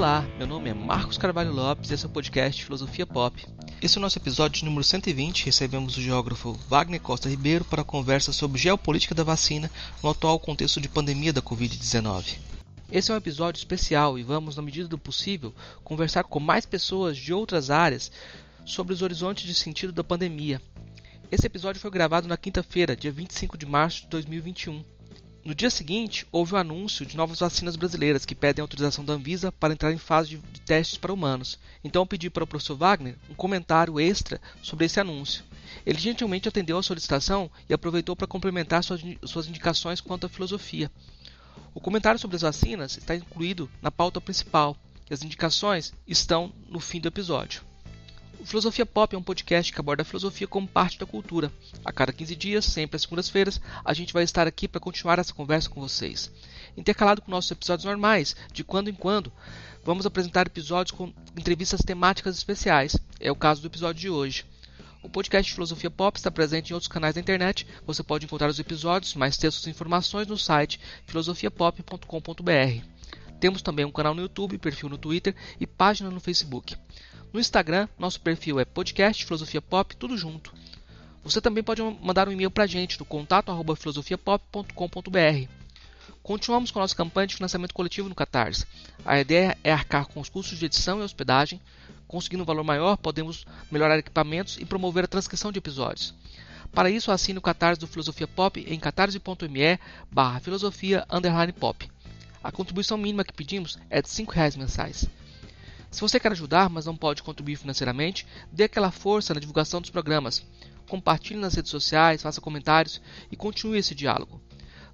Olá, 0.00 0.26
meu 0.38 0.46
nome 0.46 0.70
é 0.70 0.72
Marcos 0.72 1.18
Carvalho 1.18 1.52
Lopes 1.52 1.90
e 1.90 1.92
esse 1.92 2.06
é 2.06 2.08
o 2.08 2.10
podcast 2.10 2.64
Filosofia 2.64 3.06
Pop. 3.06 3.46
Esse 3.82 3.98
é 3.98 4.00
o 4.00 4.00
nosso 4.00 4.16
episódio 4.16 4.64
número 4.64 4.82
120. 4.82 5.44
Recebemos 5.44 5.94
o 5.94 6.00
geógrafo 6.00 6.54
Wagner 6.70 6.98
Costa 6.98 7.28
Ribeiro 7.28 7.66
para 7.66 7.82
a 7.82 7.84
conversa 7.84 8.32
sobre 8.32 8.58
geopolítica 8.58 9.14
da 9.14 9.22
vacina 9.22 9.70
no 10.02 10.08
atual 10.08 10.40
contexto 10.40 10.80
de 10.80 10.88
pandemia 10.88 11.34
da 11.34 11.42
Covid-19. 11.42 12.38
Esse 12.90 13.10
é 13.10 13.14
um 13.14 13.18
episódio 13.18 13.58
especial 13.58 14.18
e 14.18 14.22
vamos, 14.22 14.56
na 14.56 14.62
medida 14.62 14.88
do 14.88 14.96
possível, 14.96 15.54
conversar 15.84 16.24
com 16.24 16.40
mais 16.40 16.64
pessoas 16.64 17.14
de 17.18 17.34
outras 17.34 17.68
áreas 17.68 18.10
sobre 18.64 18.94
os 18.94 19.02
horizontes 19.02 19.46
de 19.46 19.52
sentido 19.52 19.92
da 19.92 20.02
pandemia. 20.02 20.62
Esse 21.30 21.46
episódio 21.46 21.78
foi 21.78 21.90
gravado 21.90 22.26
na 22.26 22.38
quinta-feira, 22.38 22.96
dia 22.96 23.12
25 23.12 23.58
de 23.58 23.66
março 23.66 24.04
de 24.04 24.08
2021. 24.08 24.82
No 25.42 25.54
dia 25.54 25.70
seguinte, 25.70 26.26
houve 26.30 26.52
o 26.52 26.58
anúncio 26.58 27.06
de 27.06 27.16
novas 27.16 27.38
vacinas 27.38 27.74
brasileiras 27.74 28.26
que 28.26 28.34
pedem 28.34 28.60
autorização 28.60 29.02
da 29.02 29.14
Anvisa 29.14 29.50
para 29.50 29.72
entrar 29.72 29.90
em 29.90 29.96
fase 29.96 30.36
de, 30.36 30.60
testes 30.60 30.98
para 30.98 31.12
humanos. 31.12 31.58
Então 31.82 32.02
eu 32.02 32.06
pedi 32.06 32.28
para 32.28 32.44
o 32.44 32.46
professor 32.46 32.76
Wagner 32.76 33.16
um 33.28 33.34
comentário 33.34 33.98
extra 33.98 34.38
sobre 34.62 34.84
esse 34.84 35.00
anúncio. 35.00 35.42
Ele 35.86 35.98
gentilmente 35.98 36.46
atendeu 36.46 36.76
a 36.76 36.82
solicitação 36.82 37.50
e 37.68 37.72
aproveitou 37.72 38.14
para 38.14 38.26
complementar 38.26 38.84
suas 38.84 39.46
indicações 39.48 40.00
quanto 40.00 40.26
à 40.26 40.28
filosofia. 40.28 40.90
O 41.74 41.80
comentário 41.80 42.20
sobre 42.20 42.36
as 42.36 42.42
vacinas 42.42 42.98
está 42.98 43.14
incluído 43.16 43.70
na 43.80 43.90
pauta 43.90 44.20
principal 44.20 44.76
e 45.10 45.14
as 45.14 45.22
indicações 45.22 45.94
estão 46.06 46.52
no 46.68 46.80
fim 46.80 47.00
do 47.00 47.08
episódio. 47.08 47.69
O 48.40 48.46
Filosofia 48.46 48.86
Pop 48.86 49.14
é 49.14 49.18
um 49.18 49.22
podcast 49.22 49.70
que 49.70 49.78
aborda 49.78 50.00
a 50.00 50.04
filosofia 50.04 50.48
como 50.48 50.66
parte 50.66 50.98
da 50.98 51.04
cultura. 51.04 51.52
A 51.84 51.92
cada 51.92 52.10
15 52.10 52.34
dias, 52.34 52.64
sempre 52.64 52.96
às 52.96 53.02
segundas-feiras, 53.02 53.60
a 53.84 53.92
gente 53.92 54.14
vai 54.14 54.24
estar 54.24 54.46
aqui 54.46 54.66
para 54.66 54.80
continuar 54.80 55.18
essa 55.18 55.34
conversa 55.34 55.68
com 55.68 55.78
vocês. 55.78 56.32
Intercalado 56.74 57.20
com 57.20 57.30
nossos 57.30 57.50
episódios 57.50 57.84
normais, 57.84 58.34
de 58.50 58.64
quando 58.64 58.88
em 58.88 58.94
quando, 58.94 59.30
vamos 59.84 60.06
apresentar 60.06 60.46
episódios 60.46 60.96
com 60.96 61.12
entrevistas 61.36 61.82
temáticas 61.82 62.34
especiais. 62.38 62.96
É 63.20 63.30
o 63.30 63.36
caso 63.36 63.60
do 63.60 63.66
episódio 63.66 64.00
de 64.00 64.08
hoje. 64.08 64.46
O 65.02 65.08
podcast 65.10 65.52
Filosofia 65.52 65.90
Pop 65.90 66.16
está 66.16 66.30
presente 66.30 66.70
em 66.70 66.74
outros 66.74 66.90
canais 66.90 67.16
da 67.16 67.20
internet. 67.20 67.66
Você 67.86 68.02
pode 68.02 68.24
encontrar 68.24 68.48
os 68.48 68.58
episódios, 68.58 69.14
mais 69.14 69.36
textos 69.36 69.66
e 69.66 69.70
informações 69.70 70.26
no 70.26 70.38
site 70.38 70.80
filosofiapop.com.br. 71.04 72.86
Temos 73.38 73.60
também 73.60 73.84
um 73.84 73.92
canal 73.92 74.14
no 74.14 74.22
YouTube, 74.22 74.56
perfil 74.56 74.88
no 74.88 74.96
Twitter 74.96 75.36
e 75.60 75.66
página 75.66 76.10
no 76.10 76.20
Facebook. 76.20 76.74
No 77.32 77.38
Instagram, 77.38 77.86
nosso 77.96 78.20
perfil 78.20 78.58
é 78.58 78.64
podcast 78.64 79.24
Filosofia 79.24 79.62
Pop, 79.62 79.94
tudo 79.94 80.18
junto. 80.18 80.52
Você 81.22 81.40
também 81.40 81.62
pode 81.62 81.80
mandar 81.80 82.28
um 82.28 82.32
e-mail 82.32 82.50
para 82.50 82.64
a 82.64 82.66
gente 82.66 82.98
no 82.98 83.04
contato 83.04 83.52
filosofiapop.com.br. 83.76 85.48
Continuamos 86.24 86.72
com 86.72 86.80
a 86.80 86.82
nossa 86.82 86.96
campanha 86.96 87.28
de 87.28 87.36
financiamento 87.36 87.72
coletivo 87.72 88.08
no 88.08 88.16
Catarse. 88.16 88.66
A 89.04 89.20
ideia 89.20 89.56
é 89.62 89.72
arcar 89.72 90.08
com 90.08 90.18
os 90.18 90.28
custos 90.28 90.58
de 90.58 90.66
edição 90.66 90.98
e 90.98 91.04
hospedagem. 91.04 91.60
Conseguindo 92.08 92.42
um 92.42 92.46
valor 92.46 92.64
maior, 92.64 92.96
podemos 92.96 93.46
melhorar 93.70 93.96
equipamentos 93.96 94.58
e 94.58 94.64
promover 94.64 95.04
a 95.04 95.08
transcrição 95.08 95.52
de 95.52 95.58
episódios. 95.58 96.12
Para 96.72 96.90
isso, 96.90 97.12
assine 97.12 97.38
o 97.38 97.42
Catarse 97.42 97.80
do 97.80 97.86
Filosofia 97.86 98.26
Pop 98.26 98.60
em 98.66 98.78
catarse.me 98.80 99.78
barra 100.10 100.40
filosofia 100.40 101.06
pop. 101.60 101.88
A 102.42 102.50
contribuição 102.50 102.98
mínima 102.98 103.22
que 103.22 103.32
pedimos 103.32 103.78
é 103.88 104.02
de 104.02 104.08
R$ 104.08 104.24
5,00 104.24 104.58
mensais. 104.58 105.08
Se 105.90 106.00
você 106.00 106.20
quer 106.20 106.30
ajudar, 106.32 106.70
mas 106.70 106.86
não 106.86 106.96
pode 106.96 107.22
contribuir 107.22 107.56
financeiramente, 107.56 108.26
dê 108.52 108.64
aquela 108.64 108.92
força 108.92 109.34
na 109.34 109.40
divulgação 109.40 109.80
dos 109.80 109.90
programas. 109.90 110.46
Compartilhe 110.88 111.40
nas 111.40 111.54
redes 111.54 111.70
sociais, 111.70 112.22
faça 112.22 112.40
comentários 112.40 113.00
e 113.30 113.36
continue 113.36 113.78
esse 113.78 113.94
diálogo. 113.94 114.40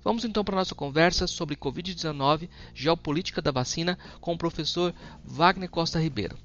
Vamos 0.02 0.24
então 0.24 0.44
para 0.44 0.54
a 0.54 0.58
nossa 0.58 0.74
conversa 0.74 1.26
sobre 1.26 1.56
Covid-19, 1.56 2.48
geopolítica 2.72 3.42
da 3.42 3.50
vacina, 3.50 3.98
com 4.20 4.32
o 4.32 4.38
professor 4.38 4.94
Wagner 5.24 5.68
Costa 5.68 6.00
Ribeiro. 6.00 6.38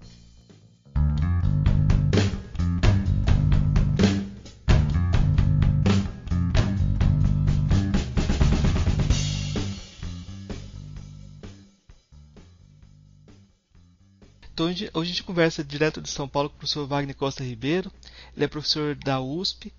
Então 14.61 14.69
hoje, 14.69 14.91
a 14.93 15.03
gente 15.03 15.23
conversa 15.23 15.63
direto 15.63 15.99
de 15.99 16.07
São 16.07 16.27
Paulo 16.27 16.47
com 16.47 16.55
o 16.55 16.59
professor 16.59 16.85
Wagner 16.85 17.15
Costa 17.15 17.43
Ribeiro. 17.43 17.91
Ele 18.35 18.45
é 18.45 18.47
professor 18.47 18.93
da 18.93 19.19
USP, 19.19 19.73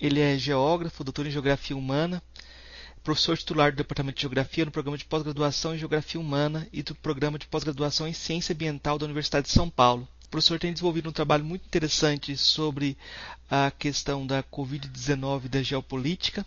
ele 0.00 0.18
é 0.18 0.36
geógrafo, 0.36 1.04
doutor 1.04 1.24
em 1.28 1.30
Geografia 1.30 1.76
Humana, 1.76 2.20
professor 3.04 3.38
titular 3.38 3.70
do 3.70 3.76
Departamento 3.76 4.16
de 4.16 4.22
Geografia 4.22 4.64
no 4.64 4.72
programa 4.72 4.98
de 4.98 5.04
pós-graduação 5.04 5.72
em 5.72 5.78
Geografia 5.78 6.20
Humana 6.20 6.66
e 6.72 6.82
do 6.82 6.96
programa 6.96 7.38
de 7.38 7.46
pós-graduação 7.46 8.08
em 8.08 8.12
Ciência 8.12 8.52
Ambiental 8.52 8.98
da 8.98 9.04
Universidade 9.04 9.46
de 9.46 9.52
São 9.52 9.70
Paulo. 9.70 10.08
O 10.24 10.28
professor 10.28 10.58
tem 10.58 10.72
desenvolvido 10.72 11.08
um 11.08 11.12
trabalho 11.12 11.44
muito 11.44 11.64
interessante 11.66 12.36
sobre 12.36 12.98
a 13.48 13.70
questão 13.70 14.26
da 14.26 14.42
Covid-19 14.42 15.46
da 15.46 15.62
geopolítica 15.62 16.44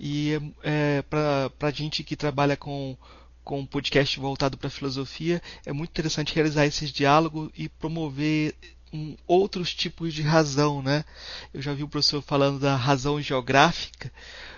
e 0.00 0.40
é, 0.64 1.02
para 1.02 1.52
a 1.60 1.70
gente 1.70 2.02
que 2.02 2.16
trabalha 2.16 2.56
com 2.56 2.96
com 3.44 3.60
um 3.60 3.66
podcast 3.66 4.18
voltado 4.18 4.56
para 4.56 4.68
a 4.68 4.70
filosofia, 4.70 5.42
é 5.66 5.72
muito 5.72 5.90
interessante 5.90 6.34
realizar 6.34 6.66
esses 6.66 6.90
diálogos 6.90 7.50
e 7.56 7.68
promover 7.68 8.54
um, 8.92 9.16
outros 9.26 9.74
tipos 9.74 10.12
de 10.12 10.22
razão, 10.22 10.82
né? 10.82 11.04
Eu 11.52 11.62
já 11.62 11.72
vi 11.72 11.82
o 11.82 11.88
professor 11.88 12.22
falando 12.22 12.58
da 12.58 12.76
razão 12.76 13.20
geográfica. 13.20 14.12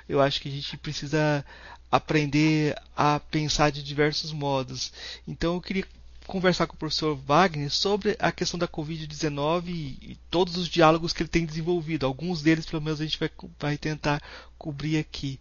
Eu 0.09 0.21
acho 0.21 0.41
que 0.41 0.49
a 0.49 0.53
gente 0.53 0.77
precisa 0.77 1.45
aprender 1.91 2.75
a 2.97 3.21
pensar 3.21 3.71
de 3.71 3.83
diversos 3.83 4.33
modos. 4.33 4.93
Então 5.27 5.55
eu 5.55 5.61
queria 5.61 5.87
conversar 6.27 6.66
com 6.66 6.75
o 6.75 6.78
professor 6.78 7.15
Wagner 7.15 7.71
sobre 7.71 8.16
a 8.19 8.33
questão 8.33 8.59
da 8.59 8.66
Covid-19 8.66 9.69
e, 9.69 10.19
todos 10.31 10.56
os 10.56 10.69
diálogos 10.69 11.12
que 11.12 11.22
ele 11.22 11.28
tem 11.28 11.45
desenvolvido. 11.45 12.06
Alguns 12.06 12.43
deles, 12.43 12.66
pelo 12.66 12.83
menos, 12.83 13.01
a 13.01 13.05
gente 13.05 13.19
vai, 13.19 13.31
vai 13.59 13.78
tentar 13.78 14.22
cobrir 14.59 14.99
aqui. 14.99 15.39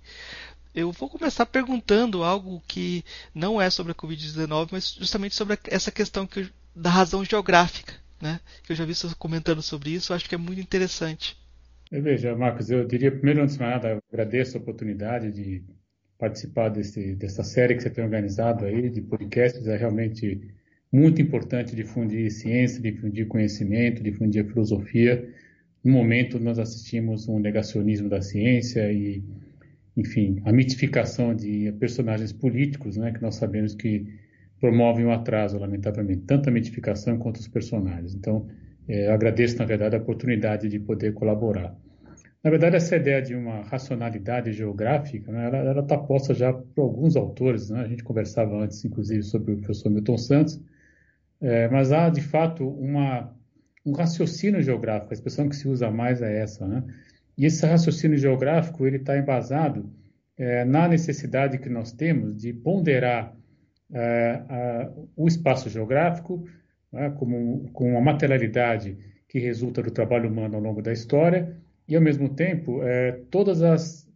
Eu 0.75 0.91
vou 0.91 1.07
começar 1.07 1.45
perguntando 1.45 2.23
algo 2.23 2.61
que 2.67 3.03
não 3.33 3.61
é 3.61 3.69
sobre 3.69 3.91
a 3.91 3.95
Covid-19, 3.95 4.69
mas 4.71 4.93
justamente 4.93 5.35
sobre 5.35 5.57
essa 5.69 5.91
questão 5.91 6.25
que, 6.25 6.49
da 6.75 6.89
razão 6.89 7.23
geográfica, 7.23 7.93
né? 8.19 8.39
Que 8.63 8.71
eu 8.71 8.75
já 8.75 8.83
vi 8.83 8.95
você 8.95 9.07
comentando 9.19 9.61
sobre 9.61 9.91
isso, 9.91 10.13
acho 10.13 10.27
que 10.27 10.35
é 10.35 10.37
muito 10.37 10.59
interessante. 10.59 11.37
Veja, 11.91 12.35
Marcos, 12.35 12.71
eu 12.71 12.87
diria 12.87 13.11
primeiro, 13.11 13.43
antes 13.43 13.55
de 13.55 13.61
nada, 13.61 13.99
agradeço 14.11 14.57
a 14.57 14.59
oportunidade 14.59 15.31
de 15.31 15.63
participar 16.17 16.69
desse, 16.69 17.15
dessa 17.15 17.43
série 17.43 17.75
que 17.75 17.83
você 17.83 17.89
tem 17.89 18.03
organizado 18.03 18.65
aí, 18.65 18.89
de 18.89 19.01
podcasts. 19.01 19.67
É 19.67 19.77
realmente 19.77 20.41
muito 20.91 21.21
importante 21.21 21.75
difundir 21.75 22.31
ciência, 22.31 22.81
difundir 22.81 23.27
conhecimento, 23.27 24.01
difundir 24.01 24.47
filosofia. 24.47 25.29
No 25.83 25.91
momento, 25.91 26.39
nós 26.39 26.57
assistimos 26.57 27.27
um 27.27 27.39
negacionismo 27.39 28.09
da 28.09 28.21
ciência 28.21 28.91
e 28.91 29.23
enfim, 29.95 30.41
a 30.45 30.51
mitificação 30.51 31.35
de 31.35 31.71
personagens 31.73 32.33
políticos, 32.33 32.97
né, 32.97 33.11
que 33.11 33.21
nós 33.21 33.35
sabemos 33.35 33.75
que 33.75 34.05
promovem 34.59 35.05
o 35.05 35.09
um 35.09 35.11
atraso, 35.11 35.57
lamentavelmente, 35.57 36.21
tanto 36.21 36.49
a 36.49 36.51
mitificação 36.51 37.17
quanto 37.17 37.37
os 37.37 37.47
personagens. 37.47 38.15
Então, 38.15 38.47
é, 38.87 39.09
agradeço, 39.09 39.57
na 39.57 39.65
verdade, 39.65 39.95
a 39.95 39.99
oportunidade 39.99 40.67
de 40.69 40.79
poder 40.79 41.13
colaborar. 41.13 41.75
Na 42.43 42.49
verdade, 42.49 42.75
essa 42.75 42.97
ideia 42.97 43.21
de 43.21 43.35
uma 43.35 43.61
racionalidade 43.61 44.51
geográfica, 44.51 45.31
né, 45.31 45.47
ela 45.47 45.79
está 45.79 45.97
posta 45.97 46.33
já 46.33 46.51
por 46.51 46.81
alguns 46.81 47.15
autores, 47.15 47.69
né? 47.69 47.81
a 47.81 47.87
gente 47.87 48.03
conversava 48.03 48.61
antes, 48.61 48.83
inclusive, 48.83 49.23
sobre 49.23 49.53
o 49.53 49.57
professor 49.57 49.89
Milton 49.89 50.17
Santos, 50.17 50.61
é, 51.39 51.69
mas 51.69 51.93
há, 51.93 52.09
de 52.09 52.21
fato, 52.21 52.67
uma, 52.67 53.33
um 53.85 53.93
raciocínio 53.93 54.61
geográfico, 54.61 55.11
a 55.11 55.13
expressão 55.13 55.47
que 55.47 55.55
se 55.55 55.69
usa 55.69 55.89
mais 55.89 56.21
é 56.21 56.39
essa, 56.39 56.67
né? 56.67 56.83
E 57.37 57.45
esse 57.45 57.65
raciocínio 57.65 58.17
geográfico 58.17 58.85
ele 58.85 58.97
está 58.97 59.17
embasado 59.17 59.89
é, 60.37 60.65
na 60.65 60.87
necessidade 60.87 61.57
que 61.57 61.69
nós 61.69 61.91
temos 61.91 62.35
de 62.35 62.53
ponderar 62.53 63.35
é, 63.91 64.43
a, 64.49 64.91
o 65.15 65.27
espaço 65.27 65.69
geográfico 65.69 66.45
né, 66.91 67.09
como, 67.11 67.69
com 67.71 67.91
uma 67.91 68.01
materialidade 68.01 68.97
que 69.27 69.39
resulta 69.39 69.81
do 69.81 69.91
trabalho 69.91 70.29
humano 70.29 70.55
ao 70.55 70.61
longo 70.61 70.81
da 70.81 70.93
história 70.93 71.57
e, 71.87 71.95
ao 71.95 72.01
mesmo 72.01 72.29
tempo, 72.29 72.83
é, 72.83 73.13
todas 73.31 73.61
as, 73.61 74.07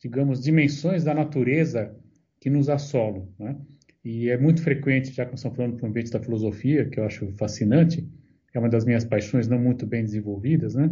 digamos, 0.00 0.40
dimensões 0.40 1.04
da 1.04 1.12
natureza 1.12 1.94
que 2.40 2.48
nos 2.48 2.68
assolam. 2.68 3.28
Né? 3.38 3.56
E 4.04 4.30
é 4.30 4.36
muito 4.36 4.62
frequente, 4.62 5.12
já 5.12 5.24
que 5.24 5.32
nós 5.32 5.40
estamos 5.40 5.56
falando 5.56 5.76
para 5.76 5.86
o 5.86 5.88
ambiente 5.88 6.10
da 6.10 6.20
filosofia, 6.20 6.88
que 6.88 6.98
eu 6.98 7.04
acho 7.04 7.32
fascinante, 7.36 8.08
é 8.54 8.58
uma 8.58 8.68
das 8.68 8.84
minhas 8.84 9.04
paixões 9.04 9.48
não 9.48 9.58
muito 9.58 9.86
bem 9.86 10.02
desenvolvidas, 10.02 10.74
né? 10.74 10.90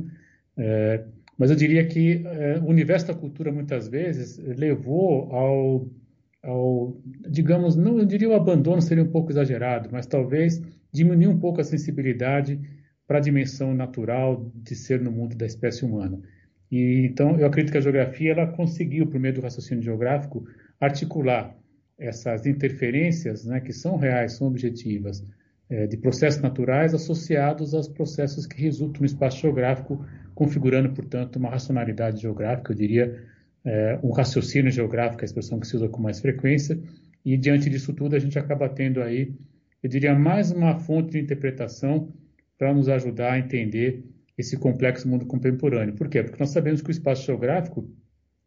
É, 0.56 1.04
mas 1.40 1.48
eu 1.48 1.56
diria 1.56 1.86
que 1.86 2.22
é, 2.26 2.58
o 2.58 2.66
universo 2.66 3.06
da 3.06 3.14
cultura, 3.14 3.50
muitas 3.50 3.88
vezes, 3.88 4.36
levou 4.36 5.32
ao, 5.34 5.88
ao, 6.42 7.00
digamos, 7.30 7.76
não 7.76 7.98
eu 7.98 8.04
diria 8.04 8.28
o 8.28 8.34
abandono, 8.34 8.82
seria 8.82 9.02
um 9.02 9.10
pouco 9.10 9.32
exagerado, 9.32 9.88
mas 9.90 10.06
talvez 10.06 10.60
diminuir 10.92 11.28
um 11.28 11.38
pouco 11.38 11.58
a 11.58 11.64
sensibilidade 11.64 12.60
para 13.06 13.16
a 13.16 13.22
dimensão 13.22 13.72
natural 13.72 14.52
de 14.54 14.74
ser 14.74 15.00
no 15.00 15.10
mundo 15.10 15.34
da 15.34 15.46
espécie 15.46 15.82
humana. 15.82 16.20
E, 16.70 17.06
então, 17.06 17.38
eu 17.40 17.46
acredito 17.46 17.72
que 17.72 17.78
a 17.78 17.80
geografia 17.80 18.32
ela 18.32 18.46
conseguiu, 18.46 19.06
por 19.06 19.18
meio 19.18 19.32
do 19.32 19.40
raciocínio 19.40 19.82
geográfico, 19.82 20.44
articular 20.78 21.56
essas 21.98 22.44
interferências, 22.44 23.46
né, 23.46 23.60
que 23.60 23.72
são 23.72 23.96
reais, 23.96 24.34
são 24.34 24.46
objetivas, 24.46 25.24
é, 25.70 25.86
de 25.86 25.96
processos 25.96 26.42
naturais 26.42 26.92
associados 26.92 27.72
aos 27.72 27.88
processos 27.88 28.46
que 28.46 28.60
resultam 28.60 29.00
no 29.00 29.06
espaço 29.06 29.38
geográfico, 29.40 30.04
configurando, 30.40 30.88
portanto, 30.94 31.36
uma 31.36 31.50
racionalidade 31.50 32.22
geográfica, 32.22 32.72
eu 32.72 32.74
diria, 32.74 33.22
é, 33.62 33.98
um 34.02 34.10
raciocínio 34.10 34.72
geográfico, 34.72 35.20
a 35.20 35.26
expressão 35.26 35.60
que 35.60 35.66
se 35.66 35.76
usa 35.76 35.86
com 35.86 36.00
mais 36.00 36.18
frequência, 36.18 36.80
e 37.22 37.36
diante 37.36 37.68
disso 37.68 37.92
tudo 37.92 38.16
a 38.16 38.18
gente 38.18 38.38
acaba 38.38 38.66
tendo 38.66 39.02
aí, 39.02 39.34
eu 39.82 39.90
diria, 39.90 40.18
mais 40.18 40.50
uma 40.50 40.78
fonte 40.78 41.10
de 41.10 41.18
interpretação 41.18 42.10
para 42.56 42.72
nos 42.72 42.88
ajudar 42.88 43.34
a 43.34 43.38
entender 43.38 44.02
esse 44.38 44.56
complexo 44.56 45.06
mundo 45.06 45.26
contemporâneo. 45.26 45.94
Por 45.94 46.08
quê? 46.08 46.22
Porque 46.22 46.40
nós 46.40 46.48
sabemos 46.48 46.80
que 46.80 46.88
o 46.88 46.90
espaço 46.90 47.26
geográfico, 47.26 47.86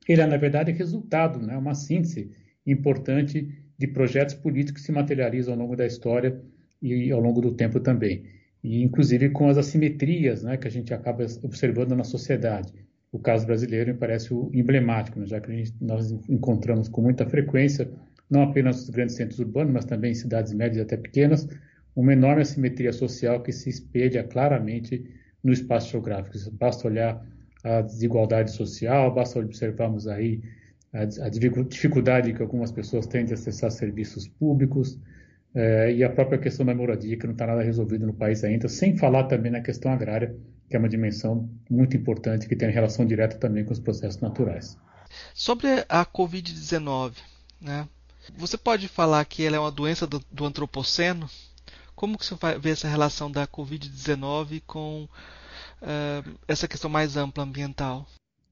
ele 0.09 0.19
é, 0.19 0.25
na 0.25 0.37
verdade, 0.37 0.71
resultado, 0.71 1.45
né, 1.45 1.55
uma 1.55 1.75
síntese 1.75 2.31
importante 2.65 3.55
de 3.77 3.85
projetos 3.85 4.33
políticos 4.33 4.81
que 4.81 4.87
se 4.87 4.91
materializam 4.91 5.53
ao 5.53 5.59
longo 5.59 5.75
da 5.75 5.85
história 5.85 6.41
e 6.81 7.11
ao 7.11 7.19
longo 7.19 7.39
do 7.39 7.51
tempo 7.51 7.79
também. 7.79 8.23
E, 8.63 8.81
inclusive, 8.81 9.30
com 9.30 9.50
as 9.50 9.57
assimetrias 9.57 10.44
né, 10.44 10.57
que 10.57 10.68
a 10.68 10.71
gente 10.71 10.94
acaba 10.94 11.25
observando 11.44 11.95
na 11.95 12.04
sociedade. 12.04 12.74
O 13.12 13.19
caso 13.19 13.45
brasileiro 13.45 13.94
me 13.94 14.00
parece 14.00 14.33
o 14.33 14.50
emblemático, 14.54 15.19
né, 15.19 15.25
já 15.25 15.39
que 15.42 15.51
gente, 15.51 15.74
nós 15.81 16.12
encontramos 16.30 16.88
com 16.88 17.01
muita 17.01 17.25
frequência, 17.25 17.92
não 18.30 18.44
apenas 18.44 18.77
nos 18.77 18.89
grandes 18.89 19.15
centros 19.15 19.39
urbanos, 19.39 19.74
mas 19.74 19.86
também 19.86 20.12
em 20.12 20.15
cidades 20.15 20.54
médias 20.54 20.77
e 20.77 20.81
até 20.81 20.98
pequenas, 20.98 21.48
uma 21.95 22.13
enorme 22.13 22.42
assimetria 22.42 22.92
social 22.92 23.44
que 23.44 23.51
se 23.51 23.69
espelha 23.69 24.24
claramente 24.24 25.06
no 25.44 25.51
espaço 25.51 25.92
geográfico. 25.92 26.38
Basta 26.54 26.88
olhar 26.88 27.24
a 27.63 27.81
desigualdade 27.81 28.51
social, 28.51 29.13
basta 29.13 29.39
observarmos 29.39 30.07
aí 30.07 30.42
a, 30.94 31.06
dificuldade 31.06 32.33
que 32.33 32.42
algumas 32.42 32.71
pessoas 32.71 33.07
têm 33.07 33.25
de 33.25 33.33
acessar 33.33 33.71
serviços 33.71 34.27
públicos, 34.27 35.00
é, 35.55 35.94
e 35.94 36.03
a 36.03 36.09
própria 36.09 36.39
questão 36.39 36.65
da 36.65 36.73
moradia, 36.73 37.17
que 37.17 37.25
não 37.25 37.33
está 37.33 37.45
nada 37.45 37.61
resolvido 37.61 38.07
no 38.07 38.13
país 38.13 38.44
ainda, 38.44 38.67
sem 38.67 38.97
falar 38.97 39.25
também 39.25 39.51
na 39.51 39.61
questão 39.61 39.91
agrária, 39.91 40.35
que 40.69 40.75
é 40.75 40.79
uma 40.79 40.89
dimensão 40.89 41.50
muito 41.69 41.95
importante 41.95 42.47
que 42.47 42.55
tem 42.55 42.71
relação 42.71 43.05
direta 43.05 43.38
também 43.38 43.63
com 43.63 43.71
os 43.71 43.79
processos 43.79 44.19
naturais. 44.19 44.77
Sobre 45.33 45.67
a 45.88 46.05
Covid-19, 46.05 47.13
né? 47.61 47.88
você 48.35 48.57
pode 48.57 48.88
falar 48.88 49.23
que 49.25 49.45
ela 49.45 49.57
é 49.57 49.59
uma 49.59 49.71
doença 49.71 50.07
do, 50.07 50.19
do 50.31 50.45
antropoceno? 50.45 51.29
Como 51.95 52.17
que 52.17 52.25
você 52.25 52.35
vê 52.59 52.71
essa 52.71 52.88
relação 52.88 53.31
da 53.31 53.45
Covid-19 53.45 54.63
com 54.65 55.03
uh, 55.03 56.39
essa 56.47 56.67
questão 56.67 56.89
mais 56.89 57.15
ampla 57.15 57.44
ambiental? 57.44 58.07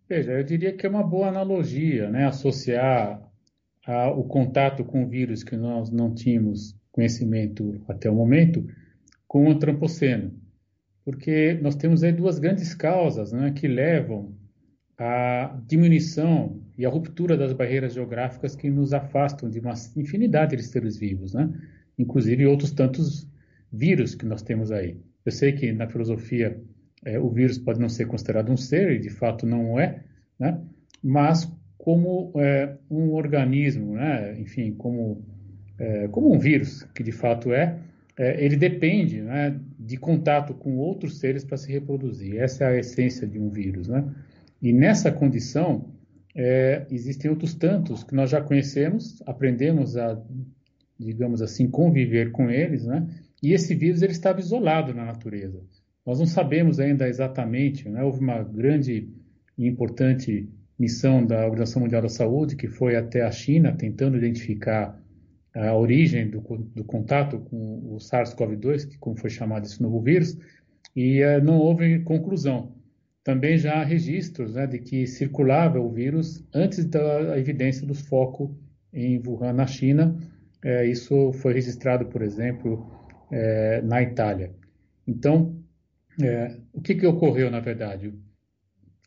Veja, 0.08 0.34
eu 0.34 0.44
diria 0.44 0.76
que 0.76 0.86
é 0.86 0.90
uma 0.90 1.04
boa 1.04 1.30
analogia, 1.30 2.10
né? 2.10 2.28
associar 2.28 3.22
a, 3.86 4.10
o 4.12 4.24
contato 4.26 4.84
com 4.84 5.04
o 5.04 5.08
vírus 5.08 5.44
que 5.44 5.56
nós 5.56 5.90
não 5.90 6.14
tínhamos 6.14 6.76
conhecimento 6.92 7.82
até 7.88 8.10
o 8.10 8.16
momento 8.16 8.66
com 9.28 9.48
o 9.48 9.52
antropoceno, 9.52 10.34
porque 11.06 11.54
nós 11.62 11.76
temos 11.76 12.04
aí 12.04 12.12
duas 12.12 12.38
grandes 12.38 12.74
causas 12.74 13.32
né, 13.32 13.52
que 13.52 13.68
levam 13.68 14.36
à 14.98 15.60
diminuição 15.68 16.62
e 16.78 16.86
à 16.86 16.90
ruptura 16.90 17.38
das 17.38 17.54
barreiras 17.54 17.94
geográficas 17.94 18.56
que 18.56 18.70
nos 18.70 18.94
afastam 18.94 19.50
de 19.50 19.60
uma 19.60 19.74
infinidade 19.96 20.56
de 20.56 20.64
seres 20.64 20.98
vivos, 20.98 21.34
né? 21.34 21.50
inclusive 21.98 22.46
outros 22.46 22.72
tantos 22.72 23.28
vírus 23.72 24.14
que 24.14 24.26
nós 24.26 24.42
temos 24.42 24.72
aí. 24.72 24.98
Eu 25.26 25.32
sei 25.32 25.54
que 25.54 25.72
na 25.72 25.88
filosofia 25.88 26.62
é, 27.04 27.20
o 27.20 27.30
vírus 27.30 27.58
pode 27.58 27.80
não 27.80 27.90
ser 27.90 28.06
considerado 28.06 28.52
um 28.52 28.58
ser, 28.58 28.92
e 28.92 29.00
de 29.00 29.10
fato 29.10 29.46
não 29.46 29.80
é, 29.80 30.04
né? 30.40 30.62
mas 31.02 31.52
como 31.78 32.32
é, 32.36 32.78
um 32.90 33.14
organismo, 33.14 33.96
né? 33.96 34.40
enfim, 34.40 34.74
como 34.74 35.26
é, 35.82 36.08
como 36.10 36.32
um 36.32 36.38
vírus, 36.38 36.84
que 36.94 37.02
de 37.02 37.12
fato 37.12 37.52
é, 37.52 37.80
é 38.16 38.46
ele 38.46 38.56
depende 38.56 39.20
né, 39.20 39.60
de 39.80 39.98
contato 39.98 40.54
com 40.54 40.78
outros 40.78 41.18
seres 41.18 41.44
para 41.44 41.58
se 41.58 41.72
reproduzir. 41.72 42.40
Essa 42.40 42.66
é 42.66 42.68
a 42.68 42.78
essência 42.78 43.28
de 43.28 43.40
um 43.40 43.50
vírus. 43.50 43.88
Né? 43.88 44.06
E 44.62 44.72
nessa 44.72 45.12
condição, 45.12 45.90
é, 46.36 46.86
existem 46.92 47.32
outros 47.32 47.56
tantos 47.56 48.04
que 48.04 48.14
nós 48.14 48.30
já 48.30 48.40
conhecemos, 48.40 49.24
aprendemos 49.26 49.98
a, 49.98 50.22
digamos 51.00 51.42
assim, 51.42 51.68
conviver 51.68 52.32
com 52.32 52.52
eles, 52.52 52.86
né? 52.86 53.08
e 53.42 53.52
esse 53.52 53.74
vírus 53.74 54.04
ele 54.04 54.12
estava 54.12 54.40
isolado 54.40 54.94
na 54.94 55.04
natureza. 55.04 55.60
Nós 56.06 56.20
não 56.20 56.28
sabemos 56.28 56.80
ainda 56.80 57.08
exatamente, 57.08 57.90
né? 57.90 58.04
houve 58.04 58.20
uma 58.20 58.44
grande 58.44 59.10
e 59.58 59.68
importante 59.68 60.48
missão 60.78 61.26
da 61.26 61.44
Organização 61.46 61.82
Mundial 61.82 62.04
da 62.04 62.10
Saúde 62.10 62.56
que 62.56 62.68
foi 62.68 62.96
até 62.96 63.24
a 63.24 63.32
China 63.32 63.76
tentando 63.76 64.16
identificar 64.16 65.01
a 65.54 65.76
origem 65.76 66.30
do, 66.30 66.40
do 66.40 66.84
contato 66.84 67.40
com 67.40 67.96
o 67.96 67.98
SARS-CoV-2, 67.98 68.88
que 68.88 68.98
como 68.98 69.18
foi 69.18 69.30
chamado 69.30 69.66
esse 69.66 69.82
novo 69.82 70.02
vírus, 70.02 70.38
e 70.96 71.24
uh, 71.24 71.44
não 71.44 71.58
houve 71.58 72.00
conclusão. 72.00 72.74
Também 73.24 73.58
já 73.58 73.76
há 73.76 73.84
registros 73.84 74.56
né, 74.56 74.66
de 74.66 74.80
que 74.80 75.06
circulava 75.06 75.80
o 75.80 75.92
vírus 75.92 76.44
antes 76.54 76.86
da 76.86 77.38
evidência 77.38 77.86
dos 77.86 78.02
focos 78.02 78.50
em 78.92 79.22
Wuhan, 79.26 79.54
na 79.54 79.68
China. 79.68 80.18
É, 80.64 80.86
isso 80.86 81.32
foi 81.34 81.54
registrado, 81.54 82.06
por 82.08 82.22
exemplo, 82.22 82.90
é, 83.32 83.82
na 83.84 84.02
Itália. 84.02 84.52
Então, 85.08 85.56
o 86.74 86.82
que, 86.82 86.96
que 86.96 87.06
ocorreu, 87.06 87.50
na 87.50 87.60
verdade? 87.60 88.14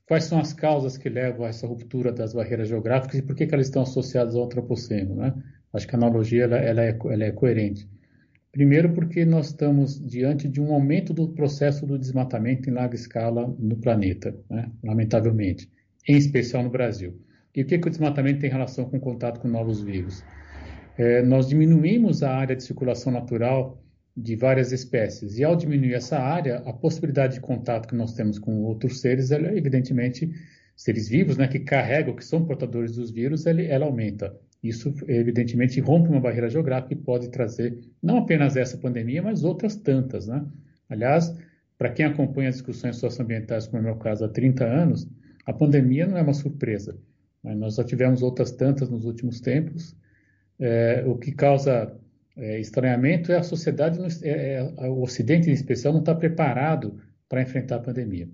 Quais 0.06 0.25
são 0.25 0.38
as 0.38 0.52
causas 0.52 0.96
que 0.96 1.08
levam 1.08 1.46
a 1.46 1.49
essa 1.49 1.67
ruptura 1.67 2.12
das 2.12 2.35
barreiras 2.35 2.69
geográficas 2.69 3.19
e 3.19 3.23
por 3.23 3.35
que, 3.35 3.46
que 3.46 3.55
elas 3.55 3.67
estão 3.67 3.82
associadas 3.82 4.35
ao 4.35 4.44
antropoceno? 4.44 5.14
Né? 5.14 5.35
Acho 5.75 5.88
que 5.88 5.94
a 5.94 5.99
analogia 5.99 6.44
ela, 6.44 6.56
ela, 6.56 6.82
é, 6.82 6.97
ela 7.11 7.25
é 7.25 7.32
coerente. 7.32 7.88
Primeiro, 8.53 8.93
porque 8.93 9.25
nós 9.25 9.47
estamos 9.47 10.00
diante 10.00 10.49
de 10.49 10.61
um 10.61 10.73
aumento 10.73 11.12
do 11.12 11.29
processo 11.31 11.85
do 11.85 11.99
desmatamento 11.99 12.71
em 12.71 12.73
larga 12.73 12.94
escala 12.94 13.53
no 13.59 13.76
planeta, 13.76 14.32
né? 14.49 14.71
lamentavelmente, 14.85 15.69
em 16.09 16.17
especial 16.17 16.62
no 16.62 16.71
Brasil. 16.71 17.21
E 17.53 17.62
o 17.62 17.67
que, 17.67 17.79
que 17.79 17.88
o 17.88 17.91
desmatamento 17.91 18.38
tem 18.38 18.49
relação 18.49 18.85
com 18.85 18.97
o 18.97 19.00
contato 19.00 19.41
com 19.41 19.49
novos 19.49 19.82
vírus? 19.82 20.23
É, 20.97 21.23
nós 21.23 21.49
diminuímos 21.49 22.23
a 22.23 22.32
área 22.32 22.55
de 22.55 22.62
circulação 22.62 23.12
natural 23.12 23.82
de 24.17 24.37
várias 24.37 24.70
espécies, 24.70 25.38
e 25.38 25.44
ao 25.44 25.56
diminuir 25.56 25.94
essa 25.94 26.19
área, 26.19 26.59
a 26.59 26.73
possibilidade 26.73 27.35
de 27.35 27.41
contato 27.41 27.88
que 27.88 27.97
nós 27.97 28.15
temos 28.15 28.38
com 28.38 28.62
outros 28.62 29.00
seres, 29.00 29.32
ela, 29.32 29.53
evidentemente, 29.56 30.31
seres 30.77 31.09
vivos, 31.09 31.37
né, 31.37 31.48
que 31.48 31.58
carregam, 31.58 32.15
que 32.15 32.25
são 32.25 32.44
portadores 32.44 32.94
dos 32.94 33.10
vírus, 33.10 33.46
ela, 33.46 33.60
ela 33.60 33.87
aumenta. 33.87 34.32
Isso, 34.65 34.94
evidentemente, 35.06 35.79
rompe 35.79 36.09
uma 36.09 36.23
barreira 36.23 36.49
geográfica 36.49 36.94
e 36.94 36.97
pode 36.97 37.29
trazer 37.29 37.79
não 38.03 38.17
apenas 38.17 38.56
essa 38.56 38.79
pandemia, 38.79 39.23
mas 39.23 39.44
outras 39.44 39.77
tantas. 39.77 40.27
Né? 40.27 40.43
Aliás, 40.89 41.37
para 41.77 41.91
quem 41.91 42.06
acompanha 42.06 42.49
as 42.49 42.55
discussões 42.55 42.97
socioambientais, 42.97 43.67
como 43.67 43.77
é 43.77 43.81
o 43.83 43.85
meu 43.85 43.97
caso, 43.97 44.25
há 44.25 44.29
30 44.29 44.65
anos, 44.65 45.06
a 45.44 45.53
pandemia 45.53 46.06
não 46.06 46.17
é 46.17 46.23
uma 46.23 46.33
surpresa. 46.33 46.99
Nós 47.43 47.75
já 47.75 47.85
tivemos 47.85 48.23
outras 48.23 48.53
tantas 48.53 48.89
nos 48.89 49.05
últimos 49.05 49.39
tempos. 49.39 49.94
É, 50.59 51.05
o 51.06 51.19
que 51.19 51.31
causa 51.33 51.94
é, 52.35 52.59
estranhamento 52.59 53.31
é 53.31 53.37
a 53.37 53.43
sociedade, 53.43 53.99
é, 54.23 54.61
é, 54.61 54.89
o 54.89 55.03
Ocidente 55.03 55.51
em 55.51 55.53
especial, 55.53 55.93
não 55.93 56.01
está 56.01 56.15
preparado 56.15 56.99
para 57.29 57.43
enfrentar 57.43 57.77
a 57.77 57.81
pandemia. 57.81 58.31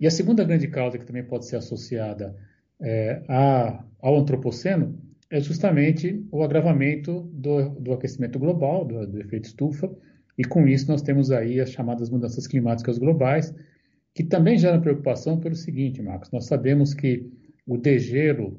E 0.00 0.06
a 0.06 0.10
segunda 0.10 0.44
grande 0.44 0.66
causa 0.68 0.96
que 0.96 1.04
também 1.04 1.24
pode 1.24 1.44
ser 1.44 1.56
associada 1.56 2.34
é, 2.80 3.22
ao 4.00 4.16
antropoceno 4.16 4.98
é 5.30 5.40
justamente 5.40 6.24
o 6.30 6.42
agravamento 6.42 7.22
do, 7.32 7.68
do 7.70 7.92
aquecimento 7.92 8.38
global, 8.38 8.84
do, 8.84 9.06
do, 9.06 9.20
efeito 9.20 9.46
estufa, 9.46 9.90
e 10.36 10.44
com 10.44 10.66
isso 10.66 10.88
nós 10.88 11.02
temos 11.02 11.30
aí 11.30 11.60
as 11.60 11.70
chamadas 11.70 12.08
mudanças 12.08 12.46
climáticas 12.46 12.98
globais, 12.98 13.54
que 14.14 14.24
também 14.24 14.56
geram 14.56 14.80
preocupação 14.80 15.38
pelo 15.38 15.54
seguinte, 15.54 16.02
Marcos, 16.02 16.30
nós 16.30 16.46
sabemos 16.46 16.94
que 16.94 17.30
o 17.66 17.76
degelo, 17.76 18.58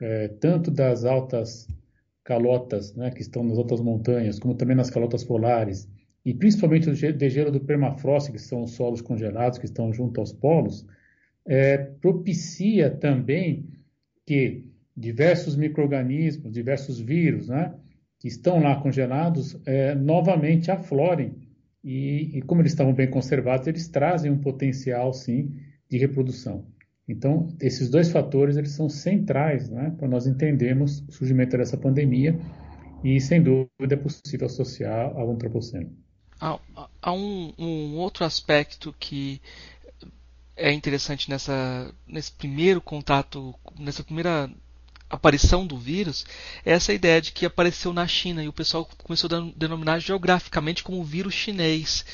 é, 0.00 0.28
tanto 0.28 0.70
das 0.70 1.04
altas 1.04 1.66
calotas, 2.22 2.94
né, 2.94 3.10
que 3.10 3.22
estão 3.22 3.42
nas 3.42 3.56
altas 3.56 3.80
montanhas, 3.80 4.38
como 4.38 4.54
também 4.54 4.76
nas 4.76 4.90
calotas 4.90 5.24
polares, 5.24 5.88
e 6.24 6.34
principalmente 6.34 6.90
o 6.90 7.12
degelo 7.14 7.50
do 7.50 7.60
permafrost, 7.60 8.30
que 8.30 8.38
são 8.38 8.64
os 8.64 8.72
solos 8.72 9.00
congelados 9.00 9.58
que 9.58 9.64
estão 9.64 9.92
junto 9.92 10.20
aos 10.20 10.32
polos, 10.32 10.86
é, 11.46 11.78
propicia 11.78 12.90
também 12.90 13.66
que 14.26 14.69
diversos 15.00 15.56
micro-organismos, 15.56 16.52
diversos 16.52 17.00
vírus, 17.00 17.48
né, 17.48 17.74
que 18.18 18.28
estão 18.28 18.62
lá 18.62 18.76
congelados, 18.76 19.58
é, 19.64 19.94
novamente 19.94 20.70
aflorem. 20.70 21.34
E, 21.82 22.38
e, 22.38 22.42
como 22.42 22.60
eles 22.60 22.72
estavam 22.72 22.92
bem 22.92 23.08
conservados, 23.08 23.66
eles 23.66 23.88
trazem 23.88 24.30
um 24.30 24.38
potencial, 24.38 25.14
sim, 25.14 25.56
de 25.88 25.96
reprodução. 25.96 26.66
Então, 27.08 27.56
esses 27.60 27.88
dois 27.88 28.12
fatores 28.12 28.58
eles 28.58 28.72
são 28.72 28.88
centrais 28.88 29.70
né, 29.70 29.94
para 29.98 30.06
nós 30.06 30.26
entendermos 30.26 31.00
o 31.08 31.12
surgimento 31.12 31.56
dessa 31.56 31.78
pandemia 31.78 32.38
e, 33.02 33.18
sem 33.20 33.42
dúvida, 33.42 33.94
é 33.94 33.96
possível 33.96 34.46
associar 34.46 35.16
ao 35.16 35.30
antropoceno. 35.30 35.90
Há, 36.38 36.58
há 37.00 37.12
um, 37.12 37.52
um, 37.58 37.96
outro 37.96 38.24
aspecto 38.24 38.94
que 38.98 39.40
é 40.54 40.70
interessante 40.72 41.30
nessa, 41.30 41.92
nesse 42.06 42.32
primeiro 42.32 42.80
contato, 42.80 43.54
nessa 43.78 44.04
primeira 44.04 44.50
aparição 45.10 45.66
do 45.66 45.76
vírus 45.76 46.24
é 46.64 46.72
essa 46.72 46.92
ideia 46.92 47.20
de 47.20 47.32
que 47.32 47.44
apareceu 47.44 47.92
na 47.92 48.06
China 48.06 48.42
e 48.42 48.48
o 48.48 48.52
pessoal 48.52 48.88
começou 49.02 49.28
a 49.36 49.52
denominar 49.56 49.98
geograficamente 49.98 50.84
como 50.84 51.02
vírus 51.02 51.34
chinês, 51.34 52.04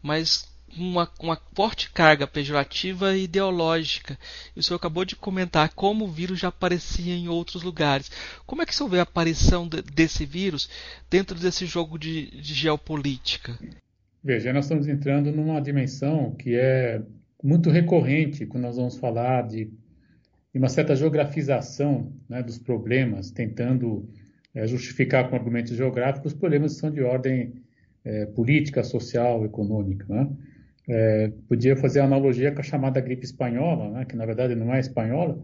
mas 0.00 0.48
uma, 0.76 1.10
uma 1.20 1.40
forte 1.54 1.90
carga 1.90 2.26
pejorativa 2.26 3.16
e 3.16 3.24
ideológica. 3.24 4.18
E 4.54 4.60
o 4.60 4.62
senhor 4.62 4.76
acabou 4.76 5.04
de 5.04 5.16
comentar 5.16 5.72
como 5.74 6.04
o 6.04 6.10
vírus 6.10 6.38
já 6.38 6.48
aparecia 6.48 7.14
em 7.14 7.28
outros 7.28 7.62
lugares. 7.62 8.10
Como 8.46 8.62
é 8.62 8.66
que 8.66 8.72
o 8.72 8.74
senhor 8.74 8.88
vê 8.88 9.00
a 9.00 9.02
aparição 9.02 9.66
de, 9.66 9.82
desse 9.82 10.24
vírus 10.24 10.68
dentro 11.10 11.38
desse 11.38 11.66
jogo 11.66 11.98
de, 11.98 12.30
de 12.30 12.54
geopolítica? 12.54 13.58
Veja, 14.22 14.52
nós 14.52 14.66
estamos 14.66 14.86
entrando 14.86 15.32
numa 15.32 15.60
dimensão 15.60 16.32
que 16.32 16.54
é 16.54 17.00
muito 17.42 17.70
recorrente 17.70 18.46
quando 18.46 18.64
nós 18.64 18.76
vamos 18.76 18.96
falar 18.96 19.46
de, 19.46 19.70
de 20.52 20.58
uma 20.58 20.68
certa 20.68 20.96
geografização 20.96 22.12
né, 22.28 22.42
dos 22.42 22.58
problemas, 22.58 23.30
tentando 23.30 24.08
é, 24.54 24.66
justificar 24.66 25.28
com 25.28 25.36
argumentos 25.36 25.76
geográficos 25.76 26.32
problemas 26.32 26.74
que 26.74 26.80
são 26.80 26.90
de 26.90 27.02
ordem 27.02 27.62
é, 28.04 28.26
política, 28.26 28.82
social, 28.82 29.44
econômica. 29.44 30.06
Né? 30.08 30.28
É, 30.88 31.32
podia 31.48 31.76
fazer 31.76 32.00
analogia 32.00 32.50
com 32.52 32.60
a 32.60 32.64
chamada 32.64 33.00
gripe 33.00 33.24
espanhola, 33.24 33.90
né, 33.90 34.04
que 34.06 34.16
na 34.16 34.24
verdade 34.24 34.54
não 34.54 34.74
é 34.74 34.80
espanhola, 34.80 35.38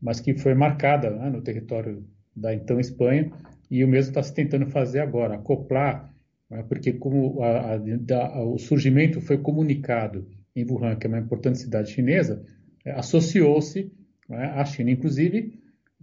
mas 0.00 0.20
que 0.20 0.34
foi 0.34 0.54
marcada 0.54 1.10
né, 1.10 1.30
no 1.30 1.40
território 1.40 2.04
da 2.36 2.54
então 2.54 2.78
Espanha, 2.78 3.30
e 3.70 3.82
o 3.82 3.88
mesmo 3.88 4.10
está 4.10 4.22
se 4.22 4.34
tentando 4.34 4.66
fazer 4.66 5.00
agora, 5.00 5.36
acoplar, 5.36 6.12
né, 6.50 6.62
porque 6.68 6.92
como 6.92 7.42
a, 7.42 7.74
a, 7.74 8.26
a, 8.26 8.44
o 8.44 8.58
surgimento 8.58 9.20
foi 9.20 9.38
comunicado 9.38 10.28
em 10.54 10.64
Wuhan, 10.64 10.96
que 10.96 11.06
é 11.06 11.08
uma 11.08 11.18
importante 11.18 11.58
cidade 11.58 11.90
chinesa, 11.90 12.44
associou-se 12.84 13.90
né, 14.30 14.52
à 14.54 14.64
China, 14.64 14.90
inclusive 14.90 15.58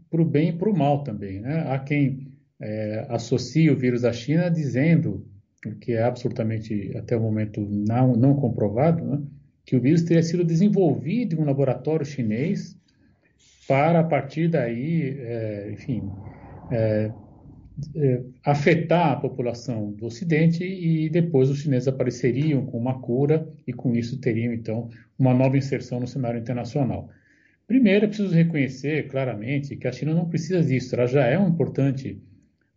para 0.10 0.22
o 0.22 0.26
bem 0.26 0.50
e 0.50 0.54
para 0.54 0.70
o 0.70 0.78
mal 0.78 1.04
também. 1.04 1.40
Né? 1.40 1.66
Há 1.68 1.80
quem 1.80 2.32
é, 2.60 3.06
associe 3.10 3.70
o 3.70 3.78
vírus 3.78 4.06
à 4.06 4.14
China 4.14 4.50
dizendo 4.50 5.26
que 5.82 5.94
é 5.94 6.04
absolutamente, 6.04 6.96
até 6.96 7.18
o 7.18 7.22
momento, 7.22 7.62
não, 7.62 8.16
não 8.16 8.36
comprovado, 8.36 9.04
né, 9.04 9.22
que 9.66 9.76
o 9.76 9.82
vírus 9.82 10.04
teria 10.04 10.24
sido 10.24 10.44
desenvolvido 10.44 11.36
em 11.36 11.40
um 11.40 11.46
laboratório 11.46 12.06
chinês 12.06 12.78
para, 13.68 14.00
a 14.00 14.04
partir 14.04 14.48
daí, 14.48 15.18
é, 15.20 15.72
enfim, 15.74 16.10
é, 16.72 17.12
é, 17.96 18.24
afetar 18.46 19.12
a 19.12 19.16
população 19.18 19.92
do 19.92 20.06
Ocidente 20.06 20.64
e 20.64 21.10
depois 21.10 21.50
os 21.50 21.60
chineses 21.60 21.88
apareceriam 21.88 22.66
com 22.66 22.78
uma 22.78 23.02
cura 23.02 23.48
e 23.68 23.74
com 23.74 23.94
isso 23.94 24.20
teriam, 24.20 24.54
então, 24.54 24.90
uma 25.20 25.34
nova 25.34 25.58
inserção 25.58 26.00
no 26.00 26.08
cenário 26.08 26.40
internacional. 26.40 27.10
Primeiro, 27.68 28.06
é 28.06 28.08
preciso 28.08 28.34
reconhecer 28.34 29.08
claramente 29.10 29.76
que 29.76 29.88
a 29.88 29.92
China 29.92 30.14
não 30.14 30.30
precisa 30.30 30.64
disso, 30.64 30.96
ela 30.96 31.06
já 31.06 31.26
é 31.26 31.38
um 31.38 31.50
importante 31.50 32.20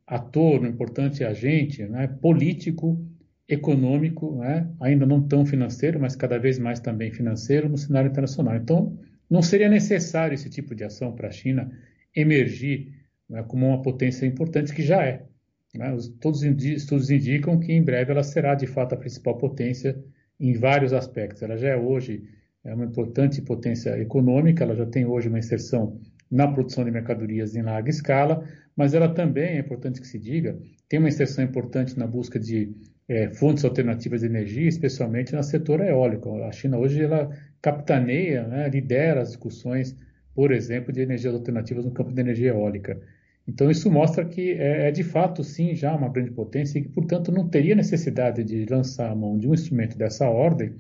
ator, 0.05 0.61
um 0.61 0.67
importante 0.67 1.23
agente 1.23 1.85
né, 1.85 2.09
político, 2.09 3.01
econômico, 3.49 4.37
né, 4.39 4.69
ainda 4.81 5.07
não 5.07 5.23
tão 5.27 5.47
financeiro, 5.47 6.01
mas 6.01 6.17
cada 6.17 6.39
vez 6.39 6.59
mais 6.59 6.81
também 6.81 7.13
financeiro 7.13 7.69
no 7.69 7.79
cenário 7.79 8.11
internacional. 8.11 8.57
Então, 8.57 8.99
não 9.31 9.41
seria 9.43 9.69
necessário 9.69 10.35
esse 10.35 10.51
tipo 10.51 10.75
de 10.75 10.83
ação 10.83 11.13
para 11.13 11.29
a 11.29 11.33
China 11.33 11.71
emergir 12.15 12.93
né, 13.29 13.45
como 13.45 13.69
uma 13.69 13.81
potência 13.81 14.27
importante, 14.27 14.75
que 14.75 14.83
já 14.83 15.05
é. 15.05 15.25
Né? 15.73 15.97
Todos 16.21 16.43
os 16.43 16.65
estudos 16.65 17.11
indicam 17.11 17.61
que 17.61 17.73
em 17.73 17.83
breve 17.83 18.11
ela 18.11 18.25
será 18.25 18.57
de 18.57 18.67
fato 18.67 18.95
a 18.95 18.99
principal 18.99 19.39
potência 19.39 19.97
em 20.39 20.53
vários 20.55 20.93
aspectos. 20.93 21.43
Ela 21.43 21.57
já 21.57 21.69
é 21.69 21.77
hoje 21.77 22.25
é 22.65 22.75
uma 22.75 22.85
importante 22.85 23.41
potência 23.43 23.99
econômica, 23.99 24.65
ela 24.65 24.75
já 24.75 24.87
tem 24.87 25.07
hoje 25.07 25.29
uma 25.29 25.39
inserção 25.39 25.99
na 26.31 26.47
produção 26.47 26.85
de 26.85 26.91
mercadorias 26.91 27.57
em 27.57 27.63
larga 27.63 27.91
escala, 27.91 28.45
mas 28.77 28.95
ela 28.95 29.09
também, 29.09 29.57
é 29.57 29.59
importante 29.59 30.01
que 30.01 30.07
se 30.07 30.19
diga, 30.19 30.59
tem 30.89 30.99
uma 30.99 31.09
inserção 31.09 31.45
importante 31.45 31.99
na 31.99 32.07
busca 32.07 32.39
de 32.39 32.75
é, 33.09 33.29
fontes 33.31 33.65
alternativas 33.65 34.21
de 34.21 34.27
energia, 34.27 34.69
especialmente 34.69 35.35
no 35.35 35.43
setor 35.43 35.81
eólico. 35.81 36.43
A 36.45 36.53
China 36.53 36.79
hoje 36.79 37.03
ela 37.03 37.31
capitaneia, 37.61 38.47
né, 38.47 38.69
lidera 38.69 39.21
as 39.21 39.31
discussões, 39.31 39.97
por 40.35 40.53
exemplo, 40.53 40.93
de 40.93 41.01
energias 41.01 41.35
alternativas 41.35 41.85
no 41.85 41.91
campo 41.91 42.13
de 42.13 42.21
energia 42.21 42.51
eólica. 42.51 43.01
Então 43.49 43.69
isso 43.69 43.91
mostra 43.91 44.25
que 44.25 44.53
é, 44.53 44.89
é 44.89 44.91
de 44.93 45.03
fato 45.03 45.43
sim 45.43 45.75
já 45.75 45.95
uma 45.95 46.09
grande 46.09 46.31
potência 46.31 46.79
e 46.79 46.83
que, 46.83 46.89
portanto, 46.89 47.33
não 47.33 47.49
teria 47.49 47.75
necessidade 47.75 48.45
de 48.45 48.65
lançar 48.67 49.11
a 49.11 49.15
mão 49.15 49.37
de 49.37 49.49
um 49.49 49.55
instrumento 49.55 49.99
dessa 49.99 50.29
ordem 50.29 50.77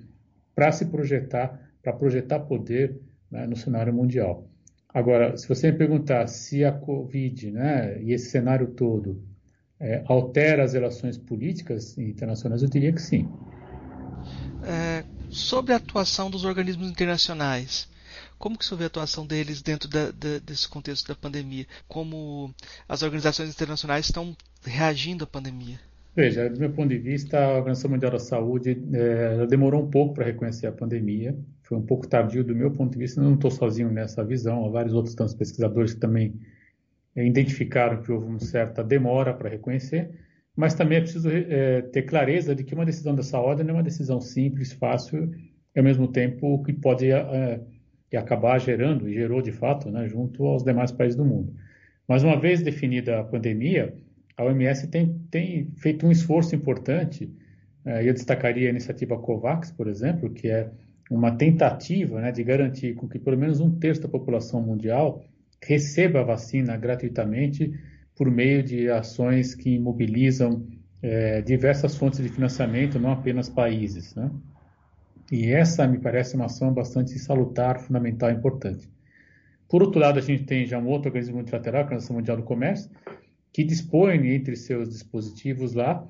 para 0.54 0.70
se 0.70 0.86
projetar, 0.86 1.69
para 1.82 1.92
projetar 1.92 2.40
poder 2.40 3.00
né, 3.30 3.46
no 3.46 3.56
cenário 3.56 3.92
mundial. 3.92 4.46
Agora, 4.92 5.36
se 5.36 5.48
você 5.48 5.70
me 5.70 5.78
perguntar 5.78 6.26
se 6.26 6.64
a 6.64 6.72
Covid 6.72 7.50
né, 7.52 8.02
e 8.02 8.12
esse 8.12 8.30
cenário 8.30 8.68
todo 8.68 9.22
é, 9.78 10.02
altera 10.06 10.64
as 10.64 10.72
relações 10.72 11.16
políticas 11.16 11.96
internacionais, 11.96 12.62
eu 12.62 12.68
diria 12.68 12.92
que 12.92 13.00
sim. 13.00 13.28
É, 14.64 15.04
sobre 15.30 15.72
a 15.72 15.76
atuação 15.76 16.28
dos 16.28 16.44
organismos 16.44 16.90
internacionais, 16.90 17.88
como 18.36 18.58
que 18.58 18.64
você 18.64 18.74
vê 18.74 18.84
a 18.84 18.86
atuação 18.88 19.24
deles 19.24 19.62
dentro 19.62 19.88
da, 19.88 20.10
da, 20.10 20.38
desse 20.44 20.68
contexto 20.68 21.06
da 21.06 21.14
pandemia? 21.14 21.66
Como 21.86 22.52
as 22.88 23.02
organizações 23.02 23.50
internacionais 23.50 24.06
estão 24.06 24.36
reagindo 24.64 25.24
à 25.24 25.26
pandemia? 25.26 25.78
Veja, 26.16 26.50
do 26.50 26.58
meu 26.58 26.70
ponto 26.72 26.88
de 26.88 26.98
vista, 26.98 27.38
a 27.38 27.56
Organização 27.58 27.90
Mundial 27.90 28.10
da 28.10 28.18
Saúde 28.18 28.76
é, 28.92 29.46
demorou 29.46 29.82
um 29.84 29.90
pouco 29.90 30.14
para 30.14 30.24
reconhecer 30.24 30.66
a 30.66 30.72
pandemia 30.72 31.36
foi 31.70 31.78
um 31.78 31.86
pouco 31.86 32.08
tardio 32.08 32.42
do 32.42 32.52
meu 32.52 32.72
ponto 32.72 32.90
de 32.90 32.98
vista, 32.98 33.22
não 33.22 33.34
estou 33.34 33.48
sozinho 33.48 33.92
nessa 33.92 34.24
visão, 34.24 34.66
há 34.66 34.68
vários 34.68 34.92
outros 34.92 35.14
tantos 35.14 35.34
pesquisadores 35.34 35.94
que 35.94 36.00
também 36.00 36.34
é, 37.14 37.24
identificaram 37.24 38.02
que 38.02 38.10
houve 38.10 38.26
uma 38.26 38.40
certa 38.40 38.82
demora 38.82 39.32
para 39.32 39.48
reconhecer, 39.48 40.10
mas 40.56 40.74
também 40.74 40.98
é 40.98 41.00
preciso 41.00 41.30
é, 41.30 41.82
ter 41.82 42.02
clareza 42.02 42.56
de 42.56 42.64
que 42.64 42.74
uma 42.74 42.84
decisão 42.84 43.14
dessa 43.14 43.38
ordem 43.38 43.64
não 43.64 43.74
é 43.74 43.76
uma 43.76 43.84
decisão 43.84 44.20
simples, 44.20 44.72
fácil, 44.72 45.32
e 45.72 45.78
ao 45.78 45.84
mesmo 45.84 46.08
tempo 46.08 46.60
que 46.64 46.72
pode 46.72 47.08
é, 47.08 47.60
acabar 48.16 48.58
gerando, 48.58 49.08
e 49.08 49.14
gerou 49.14 49.40
de 49.40 49.52
fato, 49.52 49.88
né, 49.92 50.08
junto 50.08 50.44
aos 50.44 50.64
demais 50.64 50.90
países 50.90 51.16
do 51.16 51.24
mundo. 51.24 51.54
Mas 52.08 52.24
uma 52.24 52.36
vez 52.36 52.62
definida 52.62 53.20
a 53.20 53.22
pandemia, 53.22 53.94
a 54.36 54.42
OMS 54.42 54.88
tem, 54.88 55.20
tem 55.30 55.70
feito 55.76 56.04
um 56.04 56.10
esforço 56.10 56.56
importante, 56.56 57.32
é, 57.84 58.08
eu 58.08 58.12
destacaria 58.12 58.66
a 58.66 58.70
iniciativa 58.70 59.16
COVAX, 59.16 59.70
por 59.70 59.86
exemplo, 59.86 60.30
que 60.30 60.48
é 60.48 60.68
uma 61.10 61.32
tentativa 61.36 62.20
né, 62.20 62.30
de 62.30 62.44
garantir 62.44 62.94
com 62.94 63.08
que 63.08 63.18
pelo 63.18 63.36
menos 63.36 63.58
um 63.58 63.76
terço 63.78 64.00
da 64.00 64.08
população 64.08 64.62
mundial 64.62 65.24
receba 65.60 66.20
a 66.20 66.24
vacina 66.24 66.76
gratuitamente 66.76 67.74
por 68.14 68.30
meio 68.30 68.62
de 68.62 68.88
ações 68.88 69.54
que 69.54 69.76
mobilizam 69.78 70.64
é, 71.02 71.42
diversas 71.42 71.96
fontes 71.96 72.22
de 72.22 72.28
financiamento, 72.28 72.98
não 72.98 73.10
apenas 73.10 73.48
países. 73.48 74.14
Né? 74.14 74.30
E 75.32 75.50
essa 75.50 75.86
me 75.86 75.98
parece 75.98 76.36
uma 76.36 76.46
ação 76.46 76.72
bastante 76.72 77.18
salutar, 77.18 77.80
fundamental 77.80 78.30
e 78.30 78.34
importante. 78.34 78.88
Por 79.68 79.82
outro 79.82 80.00
lado, 80.00 80.18
a 80.18 80.22
gente 80.22 80.44
tem 80.44 80.64
já 80.64 80.78
um 80.78 80.86
outro 80.86 81.08
organismo 81.08 81.36
multilateral, 81.36 81.80
a 81.80 81.84
Organização 81.84 82.16
Mundial 82.16 82.36
do 82.36 82.42
Comércio, 82.44 82.90
que 83.52 83.64
dispõe 83.64 84.28
entre 84.28 84.54
seus 84.54 84.88
dispositivos 84.88 85.74
lá 85.74 86.06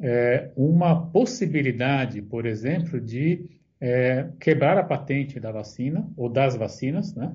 é, 0.00 0.50
uma 0.56 1.06
possibilidade, 1.10 2.22
por 2.22 2.46
exemplo, 2.46 3.00
de 3.00 3.59
é, 3.80 4.28
quebrar 4.38 4.76
a 4.76 4.84
patente 4.84 5.40
da 5.40 5.50
vacina 5.50 6.08
ou 6.16 6.28
das 6.28 6.54
vacinas, 6.54 7.14
né? 7.14 7.34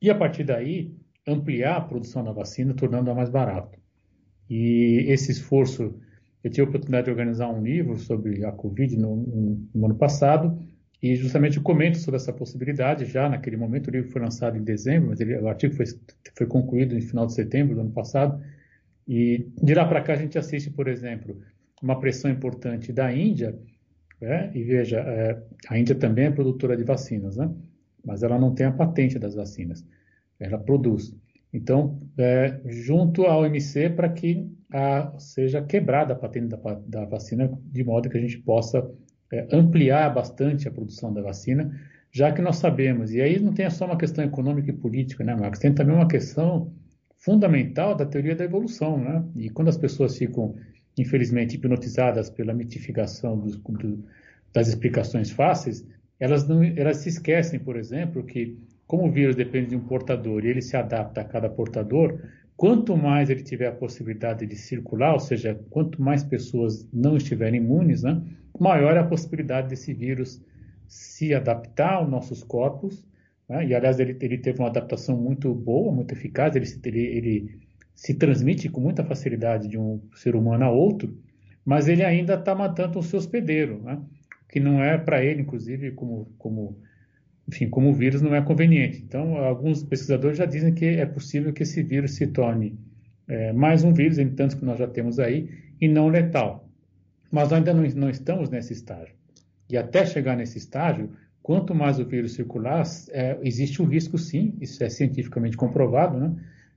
E 0.00 0.10
a 0.10 0.14
partir 0.14 0.44
daí 0.44 0.94
ampliar 1.26 1.76
a 1.76 1.80
produção 1.80 2.22
da 2.24 2.32
vacina, 2.32 2.74
tornando-a 2.74 3.14
mais 3.14 3.30
barata. 3.30 3.78
E 4.50 5.06
esse 5.08 5.30
esforço, 5.30 5.94
eu 6.42 6.50
tive 6.50 6.62
a 6.62 6.68
oportunidade 6.68 7.04
de 7.04 7.10
organizar 7.10 7.48
um 7.48 7.62
livro 7.62 7.96
sobre 7.96 8.44
a 8.44 8.52
Covid 8.52 8.96
no, 8.96 9.68
no 9.74 9.86
ano 9.86 9.94
passado 9.94 10.58
e 11.02 11.16
justamente 11.16 11.56
eu 11.56 11.62
comento 11.62 11.98
sobre 11.98 12.16
essa 12.16 12.32
possibilidade 12.32 13.06
já 13.06 13.28
naquele 13.28 13.56
momento. 13.56 13.88
O 13.88 13.90
livro 13.90 14.10
foi 14.10 14.22
lançado 14.22 14.56
em 14.56 14.62
dezembro, 14.62 15.10
mas 15.10 15.20
ele, 15.20 15.36
o 15.36 15.48
artigo 15.48 15.74
foi, 15.74 15.86
foi 16.36 16.46
concluído 16.46 16.94
no 16.94 17.00
final 17.00 17.26
de 17.26 17.34
setembro 17.34 17.74
do 17.74 17.80
ano 17.80 17.90
passado. 17.90 18.40
E 19.06 19.48
de 19.60 19.74
lá 19.74 19.84
para 19.84 20.00
cá 20.00 20.12
a 20.12 20.16
gente 20.16 20.38
assiste, 20.38 20.70
por 20.70 20.86
exemplo, 20.86 21.40
uma 21.82 21.98
pressão 21.98 22.30
importante 22.30 22.92
da 22.92 23.12
Índia 23.12 23.58
é, 24.22 24.50
e 24.54 24.62
veja, 24.62 25.00
é, 25.00 25.42
a 25.68 25.78
Índia 25.78 25.94
também 25.94 26.26
é 26.26 26.30
produtora 26.30 26.76
de 26.76 26.84
vacinas, 26.84 27.36
né? 27.36 27.50
mas 28.04 28.22
ela 28.22 28.38
não 28.38 28.54
tem 28.54 28.66
a 28.66 28.72
patente 28.72 29.18
das 29.18 29.34
vacinas, 29.34 29.84
ela 30.38 30.58
produz. 30.58 31.14
Então, 31.52 32.00
é, 32.16 32.60
junto 32.66 33.26
à 33.26 33.36
OMC 33.38 33.90
para 33.90 34.08
que 34.08 34.50
a, 34.72 35.12
seja 35.18 35.62
quebrada 35.62 36.14
a 36.14 36.16
patente 36.16 36.46
da, 36.46 36.56
da, 36.86 37.04
vacina, 37.04 37.52
de 37.66 37.84
modo 37.84 38.08
que 38.08 38.16
a 38.16 38.20
gente 38.20 38.38
possa 38.38 38.90
é, 39.32 39.46
ampliar 39.52 40.14
bastante 40.14 40.66
a 40.66 40.70
produção 40.70 41.12
da 41.12 41.20
vacina, 41.20 41.70
já 42.10 42.32
que 42.32 42.42
nós 42.42 42.56
sabemos, 42.56 43.12
e 43.12 43.20
aí 43.20 43.38
não 43.38 43.52
tem 43.52 43.68
só 43.70 43.86
uma 43.86 43.96
questão 43.96 44.24
econômica 44.24 44.70
e 44.70 44.74
política, 44.74 45.24
né, 45.24 45.34
Marcos? 45.34 45.58
Tem 45.58 45.72
também 45.72 45.94
uma 45.94 46.08
questão 46.08 46.72
fundamental 47.16 47.94
da 47.94 48.04
teoria 48.04 48.34
da 48.34 48.44
evolução, 48.44 48.98
né? 48.98 49.24
E 49.36 49.48
quando 49.48 49.68
as 49.68 49.78
pessoas 49.78 50.18
ficam 50.18 50.54
infelizmente 50.98 51.56
hipnotizadas 51.56 52.28
pela 52.30 52.52
mitificação 52.52 53.38
do, 53.38 54.04
das 54.52 54.68
explicações 54.68 55.30
fáceis, 55.30 55.86
elas, 56.20 56.46
não, 56.46 56.62
elas 56.62 56.98
se 56.98 57.08
esquecem, 57.08 57.58
por 57.58 57.76
exemplo, 57.76 58.22
que 58.22 58.58
como 58.86 59.08
o 59.08 59.10
vírus 59.10 59.34
depende 59.34 59.70
de 59.70 59.76
um 59.76 59.80
portador 59.80 60.44
e 60.44 60.48
ele 60.48 60.60
se 60.60 60.76
adapta 60.76 61.22
a 61.22 61.24
cada 61.24 61.48
portador, 61.48 62.20
quanto 62.56 62.96
mais 62.96 63.30
ele 63.30 63.42
tiver 63.42 63.66
a 63.66 63.72
possibilidade 63.72 64.46
de 64.46 64.54
circular, 64.54 65.14
ou 65.14 65.20
seja, 65.20 65.58
quanto 65.70 66.00
mais 66.00 66.22
pessoas 66.22 66.86
não 66.92 67.16
estiverem 67.16 67.60
imunes, 67.60 68.02
né, 68.02 68.22
maior 68.62 68.96
é 68.96 69.00
a 69.00 69.04
possibilidade 69.04 69.68
desse 69.68 69.92
vírus 69.92 70.40
se 70.86 71.34
adaptar 71.34 71.94
aos 71.94 72.08
nossos 72.08 72.44
corpos. 72.44 73.04
Né, 73.48 73.66
e, 73.66 73.74
aliás, 73.74 73.98
ele, 73.98 74.16
ele, 74.20 74.38
teve 74.38 74.60
uma 74.60 74.68
adaptação 74.68 75.16
muito 75.16 75.52
boa, 75.52 75.92
muito 75.92 76.12
eficaz, 76.12 76.54
ele, 76.54 76.66
ele, 76.84 77.00
ele 77.00 77.60
se 77.94 78.14
transmite 78.14 78.68
com 78.68 78.80
muita 78.80 79.04
facilidade 79.04 79.68
de 79.68 79.78
um 79.78 80.00
ser 80.14 80.34
humano 80.34 80.64
a 80.64 80.70
outro, 80.70 81.16
mas 81.64 81.88
ele 81.88 82.02
ainda 82.02 82.34
está 82.34 82.54
matando 82.54 82.98
o 82.98 83.02
seu 83.02 83.18
hospedeiro, 83.18 83.82
né, 83.82 84.00
que 84.48 84.58
não 84.58 84.82
é 84.82 84.98
para 84.98 85.24
ele, 85.24 85.42
inclusive, 85.42 85.92
como, 85.92 86.32
como 86.38 86.76
enfim, 87.48 87.68
como 87.68 87.92
vírus 87.92 88.22
não 88.22 88.34
é 88.34 88.42
conveniente. 88.42 89.02
Então, 89.02 89.36
alguns 89.36 89.82
pesquisadores 89.82 90.38
já 90.38 90.44
dizem 90.46 90.74
que 90.74 90.84
é 90.84 91.06
possível 91.06 91.52
que 91.52 91.62
esse 91.62 91.82
vírus 91.82 92.12
se 92.12 92.26
torne 92.26 92.78
é, 93.28 93.52
mais 93.52 93.84
um 93.84 93.92
vírus, 93.92 94.18
em 94.18 94.30
tanto 94.30 94.56
que 94.56 94.64
nós 94.64 94.78
já 94.78 94.86
temos 94.86 95.18
aí, 95.18 95.48
e 95.80 95.88
não 95.88 96.08
letal. 96.08 96.68
Mas 97.30 97.52
ainda 97.52 97.72
não, 97.72 97.82
não 97.82 98.10
estamos 98.10 98.50
nesse 98.50 98.72
estágio. 98.72 99.14
E 99.68 99.76
até 99.76 100.04
chegar 100.04 100.36
nesse 100.36 100.58
estágio, 100.58 101.10
quanto 101.42 101.74
mais 101.74 101.98
o 101.98 102.04
vírus 102.04 102.34
circular, 102.34 102.84
é, 103.10 103.38
existe 103.42 103.80
o 103.80 103.84
risco, 103.84 104.18
sim, 104.18 104.56
isso 104.60 104.82
é 104.84 104.88
cientificamente 104.88 105.56
comprovado, 105.56 106.18
né, 106.18 106.34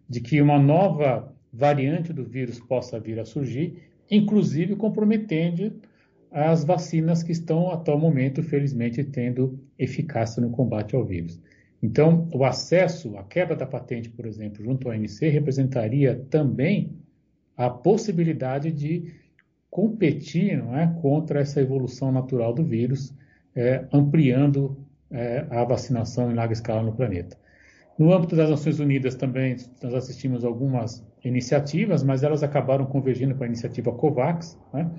de 0.07 0.19
que 0.19 0.41
uma 0.41 0.59
nova 0.59 1.33
variante 1.51 2.13
do 2.13 2.23
vírus 2.23 2.59
possa 2.59 2.99
vir 2.99 3.19
a 3.19 3.25
surgir, 3.25 3.83
inclusive 4.09 4.75
comprometendo 4.75 5.73
as 6.31 6.65
vacinas 6.65 7.23
que 7.23 7.31
estão, 7.31 7.71
até 7.71 7.93
o 7.93 7.97
momento, 7.97 8.43
felizmente, 8.43 9.03
tendo 9.03 9.59
eficácia 9.79 10.41
no 10.41 10.49
combate 10.49 10.95
ao 10.95 11.05
vírus. 11.05 11.39
Então, 11.81 12.27
o 12.33 12.43
acesso, 12.43 13.17
a 13.17 13.23
quebra 13.23 13.55
da 13.55 13.65
patente, 13.65 14.09
por 14.09 14.25
exemplo, 14.25 14.63
junto 14.63 14.87
ao 14.87 14.93
ANC, 14.93 15.21
representaria 15.29 16.25
também 16.29 16.97
a 17.55 17.69
possibilidade 17.69 18.71
de 18.71 19.13
competir 19.69 20.63
é, 20.73 20.87
contra 21.01 21.39
essa 21.39 21.61
evolução 21.61 22.11
natural 22.11 22.53
do 22.53 22.63
vírus, 22.63 23.13
é, 23.55 23.85
ampliando 23.91 24.77
é, 25.09 25.45
a 25.49 25.63
vacinação 25.63 26.31
em 26.31 26.33
larga 26.33 26.53
escala 26.53 26.83
no 26.83 26.93
planeta. 26.93 27.37
No 27.97 28.13
âmbito 28.13 28.35
das 28.35 28.49
Nações 28.49 28.79
Unidas 28.79 29.15
também 29.15 29.55
nós 29.81 29.93
assistimos 29.93 30.43
algumas 30.43 31.03
iniciativas, 31.23 32.03
mas 32.03 32.23
elas 32.23 32.43
acabaram 32.43 32.85
convergindo 32.85 33.33
para 33.35 33.45
a 33.45 33.47
iniciativa 33.47 33.91
COVAX, 33.91 34.59
né, 34.73 34.89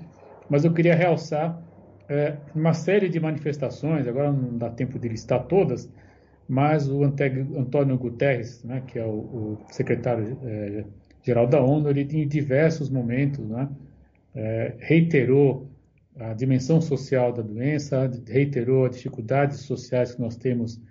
mas 0.49 0.65
eu 0.65 0.73
queria 0.73 0.95
realçar 0.95 1.61
é, 2.09 2.37
uma 2.55 2.73
série 2.73 3.07
de 3.07 3.19
manifestações, 3.19 4.07
agora 4.07 4.31
não 4.31 4.57
dá 4.57 4.69
tempo 4.69 4.97
de 4.97 5.09
listar 5.09 5.43
todas, 5.45 5.89
mas 6.47 6.89
o 6.89 7.03
Antônio 7.03 7.97
Guterres, 7.97 8.63
né, 8.63 8.81
que 8.87 8.97
é 8.97 9.05
o, 9.05 9.09
o 9.09 9.57
secretário-geral 9.69 11.45
é, 11.45 11.47
da 11.47 11.61
ONU, 11.61 11.89
ele 11.89 12.01
em 12.01 12.27
diversos 12.27 12.89
momentos 12.89 13.45
né, 13.47 13.69
é, 14.33 14.73
reiterou 14.79 15.69
a 16.19 16.33
dimensão 16.33 16.81
social 16.81 17.31
da 17.31 17.43
doença, 17.43 18.09
reiterou 18.27 18.85
as 18.85 18.95
dificuldades 18.95 19.59
sociais 19.59 20.15
que 20.15 20.21
nós 20.21 20.35
temos 20.35 20.81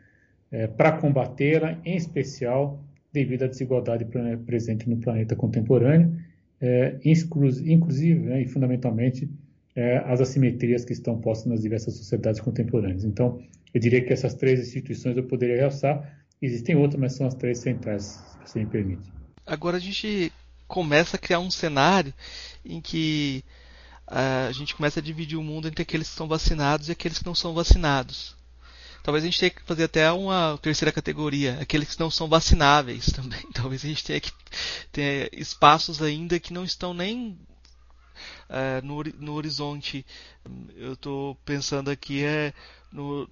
é, 0.51 0.67
para 0.67 0.93
combatê-la, 0.93 1.79
em 1.85 1.97
especial 1.97 2.83
devido 3.13 3.45
à 3.45 3.47
desigualdade 3.47 4.05
presente 4.45 4.89
no 4.89 4.99
planeta 4.99 5.35
contemporâneo, 5.35 6.21
é, 6.61 6.99
inclusive 7.03 8.21
né, 8.21 8.43
e 8.43 8.49
fundamentalmente 8.49 9.31
é, 9.75 9.99
as 9.99 10.21
assimetrias 10.21 10.85
que 10.85 10.93
estão 10.93 11.19
postas 11.19 11.47
nas 11.47 11.63
diversas 11.63 11.95
sociedades 11.95 12.41
contemporâneas. 12.41 13.05
Então, 13.05 13.41
eu 13.73 13.81
diria 13.81 14.03
que 14.05 14.13
essas 14.13 14.35
três 14.35 14.61
instituições 14.61 15.17
eu 15.17 15.25
poderia 15.25 15.57
realçar. 15.57 16.25
Existem 16.41 16.77
outras, 16.77 17.01
mas 17.01 17.15
são 17.15 17.27
as 17.27 17.35
três 17.35 17.59
centrais, 17.59 18.23
se 18.45 18.53
você 18.53 18.59
me 18.61 18.67
permite. 18.67 19.11
Agora 19.47 19.77
a 19.77 19.81
gente 19.81 20.33
começa 20.67 21.17
a 21.17 21.21
criar 21.21 21.41
um 21.41 21.51
cenário 21.51 22.13
em 22.65 22.81
que 22.81 23.43
a 24.07 24.53
gente 24.53 24.75
começa 24.75 25.01
a 25.01 25.03
dividir 25.03 25.37
o 25.37 25.43
mundo 25.43 25.69
entre 25.69 25.83
aqueles 25.83 26.07
que 26.07 26.13
estão 26.13 26.29
vacinados 26.29 26.89
e 26.89 26.93
aqueles 26.93 27.19
que 27.19 27.27
não 27.27 27.35
são 27.35 27.55
vacinados. 27.55 28.36
Talvez 29.07 29.23
a 29.23 29.27
gente 29.27 29.39
tenha 29.39 29.51
que 29.51 29.63
fazer 29.63 29.85
até 29.85 30.11
uma 30.11 30.59
terceira 30.61 30.91
categoria, 30.91 31.61
aqueles 31.61 31.95
que 31.95 32.01
não 32.01 32.11
são 32.11 32.29
vacináveis 32.29 33.07
também. 33.07 33.41
Talvez 33.55 33.85
a 33.85 33.87
gente 33.87 34.03
tenha 34.03 34.21
que 34.21 34.33
ter 34.91 35.31
espaços 35.33 36.03
ainda 36.03 36.41
que 36.41 36.53
não 36.53 36.65
estão 36.65 36.93
nem 36.93 37.39
é, 38.49 38.81
no, 38.83 39.05
no 39.05 39.35
horizonte. 39.35 40.05
Eu 40.75 40.95
estou 40.95 41.37
pensando 41.45 41.89
aqui 41.89 42.25
é 42.25 42.53
no, 42.91 43.29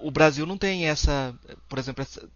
o 0.00 0.10
Brasil 0.10 0.46
não 0.46 0.56
tem 0.56 0.88
essa, 0.88 1.38
por 1.68 1.78
exemplo, 1.78 2.00
essa, 2.00 2.26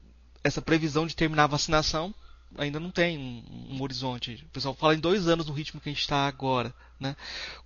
essa 0.44 0.60
previsão 0.60 1.06
de 1.06 1.16
terminar 1.16 1.44
a 1.44 1.46
vacinação 1.46 2.14
ainda 2.58 2.78
não 2.78 2.90
tem 2.90 3.16
um, 3.16 3.74
um, 3.74 3.82
horizonte. 3.82 4.44
O 4.44 4.50
pessoal 4.50 4.74
fala 4.74 4.94
em 4.94 5.00
dois 5.00 5.28
anos 5.28 5.46
no 5.46 5.54
ritmo 5.54 5.80
que 5.80 5.88
a 5.88 5.92
gente 5.92 6.02
está 6.02 6.26
agora. 6.26 6.74
Né? 7.00 7.16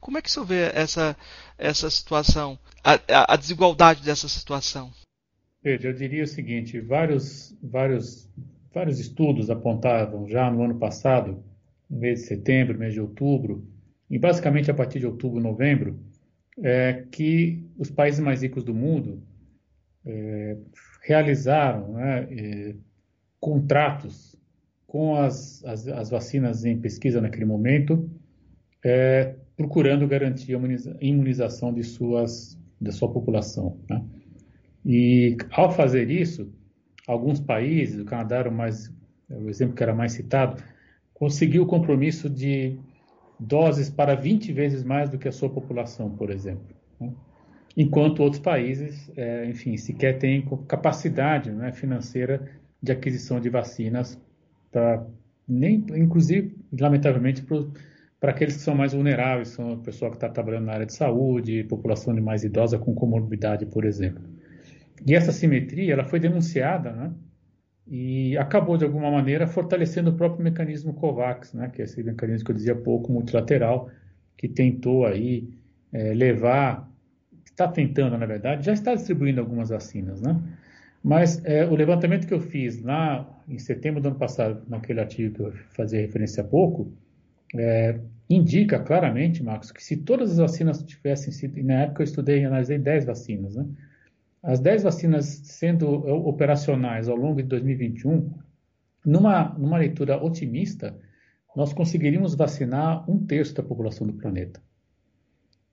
Como 0.01 0.19
é 0.19 0.23
que 0.23 0.31
você 0.31 0.45
vê 0.45 0.71
essa, 0.73 1.17
essa 1.59 1.91
situação, 1.91 2.57
a, 2.85 3.33
a, 3.33 3.37
desigualdade 3.37 4.03
dessa 4.03 4.29
situação? 4.29 4.95
Pedro, 5.67 5.89
eu 5.89 5.95
diria 5.95 6.23
o 6.23 6.29
seguinte: 6.29 6.79
vários, 6.79 7.59
vários, 7.61 8.31
vários 8.73 9.01
estudos 9.01 9.51
apontavam 9.51 10.29
já 10.29 10.49
no 10.49 10.63
ano 10.63 10.79
passado, 10.79 11.43
no 11.91 11.99
mês 11.99 12.21
de 12.21 12.27
setembro, 12.27 12.79
mês 12.79 12.93
de 12.93 13.01
outubro, 13.01 13.67
e 14.09 14.17
basicamente 14.17 14.71
a 14.71 14.75
partir 14.75 15.01
de 15.01 15.07
outubro, 15.07 15.41
novembro, 15.41 15.99
é, 16.63 17.05
que 17.11 17.69
os 17.77 17.91
países 17.91 18.21
mais 18.21 18.43
ricos 18.43 18.63
do 18.63 18.73
mundo 18.73 19.21
é, 20.05 20.57
realizaram 21.03 21.95
né, 21.95 22.29
é, 22.31 22.75
contratos 23.41 24.37
com 24.87 25.17
as, 25.17 25.65
as, 25.65 25.89
as, 25.89 26.11
vacinas 26.11 26.65
em 26.65 26.79
pesquisa 26.79 27.21
naquele 27.21 27.45
momento, 27.45 28.09
é, 28.85 29.35
procurando 29.57 30.07
garantir 30.07 30.55
a 30.55 30.61
imunização 31.01 31.75
de 31.75 31.83
suas, 31.83 32.57
sua 32.93 33.13
população. 33.13 33.81
Né? 33.91 34.01
E 34.87 35.37
ao 35.51 35.73
fazer 35.73 36.09
isso, 36.09 36.49
alguns 37.09 37.41
países, 37.41 38.01
o 38.01 38.05
Canadá 38.05 38.37
era 38.37 38.49
o, 38.49 38.53
mais, 38.53 38.95
o 39.29 39.49
exemplo 39.49 39.75
que 39.75 39.83
era 39.83 39.93
mais 39.93 40.13
citado, 40.13 40.63
conseguiu 41.13 41.65
o 41.65 41.67
compromisso 41.67 42.31
de 42.31 42.79
doses 43.39 43.91
para 43.91 44.15
20 44.15 44.53
vezes 44.53 44.85
mais 44.85 45.11
do 45.11 45.19
que 45.19 45.27
a 45.27 45.33
sua 45.33 45.51
população, 45.51 46.09
por 46.11 46.31
exemplo. 46.31 46.75
Né? 47.01 47.13
Enquanto 47.77 48.23
outros 48.23 48.41
países, 48.41 49.11
é, 49.17 49.47
enfim, 49.47 49.77
sequer 49.77 50.19
têm 50.19 50.47
capacidade 50.69 51.51
né, 51.51 51.73
financeira 51.73 52.49
de 52.81 52.93
aquisição 52.93 53.41
de 53.41 53.51
vacinas 53.51 54.19
nem, 55.49 55.85
inclusive, 55.97 56.57
lamentavelmente, 56.79 57.45
para 58.21 58.31
aqueles 58.31 58.57
que 58.57 58.63
são 58.63 58.75
mais 58.75 58.93
vulneráveis, 58.93 59.49
são 59.49 59.73
a 59.73 59.77
pessoa 59.79 60.11
que 60.11 60.17
está 60.17 60.29
trabalhando 60.29 60.67
na 60.67 60.73
área 60.75 60.87
de 60.87 60.93
saúde, 60.93 61.65
população 61.65 62.15
de 62.15 62.21
mais 62.21 62.45
idosa 62.45 62.79
com 62.79 62.95
comorbidade, 62.95 63.67
por 63.67 63.85
exemplo. 63.85 64.23
E 65.05 65.15
essa 65.15 65.33
simetria, 65.33 65.93
ela 65.93 66.05
foi 66.05 66.21
denunciada, 66.21 66.93
né? 66.93 67.13
e 67.87 68.37
acabou 68.37 68.77
de 68.77 68.85
alguma 68.85 69.11
maneira 69.11 69.47
fortalecendo 69.47 70.11
o 70.11 70.17
próprio 70.17 70.43
mecanismo 70.43 70.93
COVAX, 70.95 71.53
né, 71.55 71.71
que 71.73 71.81
é 71.81 71.85
esse 71.85 72.03
mecanismo 72.03 72.45
que 72.45 72.51
eu 72.51 72.57
dizia 72.57 72.73
há 72.73 72.77
pouco, 72.77 73.13
multilateral, 73.13 73.89
que 74.37 74.49
tentou 74.49 75.07
aí 75.07 75.49
é, 75.93 76.13
levar, 76.13 76.91
está 77.45 77.69
tentando 77.69 78.19
na 78.19 78.27
verdade, 78.27 78.67
já 78.67 78.73
está 78.73 78.95
distribuindo 78.95 79.41
algumas 79.41 79.71
vacinas, 79.71 80.21
né? 80.21 80.37
Mas 81.03 81.43
é, 81.45 81.65
o 81.65 81.77
levantamento 81.77 82.27
que 82.27 82.35
eu 82.35 82.41
fiz 82.41 82.83
lá 82.83 83.25
em 83.49 83.59
setembro 83.59 84.03
do 84.03 84.09
ano 84.09 84.19
passado, 84.19 84.63
naquele 84.69 84.99
artigo 84.99 85.37
que 85.37 85.43
eu 85.43 85.53
fazia 85.71 86.01
referência 86.01 86.43
há 86.43 86.47
pouco, 86.47 86.93
é, 87.55 88.01
indica 88.29 88.81
claramente, 88.81 89.41
Marcos, 89.45 89.71
que 89.71 89.83
se 89.83 89.99
todas 89.99 90.33
as 90.33 90.39
vacinas 90.39 90.83
tivessem 90.83 91.33
sido, 91.33 91.63
na 91.63 91.83
época 91.83 92.03
eu 92.03 92.05
estudei 92.05 92.41
e 92.41 92.45
analisei 92.45 92.79
10 92.79 93.05
vacinas, 93.05 93.55
né? 93.55 93.65
As 94.47 94.61
10 94.61 94.85
vacinas 94.85 95.27
sendo 95.45 95.89
operacionais 95.89 97.09
ao 97.09 97.17
longo 97.17 97.43
de 97.43 97.49
2021, 97.49 98.33
numa, 99.05 99.49
numa 99.59 99.77
leitura 99.77 100.23
otimista, 100.23 100.97
nós 101.55 101.73
conseguiríamos 101.73 102.37
vacinar 102.37 103.11
um 103.11 103.27
terço 103.27 103.55
da 103.55 103.63
população 103.63 104.07
do 104.07 104.13
planeta. 104.13 104.63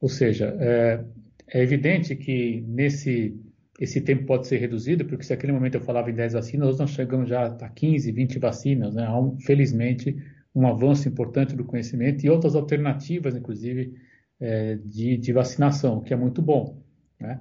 Ou 0.02 0.10
seja, 0.10 0.56
é, 0.60 1.06
é 1.48 1.62
evidente 1.62 2.16
que 2.16 2.62
nesse 2.68 3.40
esse 3.80 4.00
tempo 4.02 4.26
pode 4.26 4.48
ser 4.48 4.58
reduzido, 4.58 5.04
porque 5.06 5.24
se 5.24 5.32
naquele 5.32 5.52
momento 5.52 5.76
eu 5.76 5.82
falava 5.82 6.10
em 6.10 6.14
10 6.14 6.34
vacinas, 6.34 6.70
hoje 6.70 6.80
nós 6.80 6.92
chegamos 6.92 7.28
já 7.28 7.48
a 7.48 7.70
15, 7.70 8.12
20 8.12 8.40
vacinas. 8.40 8.94
Né? 8.94 9.06
Há, 9.06 9.20
um, 9.20 9.38
felizmente, 9.40 10.16
um 10.54 10.68
avanço 10.68 11.08
importante 11.10 11.56
do 11.56 11.66
conhecimento 11.66 12.24
e 12.24 12.30
outras 12.30 12.56
alternativas, 12.56 13.36
inclusive, 13.36 13.94
é, 14.40 14.76
de, 14.76 15.18
de, 15.18 15.34
vacinação, 15.34 16.02
que 16.02 16.14
é 16.14 16.16
muito 16.16 16.42
bom. 16.42 16.82
Né? 17.20 17.40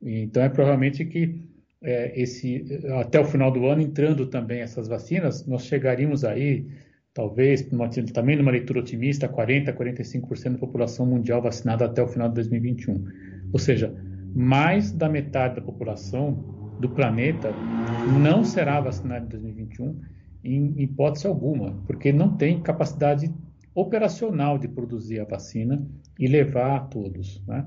Então, 0.00 0.42
é 0.42 0.48
provavelmente 0.48 1.04
que 1.04 1.48
é, 1.82 2.20
esse, 2.20 2.64
até 3.00 3.20
o 3.20 3.24
final 3.24 3.50
do 3.50 3.66
ano, 3.66 3.82
entrando 3.82 4.26
também 4.26 4.60
essas 4.60 4.88
vacinas, 4.88 5.46
nós 5.46 5.64
chegaríamos 5.64 6.24
aí, 6.24 6.66
talvez, 7.14 7.70
numa, 7.70 7.88
também 7.88 8.36
numa 8.36 8.50
leitura 8.50 8.80
otimista, 8.80 9.28
40%, 9.28 9.74
45% 9.74 10.52
da 10.52 10.58
população 10.58 11.06
mundial 11.06 11.42
vacinada 11.42 11.84
até 11.84 12.02
o 12.02 12.08
final 12.08 12.28
de 12.28 12.36
2021. 12.36 13.04
Ou 13.52 13.58
seja, 13.58 13.94
mais 14.34 14.92
da 14.92 15.08
metade 15.08 15.56
da 15.56 15.62
população 15.62 16.44
do 16.80 16.88
planeta 16.88 17.50
não 18.20 18.44
será 18.44 18.80
vacinado 18.80 19.26
em 19.26 19.28
2021 19.28 20.00
em 20.44 20.80
hipótese 20.80 21.26
alguma, 21.26 21.72
porque 21.86 22.12
não 22.12 22.36
tem 22.36 22.60
capacidade 22.62 23.32
operacional 23.74 24.58
de 24.58 24.68
produzir 24.68 25.20
a 25.20 25.24
vacina 25.24 25.84
e 26.18 26.26
levar 26.26 26.76
a 26.76 26.80
todos. 26.80 27.42
Né? 27.46 27.64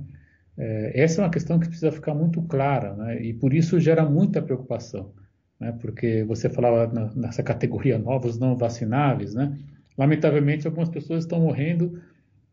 É, 0.62 0.92
essa 0.94 1.22
é 1.22 1.26
uma 1.26 1.32
questão 1.32 1.60
que 1.60 1.68
precisa 1.68 1.92
ficar 1.92 2.14
muito 2.14 2.40
clara, 2.44 2.94
né? 2.94 3.20
e 3.20 3.34
por 3.34 3.52
isso 3.52 3.80
gera 3.80 4.08
muita 4.08 4.44
preocupação, 4.44 5.12
né? 5.60 5.72
porque 5.82 6.24
você 6.24 6.52
falava 6.52 7.12
nessa 7.16 7.42
categoria 7.42 7.98
novos 7.98 8.38
não 8.38 8.56
vacináveis, 8.56 9.34
né? 9.34 9.58
lamentavelmente 9.98 10.68
algumas 10.68 10.88
pessoas 10.88 11.24
estão 11.24 11.40
morrendo 11.40 12.00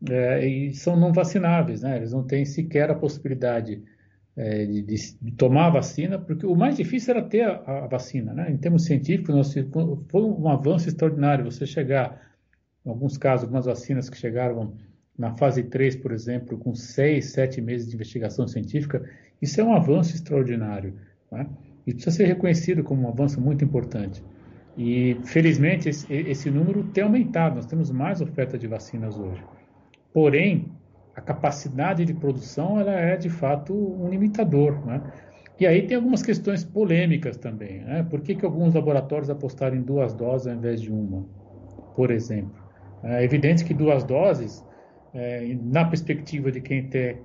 é, 0.09 0.47
e 0.49 0.75
são 0.75 0.97
não 0.97 1.12
vacináveis, 1.12 1.83
né? 1.83 1.99
eles 1.99 2.11
não 2.11 2.25
têm 2.25 2.47
sequer 2.47 2.90
a 2.90 2.94
possibilidade 2.94 3.83
é, 4.35 4.64
de, 4.64 4.81
de, 4.81 5.33
tomar 5.33 5.66
a 5.66 5.71
vacina, 5.71 6.18
porque 6.18 6.47
o 6.47 6.57
mais 6.57 6.79
difícil 6.79 7.14
era 7.14 7.23
ter 7.23 7.42
a, 7.42 7.85
a 7.85 7.87
vacina. 7.88 8.33
Né? 8.33 8.51
Em 8.51 8.57
termos 8.57 8.87
científicos, 8.87 9.35
nós, 9.35 9.53
foi 10.09 10.23
um 10.23 10.49
avanço 10.49 10.88
extraordinário 10.88 11.44
você 11.44 11.66
chegar, 11.66 12.18
em 12.87 12.88
alguns 12.88 13.18
casos, 13.18 13.44
algumas 13.44 13.66
vacinas 13.66 14.09
que 14.09 14.16
chegaram 14.16 14.73
na 15.18 15.33
fase 15.33 15.64
3, 15.64 15.96
por 15.96 16.12
exemplo, 16.12 16.57
com 16.57 16.74
6, 16.74 17.24
7 17.33 17.61
meses 17.61 17.88
de 17.88 17.96
investigação 17.96 18.46
científica, 18.46 19.04
isso 19.42 19.61
é 19.61 19.64
um 19.64 19.74
avanço 19.74 20.14
extraordinário. 20.14 20.94
Né? 21.31 21.46
E 21.87 21.92
precisa 21.92 22.16
ser 22.16 22.26
reconhecido 22.26 22.85
como 22.85 23.02
um 23.02 23.09
avanço 23.09 23.40
muito 23.40 23.64
importante. 23.64 24.22
E, 24.76 25.18
felizmente, 25.24 25.88
esse, 25.88 26.12
esse 26.12 26.50
número 26.50 26.85
tem 26.85 27.02
aumentado, 27.02 27.57
nós 27.57 27.66
temos 27.66 27.90
mais 27.90 28.20
oferta 28.20 28.57
de 28.57 28.68
vacinas 28.68 29.18
hoje. 29.18 29.42
Porém, 30.12 30.70
a 31.16 31.20
capacidade 31.20 32.04
de 32.04 32.14
produção 32.14 32.78
ela 32.78 32.92
é 32.92 33.16
de 33.16 33.28
fato 33.28 33.74
um 33.74 34.09
limitador. 34.09 34.87
Né? 34.87 35.02
E 35.59 35.66
aí 35.66 35.85
tem 35.85 35.96
algumas 35.96 36.22
questões 36.22 36.62
polêmicas 36.62 37.37
também. 37.37 37.81
Né? 37.81 38.07
Por 38.09 38.20
que, 38.20 38.37
que 38.37 38.44
alguns 38.44 38.72
laboratórios 38.72 39.28
apostaram 39.28 39.76
em 39.76 39.83
duas 39.83 40.14
doses 40.14 40.46
ao 40.46 40.54
invés 40.54 40.81
de 40.81 40.92
uma, 40.92 41.26
por 41.96 42.12
exemplo? 42.12 42.54
É 43.02 43.24
evidente 43.24 43.64
que 43.64 43.74
duas 43.74 44.04
doses, 44.04 44.64
é, 45.14 45.57
na 45.62 45.85
perspectiva 45.85 46.51
de 46.51 46.61
quem, 46.61 46.88
ter, 46.88 47.23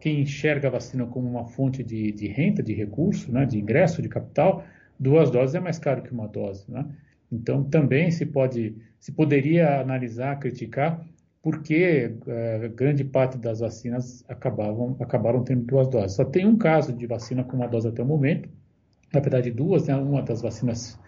quem 0.00 0.20
enxerga 0.20 0.68
a 0.68 0.72
vacina 0.72 1.06
como 1.06 1.28
uma 1.28 1.46
fonte 1.46 1.82
de, 1.82 2.12
de 2.12 2.28
renda, 2.28 2.62
de 2.62 2.72
recurso, 2.72 3.32
né, 3.32 3.44
de 3.44 3.58
ingresso 3.58 4.02
de 4.02 4.08
capital, 4.08 4.64
duas 4.98 5.30
doses 5.30 5.54
é 5.54 5.60
mais 5.60 5.78
caro 5.78 6.02
que 6.02 6.12
uma 6.12 6.28
dose. 6.28 6.70
Né? 6.70 6.86
Então 7.30 7.64
também 7.64 8.10
se 8.10 8.26
pode, 8.26 8.76
se 8.98 9.12
poderia 9.12 9.80
analisar, 9.80 10.38
criticar 10.38 11.04
porque 11.46 12.12
é, 12.26 12.68
grande 12.74 13.04
parte 13.04 13.38
das 13.38 13.60
vacinas 13.60 14.24
acabavam, 14.28 14.96
acabaram 14.98 15.44
tendo 15.44 15.64
duas 15.64 15.86
doses. 15.86 16.16
Só 16.16 16.24
tem 16.24 16.44
um 16.44 16.58
caso 16.58 16.92
de 16.92 17.06
vacina 17.06 17.44
com 17.44 17.56
uma 17.56 17.68
dose 17.68 17.86
até 17.86 18.02
o 18.02 18.04
momento, 18.04 18.48
na 19.14 19.20
verdade 19.20 19.52
duas, 19.52 19.86
né? 19.86 19.94
uma 19.94 20.22
das 20.22 20.42
vacinas 20.42 20.98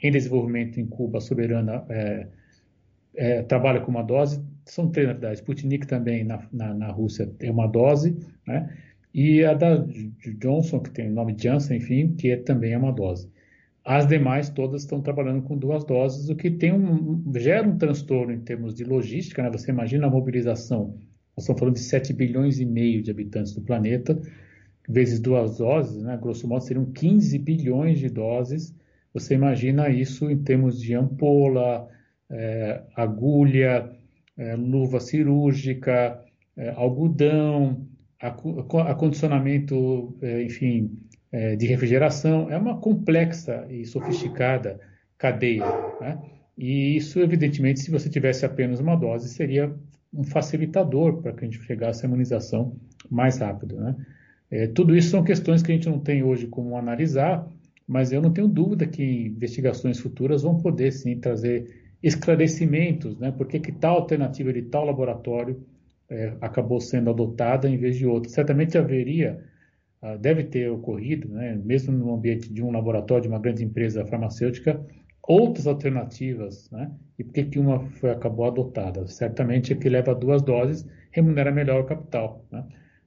em 0.00 0.12
desenvolvimento 0.12 0.78
em 0.78 0.86
Cuba, 0.86 1.20
soberana, 1.20 1.84
é, 1.88 2.28
é, 3.16 3.42
trabalha 3.42 3.80
com 3.80 3.90
uma 3.90 4.04
dose, 4.04 4.40
são 4.64 4.90
três 4.90 5.06
na 5.06 5.14
verdade, 5.14 5.36
Sputnik 5.36 5.86
também 5.86 6.24
na, 6.24 6.46
na, 6.52 6.74
na 6.74 6.90
Rússia 6.90 7.26
tem 7.26 7.50
uma 7.50 7.66
dose, 7.66 8.16
né? 8.46 8.76
e 9.12 9.44
a 9.44 9.54
da 9.54 9.84
Johnson, 10.38 10.80
que 10.80 10.90
tem 10.90 11.08
o 11.08 11.14
nome 11.14 11.34
Janssen, 11.36 11.78
enfim, 11.78 12.14
que 12.14 12.30
é, 12.30 12.36
também 12.36 12.72
é 12.72 12.78
uma 12.78 12.92
dose. 12.92 13.28
As 13.84 14.06
demais 14.06 14.48
todas 14.50 14.82
estão 14.82 15.00
trabalhando 15.00 15.42
com 15.42 15.56
duas 15.56 15.84
doses, 15.84 16.28
o 16.28 16.36
que 16.36 16.50
tem 16.50 16.72
um, 16.72 17.22
gera 17.36 17.66
um 17.66 17.76
transtorno 17.76 18.32
em 18.32 18.40
termos 18.40 18.74
de 18.74 18.84
logística. 18.84 19.42
Né? 19.42 19.50
Você 19.50 19.70
imagina 19.70 20.06
a 20.06 20.10
mobilização. 20.10 20.94
Nós 21.36 21.44
estamos 21.44 21.58
falando 21.58 21.74
de 21.74 21.80
7 21.80 22.12
bilhões 22.12 22.60
e 22.60 22.66
meio 22.66 23.02
de 23.02 23.10
habitantes 23.10 23.54
do 23.54 23.62
planeta, 23.62 24.20
vezes 24.88 25.18
duas 25.18 25.58
doses, 25.58 26.02
né? 26.02 26.16
grosso 26.20 26.46
modo 26.46 26.62
seriam 26.62 26.84
15 26.84 27.38
bilhões 27.38 27.98
de 27.98 28.08
doses. 28.08 28.74
Você 29.12 29.34
imagina 29.34 29.88
isso 29.88 30.30
em 30.30 30.38
termos 30.38 30.80
de 30.80 30.94
ampola, 30.94 31.88
é, 32.30 32.82
agulha, 32.94 33.90
é, 34.40 34.56
luva 34.56 34.98
cirúrgica, 35.00 36.18
é, 36.56 36.70
algodão, 36.70 37.86
acondicionamento, 38.18 40.16
é, 40.22 40.42
enfim, 40.42 40.98
é, 41.30 41.54
de 41.56 41.66
refrigeração, 41.66 42.50
é 42.50 42.56
uma 42.56 42.78
complexa 42.78 43.66
e 43.68 43.84
sofisticada 43.84 44.80
cadeia. 45.18 45.64
Né? 46.00 46.18
E 46.56 46.96
isso, 46.96 47.20
evidentemente, 47.20 47.80
se 47.80 47.90
você 47.90 48.08
tivesse 48.08 48.46
apenas 48.46 48.80
uma 48.80 48.96
dose, 48.96 49.28
seria 49.28 49.74
um 50.12 50.24
facilitador 50.24 51.20
para 51.20 51.32
que 51.32 51.44
a 51.44 51.48
gente 51.48 51.62
chegasse 51.62 52.04
à 52.04 52.08
imunização 52.08 52.74
mais 53.10 53.38
rápido. 53.38 53.76
Né? 53.76 53.94
É, 54.50 54.66
tudo 54.68 54.96
isso 54.96 55.10
são 55.10 55.22
questões 55.22 55.62
que 55.62 55.70
a 55.70 55.74
gente 55.74 55.88
não 55.88 55.98
tem 55.98 56.22
hoje 56.22 56.46
como 56.46 56.78
analisar, 56.78 57.46
mas 57.86 58.10
eu 58.10 58.22
não 58.22 58.32
tenho 58.32 58.48
dúvida 58.48 58.86
que 58.86 59.26
investigações 59.26 60.00
futuras 60.00 60.42
vão 60.42 60.56
poder 60.56 60.92
sim 60.92 61.18
trazer 61.18 61.89
esclarecimentos, 62.02 63.18
né? 63.18 63.30
Por 63.30 63.46
que, 63.46 63.60
que 63.60 63.72
tal 63.72 63.96
alternativa 63.96 64.52
de 64.52 64.62
tal 64.62 64.84
laboratório 64.84 65.64
é, 66.08 66.34
acabou 66.40 66.80
sendo 66.80 67.10
adotada 67.10 67.68
em 67.68 67.76
vez 67.76 67.96
de 67.96 68.06
outra? 68.06 68.30
Certamente 68.30 68.78
haveria 68.78 69.44
ah, 70.02 70.16
deve 70.16 70.44
ter 70.44 70.70
ocorrido, 70.70 71.28
né, 71.28 71.54
mesmo 71.62 71.92
no 71.92 72.14
ambiente 72.14 72.50
de 72.50 72.62
um 72.62 72.70
laboratório, 72.70 73.24
de 73.24 73.28
uma 73.28 73.38
grande 73.38 73.62
empresa 73.62 74.04
farmacêutica, 74.06 74.80
outras 75.22 75.66
alternativas, 75.66 76.70
né? 76.70 76.90
E 77.18 77.24
por 77.24 77.34
que, 77.34 77.44
que 77.44 77.58
uma 77.58 77.80
foi, 77.90 78.10
acabou 78.10 78.46
adotada? 78.46 79.06
Certamente 79.06 79.74
é 79.74 79.76
que 79.76 79.90
leva 79.90 80.14
duas 80.14 80.40
doses, 80.40 80.88
remunera 81.10 81.52
melhor 81.52 81.82
o 81.82 81.86
capital. 81.86 82.46
Né? 82.50 82.64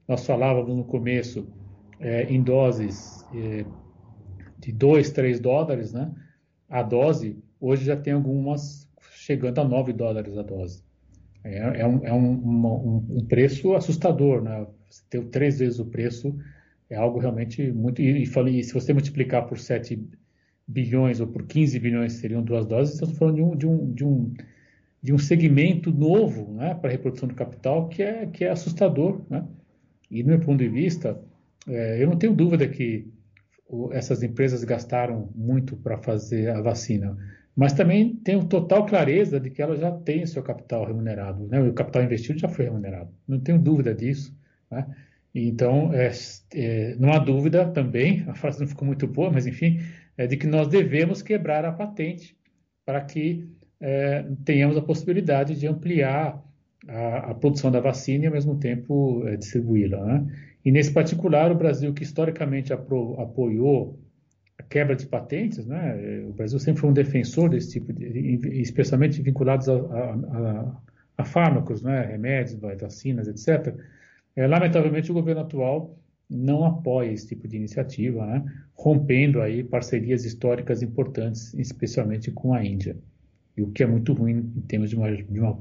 Nós 0.08 0.24
falávamos 0.26 0.76
no 0.76 0.84
começo 0.84 1.48
é, 2.00 2.26
em 2.32 2.44
doses 2.44 3.26
é, 3.34 3.66
de 4.60 4.72
2, 4.72 5.10
3 5.12 5.40
dólares, 5.40 5.94
né? 5.94 6.14
A 6.70 6.84
dose, 6.84 7.44
hoje 7.60 7.86
já 7.86 7.98
tem 7.98 8.14
algumas 8.14 8.83
chegando 9.26 9.60
a 9.60 9.64
9 9.64 9.94
dólares 9.94 10.38
a 10.38 10.42
dose. 10.42 10.84
É, 11.44 11.82
é, 11.82 11.88
um, 11.88 12.06
é 12.06 12.14
um, 12.14 12.32
um, 12.32 13.06
um, 13.18 13.26
preço 13.26 13.74
assustador, 13.74 14.42
né? 14.42 14.66
Você 14.90 15.04
tem 15.10 15.24
três 15.28 15.60
vezes 15.60 15.80
o 15.80 15.86
preço 15.86 16.38
é 16.90 16.96
algo 16.96 17.20
realmente 17.20 17.72
muito. 17.72 18.02
E, 18.02 18.26
falei, 18.26 18.62
se 18.64 18.74
você 18.74 18.92
multiplicar 18.94 19.48
por 19.48 19.58
7 19.58 20.08
bilhões 20.68 21.20
ou 21.20 21.28
por 21.28 21.44
15 21.46 21.80
bilhões 21.80 22.14
seriam 22.14 22.44
duas 22.44 22.66
doses, 22.66 22.94
estamos 22.94 23.18
falando 23.18 23.36
de 23.36 23.44
um, 23.44 23.56
de 23.56 23.68
um, 23.68 23.94
de 23.94 24.06
um, 24.06 24.34
de 25.02 25.14
um 25.14 25.18
segmento 25.18 25.92
novo 25.92 26.54
né, 26.54 26.76
para 26.76 26.90
a 26.90 26.92
reprodução 26.92 27.28
do 27.28 27.36
capital 27.36 27.88
que 27.88 28.04
é, 28.04 28.26
que 28.26 28.44
é 28.44 28.50
assustador. 28.50 29.22
Né? 29.30 29.46
E, 30.12 30.22
do 30.22 30.30
meu 30.30 30.40
ponto 30.40 30.60
de 30.60 30.70
vista, 30.70 31.20
é, 31.68 32.02
eu 32.02 32.10
não 32.10 32.18
tenho 32.18 32.34
dúvida 32.34 32.68
que 32.68 33.08
essas 33.92 34.22
empresas 34.22 34.64
gastaram 34.64 35.30
muito 35.34 35.76
para 35.78 35.98
fazer 35.98 36.50
a 36.50 36.62
vacina, 36.62 37.18
mas 37.56 37.74
também 37.74 38.16
tenho 38.16 38.46
total 38.46 38.86
clareza 38.86 39.40
de 39.40 39.50
que 39.50 39.62
elas 39.62 39.80
já 39.80 39.92
têm 39.92 40.26
seu 40.26 40.42
capital 40.42 40.86
remunerado, 40.86 41.48
né? 41.48 41.62
o 41.62 41.74
capital 41.74 42.04
investido 42.04 42.40
já 42.40 42.50
foi 42.50 42.66
remunerado, 42.66 43.12
não 43.28 43.40
tenho 43.40 43.60
dúvida 43.60 43.94
disso. 43.94 44.36
Né? 44.70 44.86
Então, 45.36 45.92
é, 45.94 46.12
é, 46.54 46.96
não 47.00 47.12
há 47.12 47.20
dúvida 47.20 47.66
também, 47.68 48.24
a 48.30 48.34
frase 48.34 48.60
não 48.60 48.68
ficou 48.68 48.86
muito 48.86 49.08
boa, 49.08 49.32
mas 49.32 49.46
enfim, 49.46 49.80
é 50.18 50.28
de 50.28 50.38
que 50.38 50.48
nós 50.48 50.68
devemos 50.68 51.22
quebrar 51.22 51.66
a 51.66 51.72
patente 51.72 52.36
para 52.86 53.02
que 53.02 53.48
é, 53.80 54.26
tenhamos 54.46 54.78
a 54.78 54.82
possibilidade 54.82 55.56
de 55.60 55.68
ampliar 55.68 56.44
a, 56.88 57.32
a, 57.32 57.36
produção 57.36 57.72
da 57.72 57.80
vacina 57.80 58.26
e, 58.26 58.28
ao 58.28 58.34
mesmo 58.34 58.58
tempo, 58.58 59.24
é, 59.28 59.36
distribuí-la. 59.36 60.04
Né? 60.06 60.26
E, 60.64 60.72
nesse 60.72 60.92
particular, 60.92 61.52
o 61.52 61.56
Brasil, 61.56 61.94
que 61.94 62.04
historicamente 62.04 62.72
apro, 62.72 63.20
apoiou 63.20 64.00
a 64.58 64.64
quebra 64.64 64.96
de 64.96 65.06
patentes, 65.06 65.66
né? 65.66 66.24
o 66.28 66.34
Brasil 66.34 66.60
sempre 66.60 66.82
foi 66.82 66.90
um 66.90 66.94
defensor 66.94 67.50
desse 67.50 67.72
tipo 67.72 67.92
de, 67.92 68.06
especialmente 68.62 69.22
vinculados 69.22 69.68
a, 69.68 69.76
a, 69.76 70.82
a 71.18 71.26
fármacos, 71.26 71.82
né? 71.82 72.06
remédios, 72.06 72.60
vacinas, 72.60 73.28
etc., 73.28 73.76
é, 74.36 74.48
lamentavelmente, 74.48 75.12
o 75.12 75.14
governo 75.14 75.42
atual 75.42 75.96
não 76.30 76.66
apoia 76.66 77.12
esse 77.12 77.28
tipo 77.28 77.48
de 77.48 77.56
iniciativa, 77.56 78.26
né? 78.26 78.44
rompendo 78.74 79.42
aí 79.42 79.64
parcerias 79.64 80.26
históricas 80.26 80.82
importantes, 80.82 81.54
especialmente 81.54 82.32
com 82.32 82.54
a 82.54 82.64
Índia, 82.66 82.98
e 83.56 83.62
o 83.62 83.72
que 83.72 83.84
é 83.84 83.86
muito 83.86 84.14
ruim 84.14 84.52
em 84.56 84.62
termos 84.62 84.90
de 84.90 84.96
uma, 84.96 85.16
de 85.16 85.40
uma 85.40 85.60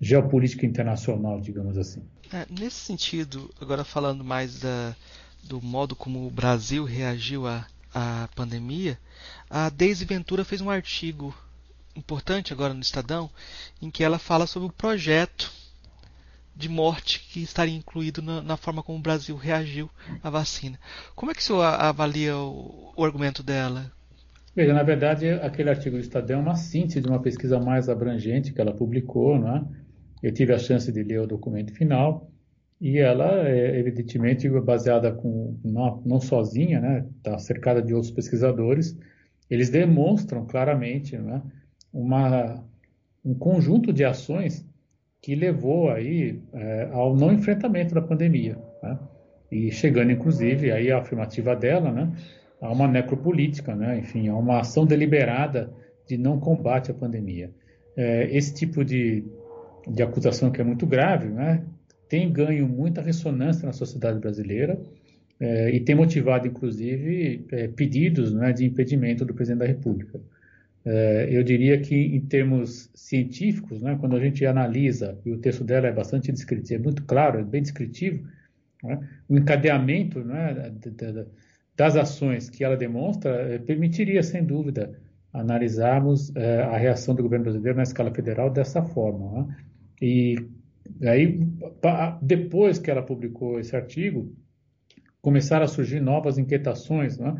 geopolítica 0.00 0.64
internacional, 0.64 1.40
digamos 1.40 1.76
assim. 1.76 2.02
É, 2.32 2.46
nesse 2.50 2.76
sentido, 2.76 3.50
agora 3.60 3.84
falando 3.84 4.24
mais 4.24 4.60
da, 4.60 4.96
do 5.42 5.60
modo 5.60 5.94
como 5.94 6.26
o 6.26 6.30
Brasil 6.30 6.84
reagiu 6.84 7.46
à, 7.46 7.66
à 7.94 8.28
pandemia, 8.34 8.98
a 9.48 9.70
Deise 9.70 10.04
Ventura 10.04 10.44
fez 10.44 10.60
um 10.60 10.68
artigo 10.68 11.34
importante 11.94 12.52
agora 12.52 12.74
no 12.74 12.80
Estadão, 12.80 13.30
em 13.80 13.90
que 13.90 14.02
ela 14.02 14.18
fala 14.18 14.46
sobre 14.46 14.68
o 14.68 14.72
projeto 14.72 15.52
de 16.56 16.68
morte 16.68 17.20
que 17.30 17.40
estaria 17.40 17.74
incluído 17.74 18.20
na, 18.20 18.42
na, 18.42 18.56
forma 18.56 18.82
como 18.82 18.98
o 18.98 19.02
Brasil 19.02 19.36
reagiu 19.36 19.88
à 20.22 20.30
vacina. 20.30 20.78
Como 21.14 21.30
é 21.30 21.34
que 21.34 21.40
o 21.40 21.42
senhor 21.42 21.62
avalia 21.62 22.36
o, 22.36 22.92
o, 22.96 23.04
argumento 23.04 23.42
dela? 23.42 23.90
Veja, 24.54 24.72
na 24.72 24.82
verdade, 24.82 25.28
aquele 25.30 25.70
artigo 25.70 25.96
do 25.96 26.02
Estadão 26.02 26.38
é 26.38 26.42
uma 26.42 26.56
síntese 26.56 27.00
de 27.00 27.08
uma 27.08 27.20
pesquisa 27.20 27.58
mais 27.58 27.88
abrangente 27.88 28.52
que 28.52 28.60
ela 28.60 28.72
publicou, 28.72 29.38
não 29.38 29.56
é? 29.56 29.64
Eu 30.22 30.32
tive 30.32 30.52
a 30.52 30.58
chance 30.58 30.90
de 30.90 31.02
ler 31.02 31.20
o 31.20 31.26
documento 31.26 31.72
final 31.74 32.30
e 32.84 32.98
ela 32.98 33.48
é 33.48 33.78
evidentemente 33.78 34.46
baseada 34.60 35.10
com 35.10 35.56
não, 35.64 36.02
não 36.04 36.20
sozinha, 36.20 36.82
né, 36.82 37.06
está 37.16 37.38
cercada 37.38 37.80
de 37.80 37.94
outros 37.94 38.12
pesquisadores. 38.12 38.94
Eles 39.48 39.70
demonstram 39.70 40.44
claramente, 40.44 41.16
né, 41.16 41.40
uma 41.90 42.62
um 43.24 43.32
conjunto 43.32 43.90
de 43.90 44.04
ações 44.04 44.68
que 45.22 45.34
levou 45.34 45.88
aí 45.88 46.42
é, 46.52 46.90
ao 46.92 47.16
não 47.16 47.32
enfrentamento 47.32 47.94
da 47.94 48.02
pandemia, 48.02 48.58
né? 48.82 48.98
e 49.50 49.70
chegando 49.70 50.12
inclusive 50.12 50.70
aí 50.70 50.92
a 50.92 50.98
afirmativa 50.98 51.56
dela, 51.56 51.90
né, 51.90 52.12
a 52.60 52.70
uma 52.70 52.86
necropolítica, 52.86 53.74
né, 53.74 53.98
enfim, 54.00 54.28
a 54.28 54.36
uma 54.36 54.60
ação 54.60 54.84
deliberada 54.84 55.72
de 56.06 56.18
não 56.18 56.38
combate 56.38 56.90
à 56.90 56.94
pandemia. 56.94 57.50
É, 57.96 58.28
esse 58.36 58.52
tipo 58.52 58.84
de, 58.84 59.24
de 59.88 60.02
acusação 60.02 60.50
que 60.50 60.60
é 60.60 60.64
muito 60.64 60.86
grave, 60.86 61.28
né, 61.28 61.64
tem 62.08 62.30
ganho 62.32 62.68
muita 62.68 63.00
ressonância 63.00 63.66
na 63.66 63.72
sociedade 63.72 64.18
brasileira 64.18 64.80
é, 65.40 65.70
e 65.70 65.80
tem 65.80 65.94
motivado, 65.94 66.46
inclusive, 66.46 67.46
é, 67.50 67.68
pedidos 67.68 68.32
né, 68.32 68.52
de 68.52 68.64
impedimento 68.64 69.24
do 69.24 69.34
presidente 69.34 69.60
da 69.60 69.66
República. 69.66 70.20
É, 70.84 71.28
eu 71.30 71.42
diria 71.42 71.80
que, 71.80 71.94
em 71.94 72.20
termos 72.20 72.90
científicos, 72.94 73.82
né, 73.82 73.96
quando 73.98 74.16
a 74.16 74.20
gente 74.20 74.44
analisa, 74.46 75.18
e 75.24 75.32
o 75.32 75.38
texto 75.38 75.64
dela 75.64 75.86
é 75.88 75.92
bastante 75.92 76.30
descritivo, 76.30 76.80
é 76.80 76.84
muito 76.84 77.02
claro, 77.04 77.40
é 77.40 77.42
bem 77.42 77.62
descritivo, 77.62 78.26
né, 78.82 79.00
o 79.28 79.36
encadeamento 79.36 80.20
né, 80.20 80.72
das 81.76 81.96
ações 81.96 82.48
que 82.48 82.62
ela 82.62 82.76
demonstra 82.76 83.60
permitiria, 83.66 84.22
sem 84.22 84.44
dúvida, 84.44 84.98
analisarmos 85.32 86.32
a 86.36 86.76
reação 86.76 87.12
do 87.12 87.24
governo 87.24 87.44
brasileiro 87.44 87.76
na 87.76 87.82
escala 87.82 88.14
federal 88.14 88.50
dessa 88.50 88.80
forma. 88.82 89.32
Né? 89.32 89.56
E 90.00 90.36
Aí, 91.02 91.40
depois 92.20 92.78
que 92.78 92.90
ela 92.90 93.02
publicou 93.02 93.58
esse 93.58 93.74
artigo, 93.74 94.32
começaram 95.20 95.64
a 95.64 95.68
surgir 95.68 96.00
novas 96.00 96.38
inquietações, 96.38 97.18
né? 97.18 97.34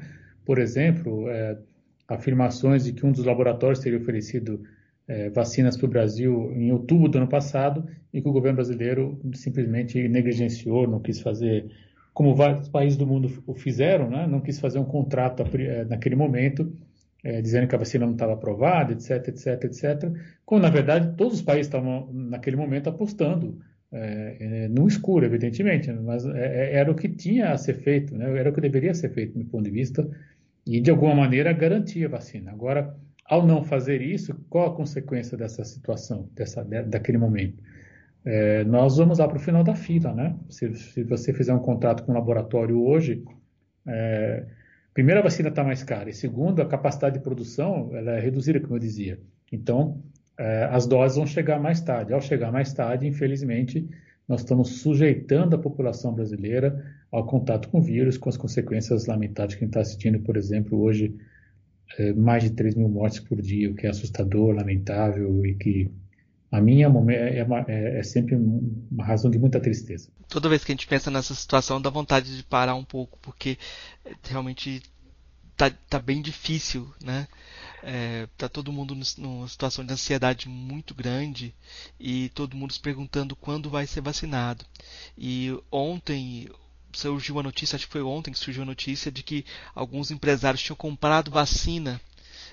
por 0.45 0.59
exemplo, 0.59 1.29
é, 1.29 1.59
afirmações 2.09 2.85
de 2.85 2.93
que 2.93 3.05
um 3.05 3.13
dos 3.13 3.25
laboratórios 3.25 3.81
teria 3.81 3.99
oferecido 3.99 4.63
é, 5.07 5.29
vacinas 5.31 5.77
para 5.77 5.87
o 5.87 5.91
Brasil 5.91 6.51
em 6.53 6.73
outubro 6.73 7.09
do 7.09 7.19
ano 7.19 7.29
passado 7.29 7.87
e 8.13 8.23
que 8.23 8.29
o 8.29 8.33
governo 8.33 8.57
brasileiro 8.57 9.21
simplesmente 9.35 10.09
negligenciou, 10.09 10.87
não 10.87 11.01
quis 11.01 11.21
fazer, 11.21 11.71
como 12.13 12.35
vários 12.35 12.69
países 12.69 12.97
do 12.97 13.07
mundo 13.07 13.43
o 13.47 13.55
fizeram, 13.55 14.09
né? 14.09 14.27
não 14.27 14.41
quis 14.41 14.59
fazer 14.59 14.79
um 14.79 14.85
contrato 14.85 15.43
é, 15.59 15.85
naquele 15.85 16.17
momento 16.17 16.73
é, 17.25 17.41
dizendo 17.41 17.67
que 17.67 17.75
a 17.75 17.79
vacina 17.79 18.05
não 18.05 18.13
estava 18.13 18.35
aprovada, 18.35 18.93
etc, 18.93 19.29
etc, 19.29 19.65
etc, 19.65 20.13
quando 20.45 20.63
na 20.63 20.71
verdade 20.71 21.17
todos 21.17 21.35
os 21.35 21.43
países 21.43 21.67
estavam 21.67 22.09
naquele 22.13 22.57
momento 22.57 22.91
apostando 22.91 23.59
é, 23.91 24.37
é 24.41 24.69
no 24.69 24.87
escuro, 24.87 25.25
evidentemente, 25.25 25.91
mas 25.93 26.27
é, 26.27 26.73
é, 26.73 26.75
era 26.77 26.91
o 26.91 26.95
que 26.95 27.09
tinha 27.09 27.53
a 27.53 27.57
ser 27.57 27.75
feito, 27.75 28.15
né? 28.15 28.39
era 28.39 28.51
o 28.51 28.53
que 28.53 28.61
deveria 28.61 28.93
ser 28.93 29.09
feito 29.11 29.39
do 29.39 29.45
ponto 29.47 29.65
de 29.65 29.71
vista 29.71 30.09
e 30.67 30.81
de 30.81 30.91
alguma 30.91 31.15
maneira 31.15 31.53
garantia 31.53 32.07
a 32.07 32.11
vacina. 32.11 32.51
Agora, 32.51 32.95
ao 33.25 33.47
não 33.47 33.65
fazer 33.65 34.03
isso, 34.03 34.35
qual 34.51 34.73
a 34.73 34.77
consequência 34.77 35.37
dessa 35.37 35.65
situação, 35.65 36.29
dessa, 36.35 36.63
daquele 36.65 37.19
momento? 37.19 37.63
É, 38.25 38.65
nós 38.65 38.97
vamos 38.97 39.19
lá 39.19 39.29
para 39.29 39.37
o 39.37 39.41
final 39.41 39.63
da 39.63 39.75
fila, 39.75 40.13
né? 40.15 40.35
Se, 40.49 40.75
se, 40.75 41.03
você 41.05 41.33
fizer 41.33 41.53
um 41.53 41.59
contrato 41.59 42.05
com 42.05 42.13
um 42.13 42.15
laboratório 42.15 42.83
hoje, 42.83 43.23
é, 43.87 44.47
primeiro, 44.95 45.21
a 45.21 45.25
vacina 45.25 45.51
está 45.51 45.63
mais 45.63 45.83
cara, 45.83 46.09
e 46.09 46.15
segundo, 46.15 46.63
a 46.63 46.67
capacidade 46.67 47.19
de 47.19 47.25
produção 47.25 47.91
ela 47.95 48.13
é 48.13 48.21
reduzida, 48.21 48.61
como 48.61 48.77
eu 48.77 48.79
dizia. 48.81 49.21
Então, 49.53 50.03
é, 50.39 50.65
as 50.65 50.87
doses 50.87 51.17
vão 51.17 51.27
chegar 51.27 51.61
mais 51.61 51.81
tarde. 51.81 52.13
Ao 52.13 52.21
chegar 52.21 52.51
mais 52.51 52.73
tarde, 52.73 53.07
infelizmente, 53.07 53.89
nós 54.29 54.41
estamos 54.41 54.81
sujeitando 54.81 55.55
a 55.57 55.59
população 55.59 56.15
brasileira 56.15 56.85
ao 57.11 57.27
contato 57.27 57.69
com 57.69 57.79
o 57.79 57.83
vírus, 57.83 58.17
com 58.17 58.29
as 58.29 58.37
consequências 58.37 59.07
lamentáveis 59.07 59.55
que 59.55 59.65
a 59.65 59.67
gente 59.67 59.71
está 59.71 59.81
assistindo, 59.81 60.19
por 60.21 60.37
exemplo, 60.37 60.81
hoje, 60.81 61.15
é, 61.99 62.13
mais 62.13 62.43
de 62.43 62.51
3 62.51 62.75
mil 62.75 62.89
mortes 62.89 63.21
por 63.21 63.41
dia, 63.41 63.71
o 63.71 63.75
que 63.75 63.87
é 63.87 63.91
assustador, 63.91 64.55
lamentável 64.55 65.45
e 65.45 65.55
que 65.55 65.91
a 66.51 66.61
minha 66.61 66.87
é, 66.87 66.89
uma, 66.89 67.65
é, 67.69 67.99
é, 67.99 68.03
sempre 68.05 68.37
uma 68.37 69.05
razão 69.05 69.29
de 69.29 69.39
muita 69.39 69.59
tristeza. 69.59 70.09
Toda 70.29 70.49
vez 70.49 70.65
que 70.65 70.71
a 70.71 70.75
gente 70.75 70.87
pensa 70.87 71.11
nessa 71.11 71.35
situação, 71.35 71.81
dá 71.81 71.91
vontade 71.91 72.37
de 72.37 72.45
parar 72.45 72.77
um 72.77 72.85
pouco, 72.85 73.19
porque 73.21 73.59
realmente 74.23 74.83
tá, 75.57 75.71
tá 75.71 75.99
bem 75.99 76.21
difícil, 76.21 76.93
né? 77.03 77.29
É, 77.83 78.27
tá 78.39 78.49
todo 78.49 78.73
mundo 78.73 78.97
numa 79.19 79.49
situação 79.49 79.85
de 79.85 79.93
ansiedade 79.93 80.49
muito 80.49 80.95
grande 80.95 81.55
e 82.01 82.31
todo 82.31 82.57
mundo 82.57 82.73
se 82.73 82.81
perguntando 82.81 83.37
quando 83.37 83.71
vai 83.71 83.87
ser 83.87 84.01
vacinado. 84.01 84.65
E 85.17 85.51
ontem 85.71 86.49
surgiu 86.93 87.39
a 87.39 87.43
notícia, 87.43 87.77
acho 87.77 87.87
que 87.87 87.93
foi 87.93 88.03
ontem 88.03 88.33
que 88.33 88.39
surgiu 88.39 88.63
a 88.63 88.67
notícia 88.67 89.11
de 89.11 89.23
que 89.23 89.45
alguns 89.75 90.11
empresários 90.11 90.63
tinham 90.63 90.77
comprado 90.77 91.31
vacina 91.31 92.01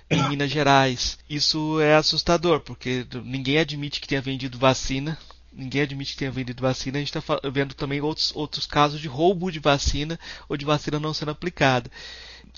em 0.09 0.27
Minas 0.27 0.51
Gerais. 0.51 1.17
Isso 1.29 1.79
é 1.79 1.95
assustador, 1.95 2.59
porque 2.59 3.05
ninguém 3.23 3.59
admite 3.59 4.01
que 4.01 4.07
tenha 4.07 4.21
vendido 4.21 4.57
vacina. 4.57 5.17
Ninguém 5.53 5.81
admite 5.81 6.13
que 6.13 6.19
tenha 6.19 6.31
vendido 6.31 6.61
vacina. 6.61 6.97
A 6.97 7.01
gente 7.01 7.15
está 7.15 7.39
vendo 7.51 7.73
também 7.73 7.99
outros, 7.99 8.31
outros 8.35 8.65
casos 8.65 9.01
de 9.01 9.07
roubo 9.07 9.51
de 9.51 9.59
vacina 9.59 10.19
ou 10.47 10.55
de 10.55 10.65
vacina 10.65 10.99
não 10.99 11.13
sendo 11.13 11.31
aplicada. 11.31 11.91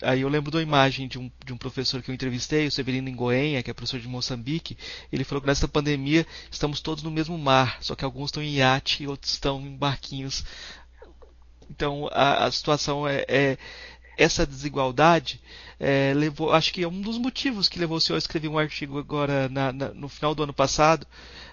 Aí 0.02 0.22
eu 0.22 0.30
lembro 0.30 0.52
de 0.52 0.58
uma 0.58 0.64
imagem 0.64 1.08
de 1.08 1.20
um, 1.20 1.32
de 1.46 1.54
um 1.54 1.58
professor 1.58 2.02
que 2.02 2.10
eu 2.10 2.16
entrevistei, 2.16 2.68
o 2.68 2.72
Severino 2.72 3.10
Ngoenha, 3.10 3.62
que 3.62 3.70
é 3.70 3.74
professor 3.74 4.00
de 4.00 4.08
Moçambique. 4.08 4.78
Ele 5.12 5.24
falou 5.24 5.42
que 5.42 5.48
nessa 5.48 5.68
pandemia 5.68 6.26
estamos 6.52 6.82
todos 6.82 7.04
no 7.04 7.12
mesmo 7.12 7.38
mar, 7.38 7.78
só 7.82 7.96
que 7.96 8.06
alguns 8.06 8.30
estão 8.30 8.42
em 8.44 8.56
iate 8.56 9.04
e 9.04 9.08
outros 9.08 9.34
estão 9.34 9.62
em 9.62 9.76
barquinhos. 9.76 10.44
Então 11.70 12.08
a, 12.12 12.46
a 12.46 12.52
situação 12.52 13.08
é, 13.08 13.26
é 13.28 13.58
essa 14.18 14.46
desigualdade 14.46 15.42
é, 15.80 16.14
levou, 16.16 16.52
acho 16.52 16.72
que 16.72 16.84
é 16.84 16.88
um 16.88 17.02
dos 17.02 17.18
motivos 17.18 17.68
que 17.68 17.80
levou 17.80 17.98
o 17.98 18.02
senhor 18.02 18.16
a 18.16 18.20
escrever 18.20 18.48
um 18.48 18.58
artigo 18.58 18.98
agora 18.98 19.50
na, 19.50 19.72
na, 19.74 19.90
no 19.90 20.08
final 20.08 20.34
do 20.36 20.44
ano 20.44 20.54
passado, 20.54 21.06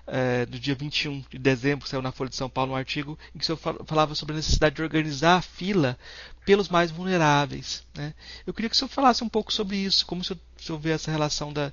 é, 0.06 0.46
no 0.46 0.58
dia 0.58 0.74
21 0.74 1.24
de 1.30 1.38
dezembro, 1.38 1.88
saiu 1.88 2.02
na 2.02 2.12
Folha 2.12 2.30
de 2.30 2.36
São 2.36 2.48
Paulo 2.48 2.72
um 2.72 2.76
artigo 2.76 3.18
em 3.34 3.38
que 3.38 3.44
o 3.44 3.46
senhor 3.46 3.84
falava 3.86 4.14
sobre 4.14 4.34
a 4.34 4.36
necessidade 4.36 4.76
de 4.76 4.82
organizar 4.82 5.36
a 5.36 5.42
fila 5.42 5.98
pelos 6.44 6.68
mais 6.68 6.90
vulneráveis. 6.90 7.82
Né? 7.94 8.14
Eu 8.46 8.52
queria 8.52 8.68
que 8.68 8.76
o 8.76 8.78
senhor 8.78 8.88
falasse 8.88 9.24
um 9.24 9.28
pouco 9.28 9.52
sobre 9.52 9.76
isso, 9.76 10.04
como 10.06 10.20
o 10.20 10.24
senhor, 10.24 10.38
o 10.58 10.62
senhor 10.62 10.78
vê 10.78 10.90
essa 10.90 11.10
relação 11.10 11.52
da, 11.52 11.72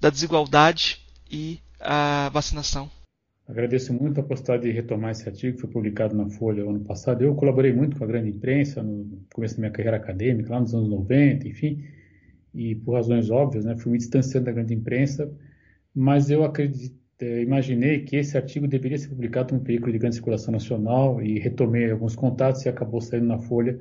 da 0.00 0.10
desigualdade 0.10 1.00
e 1.30 1.60
a 1.80 2.30
vacinação. 2.32 2.90
Agradeço 3.48 3.94
muito 3.94 4.20
a 4.20 4.24
possibilidade 4.24 4.64
de 4.64 4.72
retomar 4.72 5.12
esse 5.12 5.28
artigo 5.28 5.54
que 5.54 5.60
foi 5.60 5.70
publicado 5.70 6.16
na 6.16 6.28
Folha 6.28 6.68
ano 6.68 6.80
passado. 6.80 7.22
Eu 7.22 7.34
colaborei 7.36 7.72
muito 7.72 7.96
com 7.96 8.02
a 8.02 8.06
grande 8.06 8.30
imprensa 8.30 8.82
no 8.82 9.24
começo 9.32 9.54
da 9.54 9.60
minha 9.60 9.70
carreira 9.70 9.96
acadêmica, 9.96 10.52
lá 10.52 10.60
nos 10.60 10.74
anos 10.74 10.88
90, 10.88 11.46
enfim, 11.46 11.84
e 12.52 12.74
por 12.74 12.94
razões 12.94 13.30
óbvias, 13.30 13.64
né, 13.64 13.76
fui 13.76 13.92
me 13.92 13.98
distanciando 13.98 14.46
da 14.46 14.52
grande 14.52 14.74
imprensa, 14.74 15.32
mas 15.94 16.28
eu 16.28 16.42
acredito, 16.42 16.96
eh, 17.20 17.42
imaginei 17.42 18.00
que 18.00 18.16
esse 18.16 18.36
artigo 18.36 18.66
deveria 18.66 18.98
ser 18.98 19.08
publicado 19.10 19.54
num 19.54 19.62
veículo 19.62 19.92
de 19.92 19.98
grande 19.98 20.16
circulação 20.16 20.52
nacional 20.52 21.22
e 21.22 21.38
retomei 21.38 21.90
alguns 21.90 22.16
contatos 22.16 22.64
e 22.64 22.68
acabou 22.68 23.00
saindo 23.00 23.26
na 23.26 23.38
Folha. 23.38 23.78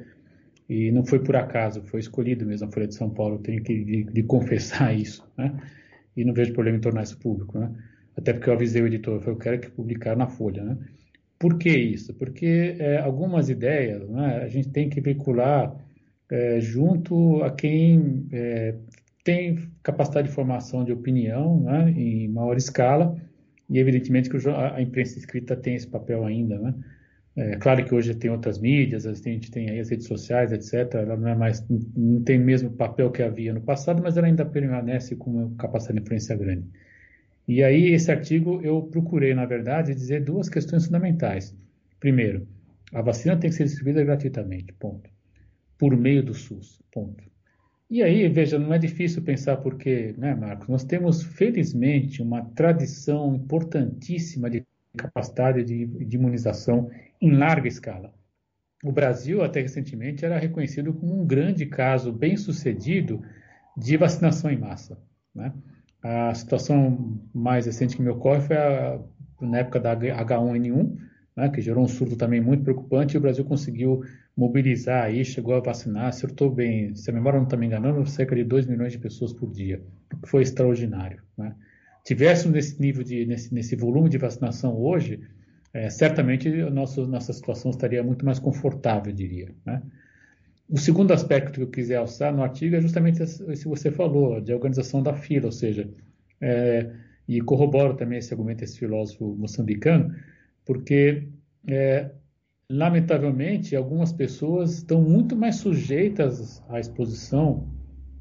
E 0.69 0.91
não 0.91 1.05
foi 1.05 1.19
por 1.23 1.35
acaso, 1.35 1.81
foi 1.83 1.99
escolhido 1.99 2.45
mesmo 2.45 2.67
a 2.67 2.71
Folha 2.71 2.87
de 2.87 2.95
São 2.95 3.09
Paulo, 3.09 3.39
tenho 3.39 3.63
que 3.63 3.83
de, 3.83 4.03
de 4.03 4.23
confessar 4.23 4.93
isso, 4.97 5.27
né? 5.37 5.57
E 6.15 6.23
não 6.23 6.33
vejo 6.33 6.53
problema 6.53 6.77
em 6.77 6.81
tornar 6.81 7.03
isso 7.03 7.17
público, 7.19 7.57
né? 7.59 7.71
Até 8.17 8.33
porque 8.33 8.49
eu 8.49 8.53
avisei 8.53 8.81
o 8.81 8.87
editor, 8.87 9.21
eu 9.25 9.35
quero 9.35 9.59
que 9.59 9.69
publicar 9.69 10.15
na 10.15 10.27
Folha, 10.27 10.63
né? 10.63 10.77
Por 11.37 11.57
que 11.57 11.69
isso? 11.69 12.13
Porque 12.13 12.75
é, 12.79 12.97
algumas 12.97 13.49
ideias 13.49 14.07
né, 14.09 14.41
a 14.43 14.47
gente 14.47 14.69
tem 14.69 14.89
que 14.89 15.01
veicular 15.01 15.75
é, 16.29 16.59
junto 16.61 17.43
a 17.43 17.51
quem 17.51 18.27
é, 18.31 18.75
tem 19.23 19.69
capacidade 19.83 20.29
de 20.29 20.33
formação 20.33 20.83
de 20.83 20.93
opinião 20.93 21.61
né, 21.61 21.91
em 21.91 22.27
maior 22.29 22.55
escala, 22.55 23.15
e 23.69 23.79
evidentemente 23.79 24.29
que 24.29 24.37
a 24.49 24.81
imprensa 24.81 25.17
escrita 25.17 25.55
tem 25.55 25.75
esse 25.75 25.87
papel 25.87 26.23
ainda. 26.23 26.57
Né? 26.57 26.73
É 27.35 27.55
claro 27.57 27.83
que 27.83 27.93
hoje 27.93 28.13
tem 28.15 28.29
outras 28.29 28.59
mídias, 28.59 29.05
a 29.05 29.13
gente 29.13 29.51
tem 29.51 29.69
aí 29.69 29.79
as 29.79 29.89
redes 29.89 30.07
sociais, 30.07 30.53
etc. 30.53 30.93
Ela 30.93 31.17
não 31.17 31.27
é 31.27 31.35
mais, 31.35 31.65
não 31.69 32.21
tem 32.21 32.39
o 32.39 32.45
mesmo 32.45 32.69
papel 32.69 33.11
que 33.11 33.21
havia 33.21 33.53
no 33.53 33.61
passado, 33.61 34.01
mas 34.01 34.15
ela 34.15 34.27
ainda 34.27 34.45
permanece 34.45 35.15
com 35.15 35.31
uma 35.31 35.55
capacidade 35.57 35.97
de 35.97 36.03
influência 36.03 36.35
grande. 36.35 36.65
E 37.47 37.63
aí, 37.63 37.93
esse 37.93 38.11
artigo, 38.11 38.59
eu 38.61 38.81
procurei, 38.83 39.33
na 39.33 39.45
verdade, 39.45 39.93
dizer 39.93 40.23
duas 40.23 40.49
questões 40.49 40.85
fundamentais. 40.85 41.55
Primeiro, 41.99 42.47
a 42.93 43.01
vacina 43.01 43.37
tem 43.37 43.49
que 43.49 43.55
ser 43.55 43.65
distribuída 43.65 44.03
gratuitamente, 44.03 44.73
ponto. 44.73 45.09
Por 45.77 45.95
meio 45.95 46.23
do 46.23 46.33
SUS, 46.33 46.81
ponto. 46.91 47.23
E 47.89 48.01
aí, 48.01 48.27
veja, 48.27 48.57
não 48.57 48.73
é 48.73 48.79
difícil 48.79 49.21
pensar 49.21 49.57
porque, 49.57 50.15
né, 50.17 50.33
Marcos? 50.33 50.67
Nós 50.67 50.83
temos, 50.83 51.21
felizmente, 51.21 52.21
uma 52.21 52.43
tradição 52.43 53.35
importantíssima 53.35 54.49
de 54.49 54.65
capacidade 54.97 55.63
de, 55.63 55.85
de 55.85 56.15
imunização 56.15 56.89
em 57.21 57.31
larga 57.31 57.67
escala. 57.67 58.13
O 58.83 58.91
Brasil, 58.91 59.43
até 59.43 59.61
recentemente, 59.61 60.25
era 60.25 60.39
reconhecido 60.39 60.93
como 60.93 61.21
um 61.21 61.25
grande 61.25 61.65
caso 61.65 62.11
bem 62.11 62.37
sucedido 62.37 63.21
de 63.77 63.97
vacinação 63.97 64.49
em 64.49 64.57
massa. 64.57 64.97
Né? 65.33 65.53
A 66.07 66.35
situação 66.35 67.19
mais 67.33 67.65
recente 67.65 67.95
que 67.95 68.01
me 68.03 68.09
ocorre 68.09 68.39
foi 68.41 68.55
a, 68.55 68.99
na 69.41 69.57
época 69.57 69.79
da 69.79 69.97
H1N1, 69.97 70.97
né, 71.35 71.49
que 71.49 71.59
gerou 71.59 71.83
um 71.83 71.87
surto 71.87 72.15
também 72.15 72.39
muito 72.39 72.61
preocupante, 72.61 73.15
e 73.15 73.17
o 73.17 73.21
Brasil 73.21 73.43
conseguiu 73.43 74.03
mobilizar 74.37 75.05
aí, 75.05 75.25
chegou 75.25 75.55
a 75.55 75.59
vacinar, 75.59 76.11
estou 76.11 76.51
bem, 76.51 76.93
se 76.93 77.09
a 77.09 77.13
memória 77.13 77.39
não 77.39 77.45
está 77.45 77.57
me 77.57 77.65
enganando, 77.65 78.05
cerca 78.05 78.35
de 78.35 78.43
2 78.43 78.67
milhões 78.67 78.91
de 78.91 78.99
pessoas 78.99 79.33
por 79.33 79.51
dia, 79.51 79.81
o 80.13 80.17
que 80.17 80.29
foi 80.29 80.43
extraordinário. 80.43 81.23
Né? 81.35 81.55
Tivéssemos 82.03 82.53
nesse 82.53 82.79
nível 82.79 83.03
de, 83.03 83.25
nesse, 83.25 83.51
nesse 83.51 83.75
volume 83.75 84.07
de 84.07 84.19
vacinação 84.19 84.77
hoje, 84.77 85.19
é, 85.73 85.89
certamente 85.89 86.47
a 86.61 86.69
nossa, 86.69 87.03
nossa 87.07 87.33
situação 87.33 87.71
estaria 87.71 88.03
muito 88.03 88.23
mais 88.23 88.37
confortável, 88.37 89.11
eu 89.11 89.15
diria. 89.15 89.55
Né? 89.65 89.81
O 90.69 90.77
segundo 90.77 91.11
aspecto 91.11 91.53
que 91.53 91.61
eu 91.61 91.67
quiser 91.67 91.97
alçar 91.97 92.33
no 92.33 92.43
artigo 92.43 92.75
é 92.75 92.81
justamente 92.81 93.21
esse 93.21 93.45
que 93.45 93.67
você 93.67 93.91
falou, 93.91 94.41
de 94.41 94.53
organização 94.53 95.01
da 95.03 95.13
fila, 95.13 95.45
ou 95.45 95.51
seja, 95.51 95.89
é, 96.41 96.91
e 97.27 97.39
corroboro 97.41 97.95
também 97.95 98.17
esse 98.17 98.33
argumento 98.33 98.59
desse 98.59 98.79
filósofo 98.79 99.35
moçambicano, 99.37 100.15
porque 100.65 101.27
é, 101.67 102.09
lamentavelmente, 102.69 103.75
algumas 103.75 104.11
pessoas 104.11 104.77
estão 104.77 105.01
muito 105.01 105.35
mais 105.35 105.57
sujeitas 105.57 106.63
à 106.69 106.79
exposição 106.79 107.67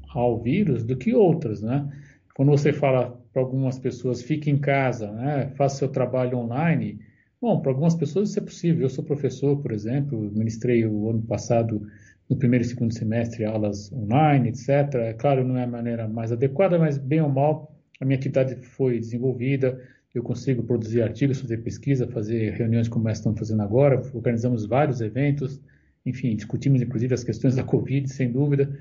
ao 0.09 0.41
vírus 0.41 0.83
do 0.83 0.95
que 0.95 1.13
outras, 1.13 1.61
né? 1.61 1.89
Quando 2.35 2.49
você 2.49 2.71
fala 2.71 3.19
para 3.33 3.41
algumas 3.41 3.79
pessoas, 3.79 4.21
fique 4.21 4.49
em 4.49 4.57
casa, 4.57 5.11
né? 5.11 5.51
faça 5.55 5.77
seu 5.77 5.87
trabalho 5.87 6.37
online, 6.37 6.99
bom, 7.41 7.59
para 7.59 7.71
algumas 7.71 7.95
pessoas 7.95 8.29
isso 8.29 8.39
é 8.39 8.41
possível. 8.41 8.83
Eu 8.83 8.89
sou 8.89 9.03
professor, 9.03 9.57
por 9.57 9.71
exemplo, 9.71 10.31
ministrei 10.33 10.85
o 10.85 11.09
ano 11.09 11.21
passado, 11.21 11.81
no 12.29 12.35
primeiro 12.35 12.65
e 12.65 12.67
segundo 12.67 12.93
semestre, 12.93 13.45
aulas 13.45 13.91
online, 13.93 14.49
etc. 14.49 14.95
É 14.95 15.13
claro, 15.13 15.43
não 15.43 15.57
é 15.57 15.63
a 15.63 15.67
maneira 15.67 16.07
mais 16.07 16.31
adequada, 16.31 16.79
mas 16.79 16.97
bem 16.97 17.21
ou 17.21 17.29
mal, 17.29 17.75
a 17.99 18.05
minha 18.05 18.17
atividade 18.17 18.55
foi 18.55 18.99
desenvolvida, 18.99 19.79
eu 20.13 20.23
consigo 20.23 20.63
produzir 20.63 21.01
artigos, 21.01 21.41
fazer 21.41 21.57
pesquisa, 21.57 22.07
fazer 22.07 22.53
reuniões 22.53 22.87
como 22.87 23.07
essa 23.09 23.19
estamos 23.19 23.39
fazendo 23.39 23.61
agora, 23.61 24.01
organizamos 24.13 24.65
vários 24.65 25.01
eventos, 25.01 25.61
enfim, 26.05 26.35
discutimos 26.35 26.81
inclusive 26.81 27.13
as 27.13 27.23
questões 27.23 27.55
da 27.55 27.63
Covid, 27.63 28.09
sem 28.09 28.31
dúvida. 28.31 28.79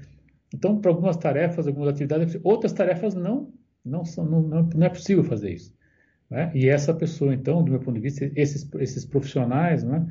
Então, 0.54 0.80
para 0.80 0.90
algumas 0.90 1.16
tarefas, 1.16 1.66
algumas 1.66 1.88
atividades, 1.88 2.38
outras 2.44 2.72
tarefas 2.72 3.14
não, 3.14 3.52
não, 3.84 4.04
são, 4.04 4.24
não, 4.24 4.42
não 4.74 4.86
é 4.86 4.88
possível 4.88 5.24
fazer 5.24 5.52
isso. 5.52 5.74
Né? 6.30 6.50
E 6.54 6.68
essa 6.68 6.94
pessoa, 6.94 7.34
então, 7.34 7.62
do 7.62 7.72
meu 7.72 7.80
ponto 7.80 7.96
de 7.96 8.00
vista, 8.00 8.30
esses, 8.36 8.68
esses 8.78 9.04
profissionais, 9.04 9.82
né, 9.82 10.06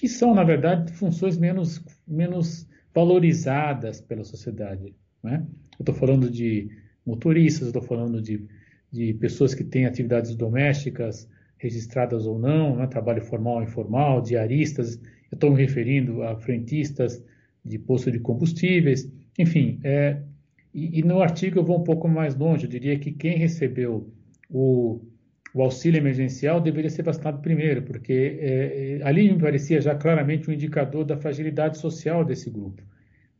que 0.00 0.08
são, 0.08 0.34
na 0.34 0.44
verdade, 0.44 0.92
funções 0.92 1.36
menos, 1.36 1.82
menos 2.06 2.66
valorizadas 2.94 4.00
pela 4.00 4.24
sociedade. 4.24 4.94
Né? 5.22 5.46
Eu 5.78 5.82
estou 5.82 5.94
falando 5.94 6.30
de 6.30 6.68
motoristas, 7.04 7.68
estou 7.68 7.82
falando 7.82 8.20
de 8.20 8.46
de 8.90 9.12
pessoas 9.14 9.54
que 9.54 9.64
têm 9.64 9.86
atividades 9.86 10.34
domésticas 10.34 11.28
registradas 11.58 12.26
ou 12.26 12.38
não, 12.38 12.76
né, 12.76 12.86
trabalho 12.86 13.22
formal 13.22 13.56
ou 13.56 13.62
informal, 13.62 14.22
diaristas, 14.22 14.96
eu 15.30 15.34
estou 15.34 15.50
me 15.50 15.60
referindo 15.60 16.22
a 16.22 16.36
frentistas 16.36 17.22
de 17.64 17.78
posto 17.78 18.10
de 18.10 18.18
combustíveis, 18.18 19.10
enfim, 19.38 19.78
é, 19.84 20.22
e, 20.72 21.00
e, 21.00 21.02
no 21.02 21.20
artigo 21.20 21.58
eu 21.58 21.64
vou 21.64 21.80
um 21.80 21.84
pouco 21.84 22.08
mais 22.08 22.34
longe, 22.34 22.64
eu 22.64 22.70
diria 22.70 22.98
que 22.98 23.12
quem 23.12 23.36
recebeu 23.36 24.10
o, 24.48 25.00
o 25.58 25.62
auxílio 25.62 25.98
emergencial 25.98 26.60
deveria 26.60 26.88
ser 26.88 27.02
vacinado 27.02 27.42
primeiro, 27.42 27.82
porque 27.82 28.38
é, 28.40 28.98
é 29.00 29.02
ali 29.02 29.28
me 29.32 29.40
parecia 29.40 29.80
já 29.80 29.92
claramente 29.92 30.48
um 30.48 30.52
indicador 30.52 31.04
da 31.04 31.16
fragilidade 31.16 31.78
social 31.78 32.24
desse 32.24 32.48
grupo. 32.48 32.80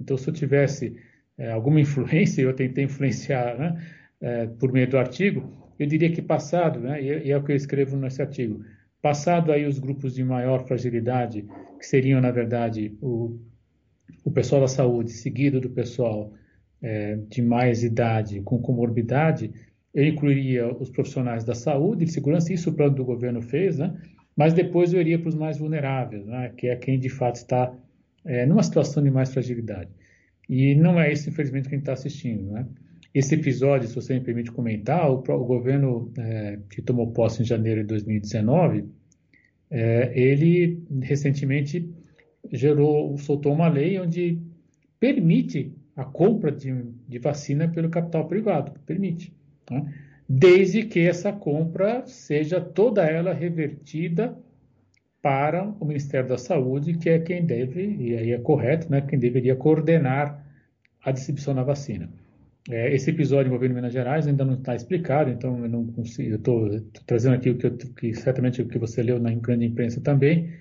Então, 0.00 0.16
se 0.16 0.28
eu 0.28 0.34
tivesse 0.34 0.96
é, 1.38 1.52
alguma 1.52 1.80
influência, 1.80 2.42
eu 2.42 2.52
tentei 2.52 2.82
influenciar, 2.82 3.56
né, 3.56 3.86
é, 4.20 4.46
por 4.48 4.72
meio 4.72 4.90
do 4.90 4.98
artigo, 4.98 5.48
eu 5.78 5.86
diria 5.86 6.10
que 6.10 6.20
passado, 6.20 6.80
né, 6.80 7.00
e 7.00 7.30
é 7.30 7.36
o 7.36 7.44
que 7.44 7.52
eu 7.52 7.56
escrevo 7.56 7.96
nesse 7.96 8.20
artigo, 8.20 8.64
passado 9.00 9.52
aí 9.52 9.64
os 9.64 9.78
grupos 9.78 10.12
de 10.12 10.24
maior 10.24 10.66
fragilidade, 10.66 11.46
que 11.78 11.86
seriam, 11.86 12.20
na 12.20 12.32
verdade, 12.32 12.98
o, 13.00 13.38
o 14.24 14.30
pessoal 14.32 14.62
da 14.62 14.68
saúde, 14.68 15.12
seguido 15.12 15.60
do 15.60 15.70
pessoal 15.70 16.32
é, 16.82 17.14
de 17.28 17.42
mais 17.42 17.84
idade 17.84 18.40
com 18.40 18.60
comorbidade, 18.60 19.52
eu 19.94 20.04
incluiria 20.04 20.72
os 20.80 20.90
profissionais 20.90 21.44
da 21.44 21.54
saúde 21.54 22.04
e 22.04 22.08
segurança, 22.08 22.52
isso 22.52 22.70
o 22.70 22.74
plano 22.74 22.94
do 22.94 23.04
governo 23.04 23.40
fez, 23.40 23.78
né? 23.78 23.98
mas 24.36 24.52
depois 24.52 24.92
eu 24.92 25.00
iria 25.00 25.18
para 25.18 25.28
os 25.28 25.34
mais 25.34 25.58
vulneráveis, 25.58 26.24
né? 26.26 26.52
que 26.56 26.68
é 26.68 26.76
quem 26.76 26.98
de 26.98 27.08
fato 27.08 27.36
está 27.36 27.74
é, 28.24 28.46
numa 28.46 28.62
situação 28.62 29.02
de 29.02 29.10
mais 29.10 29.32
fragilidade. 29.32 29.90
E 30.48 30.74
não 30.74 31.00
é 31.00 31.12
isso, 31.12 31.28
infelizmente, 31.28 31.68
que 31.68 31.74
a 31.74 31.78
gente 31.78 31.82
está 31.82 31.92
assistindo. 31.92 32.50
Né? 32.50 32.66
Esse 33.14 33.34
episódio, 33.34 33.88
se 33.88 33.94
você 33.94 34.14
me 34.14 34.20
permite 34.20 34.50
comentar, 34.50 35.10
o, 35.10 35.16
o 35.16 35.44
governo 35.44 36.12
é, 36.18 36.58
que 36.70 36.80
tomou 36.80 37.10
posse 37.12 37.42
em 37.42 37.44
janeiro 37.44 37.80
de 37.80 37.88
2019, 37.88 38.84
é, 39.70 40.12
ele 40.18 40.82
recentemente 41.02 41.92
gerou, 42.52 43.16
soltou 43.18 43.52
uma 43.52 43.68
lei 43.68 43.98
onde 43.98 44.40
permite 44.98 45.74
a 45.96 46.04
compra 46.04 46.52
de, 46.52 46.72
de 47.08 47.18
vacina 47.18 47.68
pelo 47.68 47.90
capital 47.90 48.26
privado, 48.28 48.72
permite, 48.86 49.32
né? 49.70 49.92
desde 50.28 50.84
que 50.84 51.00
essa 51.00 51.32
compra 51.32 52.06
seja 52.06 52.60
toda 52.60 53.04
ela 53.04 53.32
revertida 53.32 54.36
para 55.22 55.64
o 55.64 55.84
Ministério 55.84 56.28
da 56.28 56.38
Saúde, 56.38 56.94
que 56.94 57.08
é 57.08 57.18
quem 57.18 57.44
deve, 57.44 57.96
e 57.98 58.16
aí 58.16 58.32
é 58.32 58.38
correto, 58.38 58.90
né, 58.90 59.00
quem 59.00 59.18
deveria 59.18 59.56
coordenar 59.56 60.44
a 61.02 61.10
distribuição 61.10 61.54
da 61.54 61.62
vacina. 61.62 62.08
É, 62.70 62.94
esse 62.94 63.10
episódio 63.10 63.48
envolvendo 63.48 63.74
Minas 63.74 63.92
Gerais 63.92 64.26
ainda 64.26 64.44
não 64.44 64.54
está 64.54 64.74
explicado, 64.74 65.30
então 65.30 65.58
eu 65.64 65.68
não 65.68 65.86
consigo. 65.86 66.34
estou 66.34 66.80
trazendo 67.06 67.34
aqui 67.34 67.48
o 67.50 67.56
que, 67.56 67.66
eu, 67.66 67.76
que 67.76 68.14
certamente 68.14 68.60
o 68.60 68.68
que 68.68 68.78
você 68.78 69.02
leu 69.02 69.18
na 69.18 69.32
grande 69.32 69.64
imprensa 69.64 70.00
também, 70.00 70.52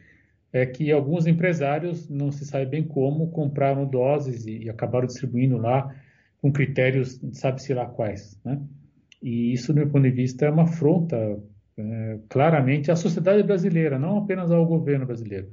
é 0.54 0.66
que 0.66 0.92
alguns 0.92 1.28
empresários 1.28 2.10
não 2.10 2.32
se 2.32 2.46
sabe 2.46 2.66
bem 2.66 2.84
como 2.84 3.30
compraram 3.32 3.86
doses 3.86 4.46
e, 4.46 4.64
e 4.64 4.70
acabaram 4.70 5.06
distribuindo 5.06 5.58
lá 5.58 5.94
com 6.42 6.52
critérios, 6.52 7.20
sabe-se 7.34 7.74
lá 7.74 7.86
quais, 7.86 8.40
né? 8.46 8.60
E 9.22 9.54
isso, 9.54 9.74
do 9.74 9.78
meu 9.78 9.90
ponto 9.90 10.04
de 10.04 10.12
vista, 10.12 10.46
é 10.46 10.50
uma 10.50 10.64
afronta 10.64 11.16
é, 11.78 12.20
claramente 12.30 12.92
à 12.92 12.96
sociedade 12.96 13.44
brasileira, 13.44 13.98
não 13.98 14.18
apenas 14.18 14.52
ao 14.52 14.66
governo 14.66 15.06
brasileiro, 15.06 15.50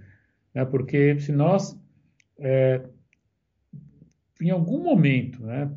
né? 0.55 0.65
Porque 0.65 1.19
se 1.19 1.33
nós 1.33 1.79
é, 2.39 2.83
em 4.41 4.51
algum 4.51 4.83
momento, 4.83 5.45
né, 5.45 5.71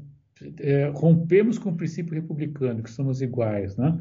é, 0.60 0.92
rompemos 0.94 1.58
com 1.58 1.70
o 1.70 1.76
princípio 1.76 2.14
republicano, 2.14 2.84
que 2.84 2.92
somos 2.92 3.22
iguais, 3.22 3.76
né? 3.76 4.00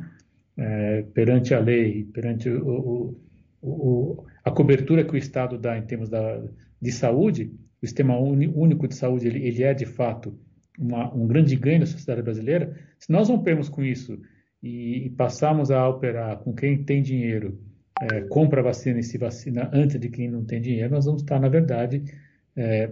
É, 0.59 1.03
perante 1.14 1.53
a 1.53 1.61
lei, 1.61 2.05
perante 2.05 2.49
o, 2.49 3.14
o, 3.61 3.68
o, 3.68 4.25
a 4.42 4.51
cobertura 4.51 5.05
que 5.05 5.12
o 5.12 5.16
Estado 5.16 5.59
dá 5.59 5.77
em 5.77 5.83
termos 5.83 6.09
da, 6.09 6.42
de 6.81 6.90
saúde, 6.90 7.53
o 7.83 7.87
sistema 7.87 8.18
único 8.18 8.88
de 8.88 8.94
saúde 8.94 9.27
ele, 9.27 9.46
ele 9.46 9.62
é 9.62 9.75
de 9.75 9.85
fato 9.85 10.38
uma, 10.78 11.12
um 11.14 11.26
grande 11.26 11.56
ganho 11.56 11.80
da 11.80 11.86
sociedade 11.86 12.22
brasileira. 12.22 12.74
Se 12.98 13.10
nós 13.10 13.28
rompemos 13.28 13.68
com 13.68 13.82
isso 13.82 14.18
e, 14.62 15.06
e 15.06 15.10
passarmos 15.10 15.70
a 15.70 15.88
operar 15.88 16.38
com 16.38 16.54
quem 16.54 16.82
tem 16.82 17.02
dinheiro, 17.02 17.58
é, 18.00 18.22
compra 18.22 18.62
vacina 18.62 19.00
e 19.00 19.02
se 19.02 19.16
vacina 19.16 19.70
antes 19.72 19.98
de 19.98 20.08
quem 20.08 20.30
não 20.30 20.44
tem 20.44 20.60
dinheiro, 20.60 20.94
nós 20.94 21.06
vamos 21.06 21.22
estar, 21.22 21.40
na 21.40 21.48
verdade, 21.48 22.02
é, 22.54 22.90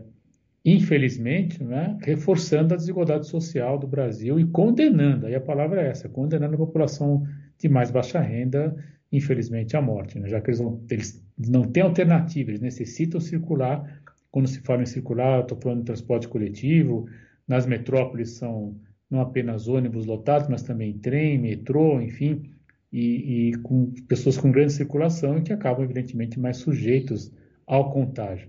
infelizmente, 0.65 1.63
né, 1.63 1.97
reforçando 2.01 2.73
a 2.73 2.77
desigualdade 2.77 3.27
social 3.27 3.79
do 3.79 3.87
Brasil 3.87 4.41
e 4.41 4.47
condenando, 4.47 5.27
aí 5.27 5.35
a 5.35 5.41
palavra 5.41 5.83
é 5.83 5.89
essa, 5.89 6.09
condenando 6.09 6.55
a 6.55 6.59
população 6.59 7.27
de 7.59 7.69
mais 7.69 7.91
baixa 7.91 8.19
renda, 8.19 8.75
infelizmente, 9.13 9.77
à 9.77 9.83
morte, 9.83 10.19
né, 10.19 10.29
já 10.29 10.41
que 10.41 10.49
eles, 10.49 10.61
vão, 10.61 10.81
eles 10.91 11.23
não 11.37 11.65
têm 11.65 11.83
alternativa, 11.83 12.51
eles 12.51 12.61
necessitam 12.61 13.21
circular. 13.21 14.03
Quando 14.31 14.49
se 14.49 14.61
fala 14.61 14.83
em 14.83 14.87
circular, 14.87 15.43
estou 15.43 15.59
falando 15.61 15.81
de 15.81 15.85
transporte 15.85 16.27
coletivo, 16.27 17.07
nas 17.47 17.67
metrópoles 17.67 18.31
são 18.31 18.77
não 19.11 19.21
apenas 19.21 19.69
ônibus 19.69 20.07
lotados, 20.07 20.49
mas 20.49 20.63
também 20.63 20.99
trem, 20.99 21.39
metrô, 21.39 22.01
enfim, 22.01 22.51
e, 22.93 23.51
e 23.51 23.55
com 23.59 23.93
pessoas 24.09 24.37
com 24.37 24.51
grande 24.51 24.73
circulação 24.73 25.43
que 25.43 25.53
acabam, 25.53 25.85
evidentemente, 25.85 26.39
mais 26.39 26.59
sujeitos 26.59 27.33
ao 27.67 27.91
contágio. 27.91 28.49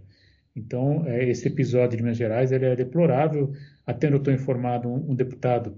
Então, 0.56 1.06
é, 1.06 1.28
esse 1.30 1.48
episódio 1.48 1.98
de 1.98 2.04
Minas 2.04 2.18
Gerais 2.18 2.52
ele 2.52 2.66
é 2.66 2.76
deplorável. 2.76 3.52
Até 3.86 4.08
eu 4.08 4.18
estou 4.18 4.34
informado, 4.34 4.88
um, 4.88 5.12
um, 5.12 5.16
deputado 5.16 5.78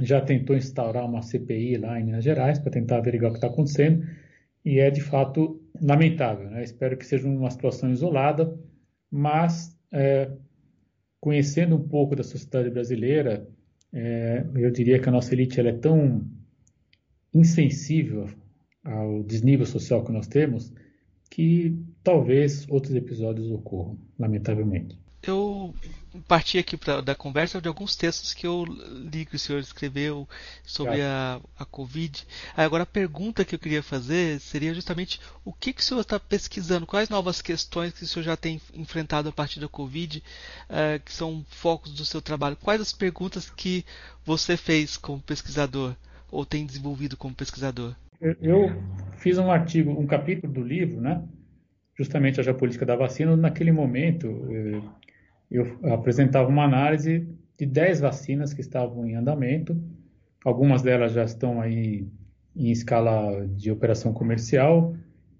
já 0.00 0.20
tentou 0.20 0.56
instaurar 0.56 1.04
uma 1.04 1.22
CPI 1.22 1.76
lá 1.78 2.00
em 2.00 2.04
Minas 2.04 2.24
Gerais 2.24 2.58
para 2.58 2.70
tentar 2.70 2.98
averiguar 2.98 3.30
o 3.30 3.34
que 3.34 3.38
está 3.38 3.48
acontecendo 3.48 4.06
e 4.64 4.78
é 4.80 4.90
de 4.90 5.00
fato 5.00 5.62
lamentável. 5.80 6.50
Né? 6.50 6.64
Espero 6.64 6.96
que 6.96 7.06
seja 7.06 7.28
uma 7.28 7.50
situação 7.50 7.90
isolada, 7.90 8.58
mas 9.10 9.78
é, 9.92 10.30
conhecendo 11.26 11.74
um 11.74 11.82
pouco 11.82 12.14
da 12.14 12.22
sociedade 12.22 12.70
brasileira, 12.70 13.44
é, 13.92 14.46
eu 14.54 14.70
diria 14.70 15.00
que 15.00 15.08
a 15.08 15.12
nossa 15.12 15.34
elite 15.34 15.58
ela 15.58 15.70
é 15.70 15.72
tão 15.72 16.24
insensível 17.34 18.28
ao 18.84 19.24
desnível 19.24 19.66
social 19.66 20.04
que 20.04 20.12
nós 20.12 20.28
temos 20.28 20.72
que 21.28 21.76
talvez 22.04 22.64
outros 22.70 22.94
episódios 22.94 23.50
ocorram, 23.50 23.98
lamentavelmente. 24.16 24.96
Eu 25.26 25.74
partir 26.22 26.58
aqui 26.58 26.76
pra, 26.76 27.00
da 27.00 27.14
conversa 27.14 27.60
de 27.60 27.68
alguns 27.68 27.96
textos 27.96 28.34
que 28.34 28.46
eu 28.46 28.64
li 28.64 29.24
que 29.24 29.36
o 29.36 29.38
senhor 29.38 29.60
escreveu 29.60 30.28
sobre 30.64 31.02
a, 31.02 31.40
a 31.58 31.64
Covid. 31.64 32.26
Agora, 32.56 32.82
a 32.82 32.86
pergunta 32.86 33.44
que 33.44 33.54
eu 33.54 33.58
queria 33.58 33.82
fazer 33.82 34.40
seria 34.40 34.74
justamente 34.74 35.20
o 35.44 35.52
que, 35.52 35.72
que 35.72 35.80
o 35.80 35.84
senhor 35.84 36.00
está 36.00 36.18
pesquisando, 36.18 36.86
quais 36.86 37.08
novas 37.08 37.40
questões 37.42 37.92
que 37.92 38.04
o 38.04 38.06
senhor 38.06 38.24
já 38.24 38.36
tem 38.36 38.60
enfrentado 38.74 39.28
a 39.28 39.32
partir 39.32 39.60
da 39.60 39.68
Covid, 39.68 40.22
uh, 40.70 41.02
que 41.04 41.12
são 41.12 41.44
focos 41.48 41.92
do 41.92 42.04
seu 42.04 42.22
trabalho. 42.22 42.56
Quais 42.56 42.80
as 42.80 42.92
perguntas 42.92 43.50
que 43.50 43.84
você 44.24 44.56
fez 44.56 44.96
como 44.96 45.20
pesquisador 45.20 45.94
ou 46.30 46.44
tem 46.44 46.66
desenvolvido 46.66 47.16
como 47.16 47.34
pesquisador? 47.34 47.94
Eu 48.20 48.82
fiz 49.18 49.36
um 49.38 49.50
artigo, 49.50 49.90
um 49.90 50.06
capítulo 50.06 50.52
do 50.52 50.62
livro, 50.62 51.00
né? 51.00 51.22
justamente 51.96 52.38
a 52.38 52.42
geopolítica 52.42 52.84
da 52.84 52.94
vacina. 52.94 53.36
Naquele 53.36 53.72
momento, 53.72 54.26
eh, 54.50 54.80
eu 55.50 55.78
apresentava 55.92 56.48
uma 56.48 56.64
análise 56.64 57.28
de 57.58 57.66
10 57.66 58.00
vacinas 58.00 58.52
que 58.52 58.60
estavam 58.60 59.06
em 59.06 59.14
andamento. 59.14 59.80
Algumas 60.44 60.82
delas 60.82 61.12
já 61.12 61.24
estão 61.24 61.60
aí 61.60 62.06
em 62.54 62.70
escala 62.70 63.46
de 63.46 63.70
operação 63.70 64.12
comercial, 64.12 64.94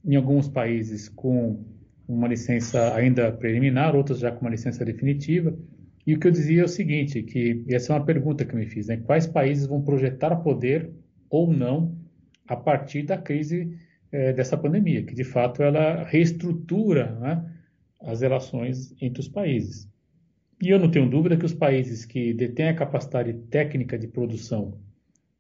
em 0.05 0.17
alguns 0.17 0.49
países 0.49 1.09
com 1.09 1.65
uma 2.09 2.29
licença 2.29 2.95
ainda 2.95 3.33
preliminar, 3.33 3.97
outras 3.97 4.19
já 4.19 4.31
com 4.31 4.43
uma 4.43 4.51
licença 4.51 4.85
definitiva. 4.85 5.57
E 6.07 6.15
o 6.15 6.21
que 6.21 6.29
eu 6.29 6.31
dizia 6.31 6.63
é 6.63 6.65
o 6.65 6.69
seguinte, 6.69 7.23
que 7.23 7.65
essa 7.69 7.93
é 7.93 7.97
uma 7.97 8.05
pergunta 8.05 8.45
que 8.45 8.55
eu 8.55 8.59
me 8.59 8.67
fiz, 8.67 8.87
né? 8.87 8.99
Quais 8.99 9.27
países 9.27 9.67
vão 9.67 9.83
projetar 9.83 10.37
poder 10.37 10.91
ou 11.29 11.53
não 11.53 11.97
a 12.47 12.55
partir 12.55 13.03
da 13.03 13.19
crise 13.19 13.77
é, 14.13 14.33
dessa 14.33 14.57
pandemia, 14.57 15.03
que 15.03 15.15
de 15.15 15.25
fato 15.25 15.63
ela 15.63 16.05
reestrutura 16.05 17.11
né, 17.21 17.53
as 18.01 18.21
relações 18.21 18.95
entre 19.01 19.21
os 19.21 19.29
países. 19.29 19.89
E 20.61 20.71
eu 20.71 20.79
não 20.79 20.91
tenho 20.91 21.09
dúvida 21.09 21.37
que 21.37 21.45
os 21.45 21.53
países 21.53 22.05
que 22.05 22.33
detêm 22.33 22.69
a 22.69 22.75
capacidade 22.75 23.33
técnica 23.51 23.99
de 23.99 24.07
produção 24.07 24.79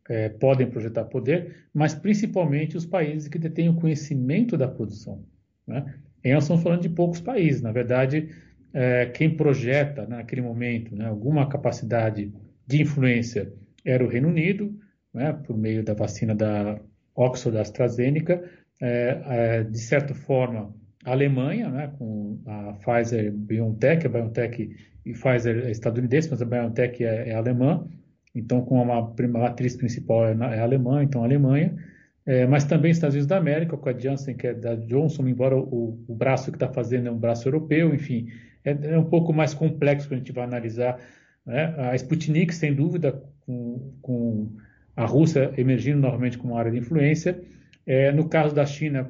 é, 0.08 0.28
podem 0.28 0.68
projetar 0.68 1.04
poder, 1.04 1.66
mas 1.72 1.94
principalmente 1.94 2.76
os 2.76 2.86
países 2.86 3.28
que 3.28 3.38
detêm 3.38 3.68
o 3.68 3.76
conhecimento 3.76 4.56
da 4.56 4.68
produção. 4.68 5.24
Né? 5.66 5.94
E 6.22 6.32
nós 6.32 6.44
estamos 6.44 6.62
falando 6.62 6.82
de 6.82 6.88
poucos 6.88 7.20
países. 7.20 7.62
Na 7.62 7.72
verdade, 7.72 8.28
é, 8.72 9.06
quem 9.06 9.34
projeta 9.34 10.06
naquele 10.06 10.42
momento 10.42 10.94
né, 10.94 11.06
alguma 11.06 11.48
capacidade 11.48 12.32
de 12.66 12.82
influência 12.82 13.52
era 13.84 14.04
o 14.04 14.08
Reino 14.08 14.28
Unido, 14.28 14.78
né, 15.14 15.32
por 15.32 15.56
meio 15.56 15.82
da 15.82 15.94
vacina 15.94 16.34
da 16.34 16.78
Oxford 17.14 17.56
AstraZeneca, 17.56 18.42
é, 18.80 19.22
é, 19.24 19.64
de 19.64 19.78
certa 19.78 20.14
forma, 20.14 20.74
a 21.04 21.12
Alemanha, 21.12 21.70
né, 21.70 21.92
com 21.98 22.38
a 22.44 22.74
Pfizer 22.74 23.32
BioNTech, 23.32 24.06
a 24.06 24.10
BioNTech 24.10 24.76
e 25.06 25.12
Pfizer 25.12 25.64
é 25.66 25.70
estadunidense, 25.70 26.28
mas 26.30 26.42
a 26.42 26.44
BioNTech 26.44 27.02
é, 27.04 27.30
é 27.30 27.34
alemã, 27.34 27.86
então 28.34 28.60
com 28.60 28.82
uma, 28.82 29.00
uma 29.00 29.38
matriz 29.38 29.76
principal 29.76 30.26
é, 30.26 30.32
é 30.32 30.60
alemã, 30.60 31.02
então 31.02 31.24
Alemanha, 31.24 31.74
é, 32.26 32.44
mas 32.44 32.64
também 32.64 32.90
Estados 32.90 33.14
Unidos 33.14 33.28
da 33.28 33.36
América, 33.36 33.76
com 33.76 33.88
a 33.88 33.96
Janssen, 33.96 34.34
que 34.34 34.48
é 34.48 34.52
da 34.52 34.74
Johnson, 34.74 35.28
embora 35.28 35.56
o, 35.56 36.04
o 36.08 36.14
braço 36.14 36.50
que 36.50 36.56
está 36.56 36.68
fazendo 36.68 37.06
é 37.06 37.10
um 37.10 37.16
braço 37.16 37.46
europeu, 37.46 37.94
enfim, 37.94 38.26
é, 38.64 38.94
é, 38.94 38.98
um 38.98 39.04
pouco 39.04 39.32
mais 39.32 39.54
complexo 39.54 40.08
quando 40.08 40.14
a 40.14 40.18
gente 40.18 40.32
vai 40.32 40.42
analisar. 40.42 40.98
Né? 41.46 41.72
A 41.78 41.94
Sputnik, 41.94 42.52
sem 42.52 42.74
dúvida, 42.74 43.22
com, 43.46 43.92
com 44.02 44.50
a 44.96 45.06
Rússia 45.06 45.52
emergindo 45.56 46.00
novamente 46.00 46.36
como 46.36 46.56
área 46.56 46.72
de 46.72 46.78
influência, 46.78 47.40
é, 47.86 48.10
no 48.10 48.28
caso 48.28 48.52
da 48.52 48.66
China, 48.66 49.08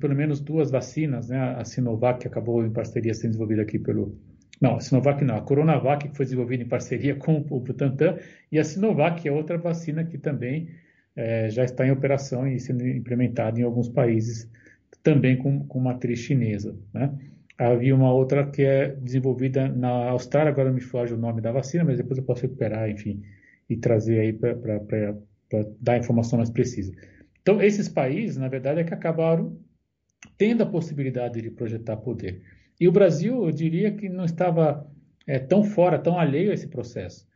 pelo 0.00 0.16
menos 0.16 0.40
duas 0.40 0.68
vacinas, 0.68 1.28
né? 1.28 1.38
a 1.38 1.64
Sinovac, 1.64 2.18
que 2.18 2.26
acabou 2.26 2.66
em 2.66 2.72
parceria 2.72 3.14
sendo 3.14 3.30
desenvolvida 3.30 3.62
aqui 3.62 3.78
pelo. 3.78 4.18
Não, 4.60 4.76
a 4.76 4.80
Sinovac 4.80 5.22
não, 5.24 5.36
a 5.36 5.42
Coronavac, 5.42 6.08
que 6.08 6.16
foi 6.16 6.24
desenvolvida 6.24 6.62
em 6.62 6.68
parceria 6.68 7.14
com 7.14 7.44
o 7.50 7.60
Butantan, 7.60 8.18
e 8.50 8.58
a 8.58 8.64
Sinovac, 8.64 9.26
é 9.26 9.32
outra 9.32 9.58
vacina 9.58 10.04
que 10.04 10.16
também 10.16 10.68
é, 11.14 11.48
já 11.50 11.64
está 11.64 11.86
em 11.86 11.90
operação 11.90 12.46
e 12.46 12.58
sendo 12.58 12.86
implementada 12.86 13.60
em 13.60 13.62
alguns 13.62 13.88
países, 13.88 14.50
também 15.02 15.36
com, 15.36 15.66
com 15.66 15.80
matriz 15.80 16.20
chinesa. 16.20 16.76
Né? 16.92 17.12
Havia 17.58 17.94
uma 17.94 18.12
outra 18.12 18.46
que 18.46 18.62
é 18.62 18.88
desenvolvida 18.88 19.68
na 19.68 20.10
Austrália, 20.10 20.50
agora 20.50 20.72
me 20.72 20.80
foge 20.80 21.14
o 21.14 21.18
nome 21.18 21.40
da 21.40 21.52
vacina, 21.52 21.84
mas 21.84 21.96
depois 21.96 22.18
eu 22.18 22.24
posso 22.24 22.42
recuperar, 22.42 22.90
enfim, 22.90 23.22
e 23.68 23.76
trazer 23.76 24.20
aí 24.20 24.32
para 24.32 25.16
dar 25.80 25.98
informação 25.98 26.38
mais 26.38 26.50
precisa. 26.50 26.92
Então, 27.40 27.62
esses 27.62 27.88
países, 27.88 28.36
na 28.36 28.48
verdade, 28.48 28.80
é 28.80 28.84
que 28.84 28.92
acabaram 28.92 29.58
tendo 30.36 30.62
a 30.62 30.66
possibilidade 30.66 31.40
de 31.40 31.50
projetar 31.50 31.96
poder. 31.96 32.42
E 32.80 32.88
o 32.88 32.92
Brasil, 32.92 33.44
eu 33.44 33.52
diria 33.52 33.92
que 33.92 34.08
não 34.08 34.24
estava 34.24 34.86
é, 35.26 35.38
tão 35.38 35.64
fora, 35.64 35.98
tão 35.98 36.18
alheio 36.18 36.50
a 36.50 36.54
esse 36.54 36.68
processo, 36.68 37.26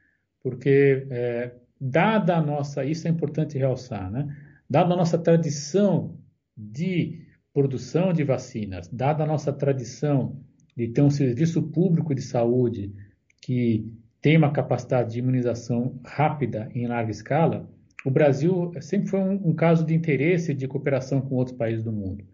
porque, 0.43 1.07
é, 1.11 1.53
dada 1.80 2.36
a 2.36 2.43
nossa, 2.43 2.84
isso 2.84 3.09
é 3.09 3.11
importante 3.11 3.59
realçar, 3.59 4.11
né? 4.11 4.34
dada 4.68 4.95
a 4.95 4.97
nossa 4.97 5.18
tradição 5.18 6.16
de 6.57 7.26
produção 7.53 8.12
de 8.12 8.22
vacinas, 8.22 8.88
dada 8.88 9.24
a 9.24 9.26
nossa 9.26 9.53
tradição 9.53 10.38
de 10.76 10.88
ter 10.88 11.03
um 11.03 11.11
serviço 11.11 11.62
público 11.62 12.14
de 12.14 12.22
saúde 12.22 12.95
que 13.43 13.93
tem 14.20 14.36
uma 14.36 14.53
capacidade 14.53 15.12
de 15.12 15.18
imunização 15.18 15.99
rápida 16.05 16.70
em 16.74 16.86
larga 16.86 17.11
escala, 17.11 17.68
o 18.05 18.11
Brasil 18.11 18.72
sempre 18.80 19.09
foi 19.09 19.20
um, 19.20 19.49
um, 19.49 19.55
caso 19.55 19.84
de 19.84 19.95
interesse 19.95 20.55
de 20.55 20.68
cooperação 20.68 21.20
com 21.20 21.34
outros 21.34 21.57
países 21.57 21.84
do 21.84 21.93
mundo. 21.93 22.24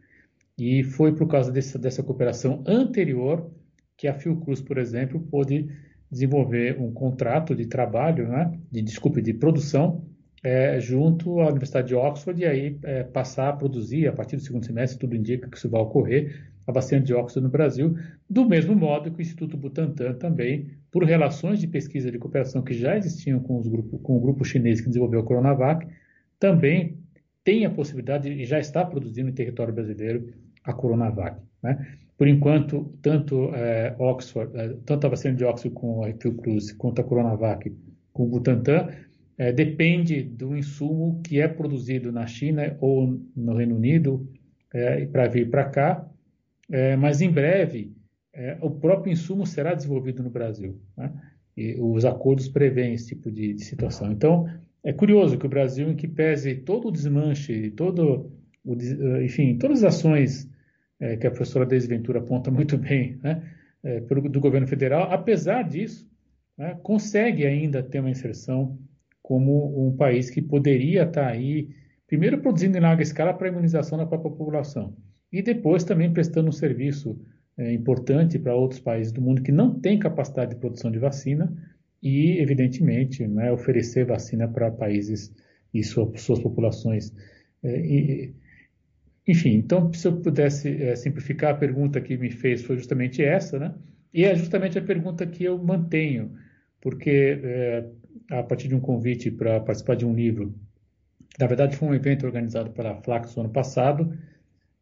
E 0.59 0.82
foi 0.82 1.14
por 1.14 1.28
causa 1.28 1.52
desse, 1.52 1.78
dessa 1.78 2.02
cooperação 2.02 2.64
anterior 2.66 3.50
que 3.96 4.09
a 4.09 4.14
Fiocruz, 4.14 4.61
por 4.61 4.78
exemplo, 4.78 5.20
pôde 5.20 5.68
desenvolver 6.11 6.80
um 6.80 6.92
contrato 6.92 7.54
de 7.54 7.66
trabalho, 7.66 8.28
né, 8.28 8.59
de 8.70 8.80
desculpe, 8.80 9.20
de 9.20 9.34
produção, 9.34 10.04
é, 10.42 10.78
junto 10.78 11.40
à 11.40 11.48
Universidade 11.48 11.88
de 11.88 11.94
Oxford 11.94 12.40
e 12.40 12.46
aí 12.46 12.78
é, 12.84 13.02
passar 13.02 13.48
a 13.48 13.52
produzir, 13.52 14.07
a 14.07 14.12
partir 14.12 14.36
do 14.36 14.42
segundo 14.42 14.64
semestre, 14.64 14.98
tudo 14.98 15.16
indica 15.16 15.48
que 15.48 15.57
isso 15.57 15.68
vai 15.68 15.80
ocorrer, 15.80 16.50
a 16.66 16.72
vacina 16.72 17.00
de 17.00 17.14
Oxford 17.14 17.44
no 17.44 17.50
Brasil, 17.50 17.96
do 18.28 18.44
mesmo 18.44 18.74
modo 18.74 19.11
que 19.11 19.18
o 19.18 19.22
Instituto 19.22 19.57
Butantan 19.57 20.14
também, 20.14 20.70
por 20.90 21.04
relações 21.04 21.61
de 21.61 21.66
pesquisa 21.66 22.11
de 22.11 22.18
cooperação 22.18 22.62
que 22.62 22.74
já 22.74 22.96
existiam 22.96 23.40
com, 23.40 23.61
grupo, 23.62 23.98
com 23.98 24.16
o 24.16 24.20
grupo 24.20 24.44
chinês 24.44 24.80
que 24.80 24.88
desenvolveu 24.88 25.20
a 25.20 25.24
Coronavac, 25.24 25.86
também 26.38 26.98
tem 27.44 27.64
a 27.64 27.70
possibilidade 27.70 28.28
e 28.28 28.44
já 28.44 28.59
está 28.59 28.84
produzindo 28.84 29.30
em 29.30 29.32
território 29.32 29.72
brasileiro 29.72 30.32
a 30.66 30.72
Coronavac. 30.72 31.40
Né? 31.62 31.86
Por 32.18 32.28
enquanto, 32.28 32.92
tanto 33.00 33.54
é, 33.54 33.94
Oxford, 33.98 34.56
é, 34.56 34.76
tanto 34.84 35.06
a 35.06 35.10
vacina 35.10 35.34
de 35.34 35.44
Oxford 35.44 35.74
com 35.74 36.04
a 36.04 36.12
Fiocruz 36.12 36.72
quanto 36.72 37.00
a 37.00 37.04
Coronavac 37.04 37.74
com 38.12 38.24
o 38.24 38.28
Butantan 38.28 38.88
é, 39.38 39.52
depende 39.52 40.22
do 40.22 40.56
insumo 40.56 41.20
que 41.22 41.40
é 41.40 41.46
produzido 41.46 42.10
na 42.10 42.26
China 42.26 42.76
ou 42.80 43.20
no 43.36 43.54
Reino 43.54 43.76
Unido 43.76 44.26
é, 44.72 45.04
para 45.06 45.28
vir 45.28 45.50
para 45.50 45.64
cá 45.64 46.08
é, 46.70 46.96
mas 46.96 47.20
em 47.20 47.30
breve 47.30 47.94
é, 48.32 48.58
o 48.60 48.70
próprio 48.70 49.12
insumo 49.12 49.46
será 49.46 49.74
desenvolvido 49.74 50.22
no 50.22 50.30
Brasil. 50.30 50.78
Né? 50.96 51.12
E 51.56 51.76
os 51.80 52.04
acordos 52.04 52.48
prevêem 52.48 52.94
esse 52.94 53.08
tipo 53.08 53.30
de, 53.30 53.54
de, 53.54 53.64
situação. 53.64 54.12
Então, 54.12 54.46
é 54.84 54.92
curioso 54.92 55.38
que 55.38 55.46
o 55.46 55.48
Brasil, 55.48 55.88
em 55.88 55.96
que 55.96 56.06
pese 56.06 56.54
todo 56.54 56.88
o 56.88 56.92
desmanche, 56.92 57.70
todo 57.70 58.30
o, 58.62 58.74
enfim, 59.22 59.56
todas 59.56 59.82
as 59.82 59.96
ações 59.96 60.50
é, 61.01 61.16
que 61.16 61.26
a 61.26 61.30
professora 61.30 61.66
Desventura 61.66 62.20
aponta 62.20 62.51
muito 62.53 62.76
bem 62.76 63.18
né, 63.22 63.42
é, 63.82 64.01
do 64.01 64.40
governo 64.40 64.66
federal, 64.66 65.12
apesar 65.12 65.62
disso, 65.62 66.09
né, 66.57 66.78
consegue 66.82 67.47
ainda 67.47 67.82
ter 67.82 68.01
uma 68.01 68.11
inserção 68.11 68.78
como 69.22 69.86
um 69.86 69.97
país 69.97 70.30
que 70.30 70.40
poderia 70.40 71.03
estar 71.03 71.26
aí, 71.26 71.70
primeiro 72.07 72.40
produzindo 72.40 72.78
em 72.78 72.80
larga 72.80 73.03
escala 73.03 73.34
para 73.34 73.49
a 73.49 73.51
imunização 73.51 73.99
da 73.99 74.07
própria 74.07 74.30
população, 74.30 74.97
e 75.32 75.42
depois 75.42 75.82
também 75.82 76.12
prestando 76.12 76.49
um 76.49 76.53
serviço 76.53 77.18
é, 77.59 77.72
importante 77.72 78.38
para 78.38 78.55
outros 78.55 78.80
países 78.80 79.12
do 79.12 79.20
mundo 79.20 79.42
que 79.42 79.51
não 79.51 79.80
têm 79.80 79.99
capacidade 79.99 80.55
de 80.55 80.61
produção 80.61 80.90
de 80.90 80.99
vacina 80.99 81.53
e, 82.03 82.38
evidentemente, 82.38 83.26
né, 83.26 83.51
oferecer 83.51 84.05
vacina 84.05 84.47
para 84.47 84.70
países 84.70 85.34
e 85.72 85.82
sua, 85.82 86.11
suas 86.16 86.38
populações. 86.38 87.12
É, 87.62 87.80
e, 87.80 88.34
enfim, 89.26 89.54
então, 89.54 89.92
se 89.92 90.06
eu 90.06 90.20
pudesse 90.20 90.82
é, 90.82 90.94
simplificar, 90.94 91.54
a 91.54 91.56
pergunta 91.58 92.00
que 92.00 92.16
me 92.16 92.30
fez 92.30 92.62
foi 92.62 92.76
justamente 92.76 93.22
essa, 93.22 93.58
né? 93.58 93.74
E 94.14 94.24
é 94.24 94.34
justamente 94.34 94.78
a 94.78 94.82
pergunta 94.82 95.26
que 95.26 95.44
eu 95.44 95.58
mantenho, 95.58 96.32
porque 96.80 97.40
é, 97.42 97.86
a 98.30 98.42
partir 98.42 98.68
de 98.68 98.74
um 98.74 98.80
convite 98.80 99.30
para 99.30 99.60
participar 99.60 99.96
de 99.96 100.06
um 100.06 100.14
livro, 100.14 100.54
na 101.38 101.46
verdade 101.46 101.76
foi 101.76 101.88
um 101.88 101.94
evento 101.94 102.24
organizado 102.24 102.70
pela 102.70 102.94
Flax 103.02 103.34
no 103.34 103.42
ano 103.42 103.52
passado, 103.52 104.16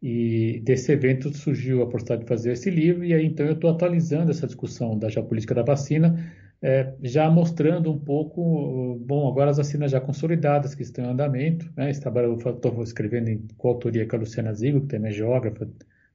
e 0.02 0.60
desse 0.62 0.92
evento 0.92 1.34
surgiu 1.34 1.82
a 1.82 1.86
possibilidade 1.86 2.22
de 2.22 2.28
fazer 2.28 2.52
esse 2.52 2.70
livro, 2.70 3.04
e 3.04 3.14
aí 3.14 3.24
então 3.24 3.46
eu 3.46 3.54
estou 3.54 3.70
atualizando 3.70 4.30
essa 4.30 4.46
discussão 4.46 4.98
da 4.98 5.08
geopolítica 5.08 5.54
da 5.54 5.62
vacina, 5.62 6.30
é, 6.62 6.94
já 7.02 7.30
mostrando 7.30 7.92
um 7.92 7.98
pouco, 7.98 8.98
bom, 9.04 9.28
agora 9.28 9.50
as 9.50 9.58
vacinas 9.58 9.90
já 9.90 10.00
consolidadas 10.00 10.74
que 10.74 10.82
estão 10.82 11.04
em 11.04 11.08
andamento, 11.08 11.70
né, 11.76 11.90
estou 11.90 12.82
escrevendo 12.82 13.28
em 13.28 13.46
coautoria 13.58 14.06
com 14.06 14.16
a 14.16 14.20
Luciana 14.20 14.54
Zigo, 14.54 14.80
que 14.80 14.86
também 14.86 15.10
é 15.10 15.14
geógrafa, 15.14 15.68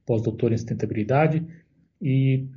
pós-doutora 0.04 0.54
em 0.54 0.56
sustentabilidade, 0.56 1.46
e 2.02 2.48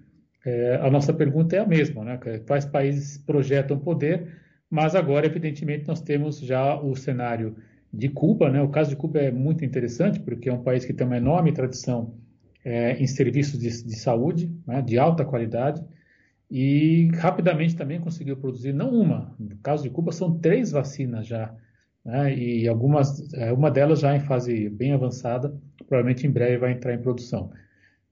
é, 0.46 0.76
a 0.82 0.90
nossa 0.90 1.14
pergunta 1.14 1.56
é 1.56 1.60
a 1.60 1.68
mesma, 1.68 2.04
né? 2.04 2.20
Quais 2.48 2.66
países 2.66 3.18
projetam 3.18 3.78
poder? 3.78 4.28
Mas 4.70 4.96
agora, 4.96 5.26
evidentemente, 5.26 5.88
nós 5.88 6.02
temos 6.02 6.40
já 6.40 6.80
o 6.82 6.96
cenário 6.96 7.56
de 7.94 8.10
Cuba, 8.10 8.50
né? 8.50 8.62
O 8.62 8.70
caso 8.70 8.90
de 8.90 8.96
Cuba 8.96 9.20
é 9.20 9.32
muito 9.32 9.64
interessante 9.64 10.20
porque 10.20 10.50
é 10.50 10.54
um 10.54 10.64
país 10.64 10.84
que 10.84 10.94
tem 10.94 11.06
uma 11.06 11.18
enorme 11.18 11.52
tradição 11.54 12.16
é, 12.66 12.94
em 12.98 13.06
serviços 13.06 13.60
de, 13.60 13.70
de 13.84 13.96
saúde, 13.96 14.52
né? 14.66 14.82
de 14.82 14.98
alta 14.98 15.24
qualidade 15.24 15.84
e 16.56 17.10
rapidamente 17.16 17.76
também 17.76 18.00
conseguiu 18.00 18.38
produzir 18.38 18.74
não 18.74 18.92
uma, 18.94 19.36
no 19.40 19.58
caso 19.58 19.82
de 19.82 19.90
Cuba 19.90 20.12
são 20.12 20.38
três 20.38 20.70
vacinas 20.70 21.26
já, 21.26 21.52
né? 22.06 22.32
E 22.38 22.68
algumas, 22.68 23.34
é, 23.34 23.52
uma 23.52 23.72
delas 23.72 24.02
já 24.02 24.16
em 24.16 24.20
fase 24.20 24.70
bem 24.70 24.94
avançada, 24.94 25.52
provavelmente 25.88 26.28
em 26.28 26.30
breve 26.30 26.58
vai 26.58 26.72
entrar 26.72 26.94
em 26.94 27.02
produção. 27.02 27.52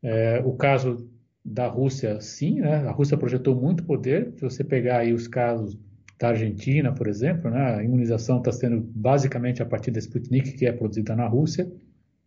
É, 0.02 0.42
o 0.44 0.54
caso 0.54 1.08
da 1.46 1.68
Rússia, 1.68 2.20
sim, 2.20 2.62
né? 2.62 2.78
A 2.88 2.92
Rússia 2.92 3.16
projetou 3.16 3.54
muito 3.54 3.84
poder. 3.84 4.34
Se 4.36 4.42
você 4.42 4.64
pegar 4.64 4.98
aí 4.98 5.14
os 5.14 5.28
casos 5.28 5.78
da 6.20 6.30
Argentina, 6.30 6.92
por 6.92 7.08
exemplo, 7.08 7.52
né? 7.52 7.76
A 7.76 7.84
imunização 7.84 8.40
está 8.40 8.52
sendo 8.52 8.82
basicamente 8.82 9.62
a 9.62 9.68
partir 9.68 9.92
da 9.92 10.00
Sputnik, 10.00 10.54
que 10.54 10.66
é 10.66 10.72
produzida 10.72 11.16
na 11.16 11.28
Rússia. 11.28 11.72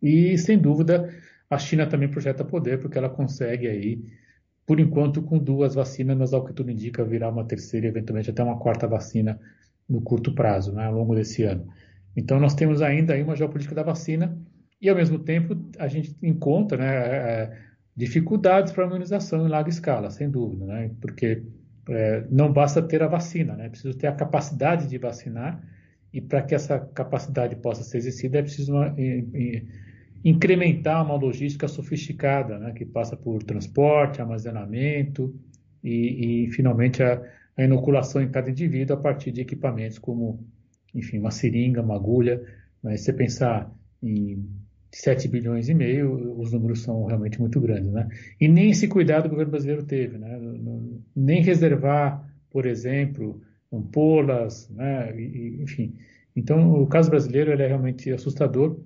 E, 0.01 0.37
sem 0.37 0.57
dúvida, 0.57 1.13
a 1.49 1.57
China 1.57 1.85
também 1.85 2.07
projeta 2.07 2.45
poder, 2.45 2.79
porque 2.79 2.97
ela 2.97 3.09
consegue 3.09 3.67
aí, 3.67 4.01
por 4.65 4.79
enquanto, 4.79 5.21
com 5.21 5.37
duas 5.37 5.75
vacinas, 5.75 6.17
mas 6.17 6.33
ao 6.33 6.43
que 6.43 6.53
tudo 6.53 6.71
indica, 6.71 7.03
virar 7.03 7.29
uma 7.29 7.45
terceira 7.45 7.85
e 7.85 7.89
eventualmente 7.89 8.29
até 8.29 8.43
uma 8.43 8.57
quarta 8.57 8.87
vacina 8.87 9.39
no 9.87 10.01
curto 10.01 10.33
prazo, 10.33 10.73
né? 10.73 10.85
ao 10.85 10.93
longo 10.93 11.13
desse 11.13 11.43
ano. 11.43 11.67
Então, 12.15 12.39
nós 12.39 12.55
temos 12.55 12.81
ainda 12.81 13.13
aí 13.13 13.21
uma 13.21 13.35
geopolítica 13.35 13.75
da 13.75 13.83
vacina 13.83 14.35
e, 14.81 14.89
ao 14.89 14.95
mesmo 14.95 15.19
tempo, 15.19 15.55
a 15.77 15.87
gente 15.87 16.15
encontra 16.23 16.77
né, 16.77 16.95
é, 16.95 17.57
dificuldades 17.95 18.73
para 18.73 18.85
a 18.85 18.87
imunização 18.87 19.45
em 19.45 19.49
larga 19.49 19.69
escala, 19.69 20.09
sem 20.09 20.29
dúvida, 20.29 20.65
né? 20.65 20.89
porque 20.99 21.43
é, 21.89 22.25
não 22.31 22.51
basta 22.51 22.81
ter 22.81 23.03
a 23.03 23.07
vacina, 23.07 23.55
né? 23.55 23.67
é 23.67 23.69
preciso 23.69 23.95
ter 23.95 24.07
a 24.07 24.13
capacidade 24.13 24.87
de 24.87 24.97
vacinar 24.97 25.61
e 26.11 26.19
para 26.19 26.41
que 26.41 26.55
essa 26.55 26.79
capacidade 26.79 27.55
possa 27.57 27.83
ser 27.83 27.97
exercida 27.97 28.39
é 28.39 28.41
preciso 28.41 28.73
uma, 28.73 28.95
incrementar 30.25 31.05
uma 31.05 31.13
logística 31.13 31.67
sofisticada, 31.67 32.57
né? 32.57 32.73
que 32.73 32.83
passa 32.83 33.15
por 33.15 33.43
transporte, 33.43 34.19
armazenamento 34.19 35.31
e, 35.83 36.45
e 36.45 36.51
finalmente, 36.51 37.03
a, 37.03 37.21
a, 37.55 37.63
inoculação 37.63 38.23
em 38.23 38.31
cada 38.31 38.49
indivíduo 38.49 38.97
a 38.97 38.99
partir 38.99 39.31
de 39.31 39.41
equipamentos 39.41 39.99
como, 39.99 40.43
enfim, 40.95 41.19
uma 41.19 41.29
seringa, 41.29 41.83
uma 41.83 41.95
agulha. 41.95 42.43
Né? 42.81 42.97
Se 42.97 43.05
você 43.05 43.13
pensar 43.13 43.71
em 44.01 44.43
7 44.91 45.27
bilhões 45.27 45.69
e 45.69 45.75
meio, 45.75 46.39
os 46.39 46.51
números 46.51 46.81
são 46.81 47.05
realmente 47.05 47.39
muito 47.39 47.61
grandes, 47.61 47.91
né? 47.91 48.07
E 48.39 48.47
nem 48.47 48.71
esse 48.71 48.87
cuidado 48.87 49.25
o 49.25 49.29
governo 49.29 49.51
brasileiro 49.51 49.83
teve, 49.83 50.17
né? 50.17 50.39
Nem 51.13 51.41
reservar, 51.41 52.25
por 52.49 52.65
exemplo, 52.65 53.41
ampolas, 53.71 54.69
né? 54.69 55.13
E, 55.19 55.61
enfim. 55.61 55.95
Então, 56.33 56.81
o 56.81 56.87
caso 56.87 57.09
brasileiro 57.09 57.51
é 57.51 57.67
realmente 57.67 58.09
assustador 58.09 58.79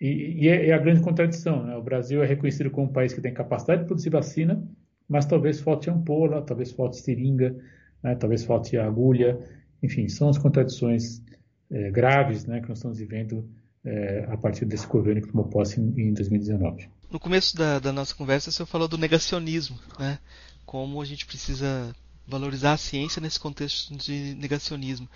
e, 0.00 0.44
e 0.44 0.48
é, 0.48 0.68
é, 0.68 0.72
a 0.72 0.78
grande 0.78 1.00
contradição, 1.00 1.64
né? 1.64 1.76
O 1.76 1.82
Brasil 1.82 2.22
é 2.22 2.26
reconhecido 2.26 2.70
como 2.70 2.88
um 2.88 2.92
país 2.92 3.12
que 3.12 3.20
tem 3.20 3.32
capacidade 3.32 3.82
de 3.82 3.86
produzir 3.86 4.10
vacina, 4.10 4.62
mas 5.08 5.24
talvez 5.24 5.60
falte 5.60 5.88
ampola, 5.88 6.42
talvez 6.42 6.72
falte 6.72 6.98
seringa, 6.98 7.56
né? 8.02 8.14
talvez 8.14 8.44
falte 8.44 8.76
agulha, 8.76 9.38
enfim, 9.82 10.08
são 10.08 10.28
as 10.28 10.36
contradições 10.36 11.22
é, 11.70 11.90
graves, 11.90 12.44
né? 12.44 12.60
Que 12.60 12.68
nós 12.68 12.78
estamos 12.78 12.98
vivendo 12.98 13.48
é, 13.84 14.26
a 14.28 14.36
partir 14.36 14.64
desse 14.66 14.86
governo 14.86 15.22
que 15.22 15.28
tomou 15.28 15.46
posse 15.46 15.80
em, 15.80 16.08
em 16.08 16.12
2019. 16.12 16.88
No 17.10 17.20
começo 17.20 17.56
da, 17.56 17.78
da, 17.78 17.92
nossa 17.92 18.14
conversa, 18.14 18.50
você 18.50 18.66
falou 18.66 18.88
do 18.88 18.98
negacionismo, 18.98 19.78
né? 19.98 20.18
Como 20.66 21.00
a 21.00 21.04
gente 21.04 21.24
precisa 21.24 21.94
valorizar 22.26 22.72
a 22.72 22.76
ciência 22.76 23.22
nesse 23.22 23.38
contexto 23.38 23.96
de 23.96 24.34
negacionismo. 24.34 25.08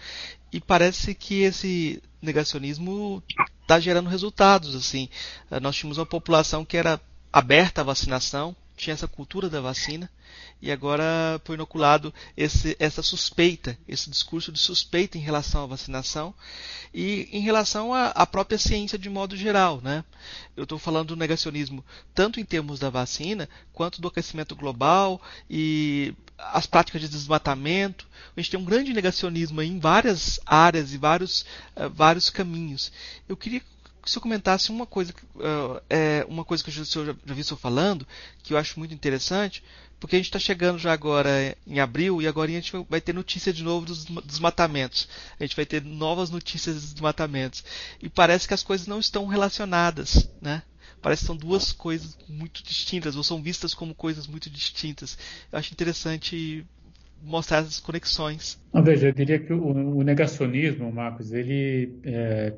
E 0.53 0.61
parece 0.61 1.15
que 1.15 1.43
esse 1.43 2.01
negacionismo 2.23 3.23
está 3.71 3.79
gerando 3.79 4.11
resultados. 4.11 4.75
Assim, 4.75 5.09
nós 5.63 5.77
tínhamos 5.77 5.99
uma 5.99 6.07
população 6.07 6.65
que 6.65 6.77
era 6.77 7.01
aberta 7.33 7.81
à 7.81 7.85
vacinação, 7.85 8.57
tinha 8.81 8.95
essa 8.95 9.07
cultura 9.07 9.49
da 9.49 9.61
vacina 9.61 10.11
e 10.63 10.71
agora 10.71 11.41
foi 11.45 11.55
inoculado 11.55 12.13
esse, 12.37 12.77
essa 12.79 13.03
suspeita, 13.03 13.79
esse 13.89 14.11
discurso 14.11 14.53
de 14.53 14.59
suspeita 14.59 15.19
em 15.19 15.21
relação 15.21 15.65
à 15.65 15.67
vacinação 15.67 16.35
e 16.93 17.29
em 17.33 17.41
relação 17.41 17.95
à, 17.95 18.09
à 18.09 18.27
própria 18.27 18.59
ciência 18.59 18.99
de 18.99 19.09
modo 19.09 19.37
geral. 19.37 19.81
Né? 19.83 20.05
Eu 20.57 20.65
estou 20.65 20.79
falando 20.79 21.09
do 21.09 21.17
negacionismo 21.17 21.85
tanto 22.15 22.41
em 22.41 22.45
termos 22.45 22.79
da 22.79 22.91
vacina 22.91 23.49
quanto 23.73 24.01
do 24.01 24.09
aquecimento 24.09 24.55
global 24.55 25.21
e 25.49 26.15
as 26.39 26.67
práticas 26.67 27.01
de 27.01 27.09
desmatamento. 27.09 28.09
A 28.37 28.41
gente 28.41 28.51
tem 28.51 28.61
um 28.61 28.65
grande 28.65 28.93
negacionismo 28.93 29.61
em 29.63 29.79
várias 29.79 30.41
áreas 30.47 30.93
e 30.93 30.99
vários, 30.99 31.43
uh, 31.77 31.89
vários 31.91 32.31
caminhos. 32.31 32.93
Eu 33.29 33.37
queria 33.37 33.63
que 34.01 34.11
você 34.11 34.21
comentasse 34.21 34.71
uma 34.71 34.87
coisa, 34.87 35.13
uh, 35.37 35.83
é, 35.89 36.25
uma 36.29 36.45
coisa 36.45 36.63
que 36.65 36.71
eu 36.71 36.75
já, 36.75 36.85
já 36.85 37.35
vi 37.35 37.43
o 37.43 37.57
falando, 37.57 38.07
que 38.43 38.55
eu 38.55 38.59
acho 38.59 38.79
muito 38.79 38.95
interessante, 38.95 39.63
porque 40.01 40.17
a 40.17 40.19
gente 40.19 40.27
está 40.27 40.39
chegando 40.39 40.79
já 40.79 40.93
agora 40.93 41.57
em 41.67 41.79
abril 41.79 42.23
e 42.23 42.27
agora 42.27 42.51
a 42.51 42.55
gente 42.55 42.73
vai 42.89 43.01
ter 43.01 43.13
notícia 43.13 43.53
de 43.53 43.63
novo 43.63 43.85
dos 43.85 44.07
desmatamentos. 44.25 45.07
A 45.39 45.45
gente 45.45 45.55
vai 45.55 45.67
ter 45.67 45.85
novas 45.85 46.31
notícias 46.31 46.77
dos 46.77 46.93
desmatamentos. 46.95 47.63
E 48.01 48.09
parece 48.09 48.49
que 48.49 48.55
as 48.55 48.63
coisas 48.63 48.87
não 48.87 48.99
estão 48.99 49.27
relacionadas, 49.27 50.31
né? 50.41 50.63
Parece 51.03 51.21
que 51.21 51.27
são 51.27 51.37
duas 51.37 51.73
coisas 51.73 52.17
muito 52.29 52.63
distintas, 52.63 53.15
ou 53.17 53.23
são 53.23 53.43
vistas 53.43 53.75
como 53.75 53.95
coisas 53.95 54.27
muito 54.27 54.49
distintas. 54.49 55.19
Eu 55.53 55.59
acho 55.59 55.73
interessante 55.73 56.67
mostrar 57.23 57.59
essas 57.59 57.79
conexões. 57.79 58.59
Não, 58.73 58.83
veja, 58.83 59.09
eu 59.09 59.13
diria 59.13 59.39
que 59.39 59.53
o, 59.53 59.99
o 59.99 60.03
negacionismo, 60.03 60.91
Marcos, 60.91 61.33
ele 61.33 61.95
é, 62.05 62.55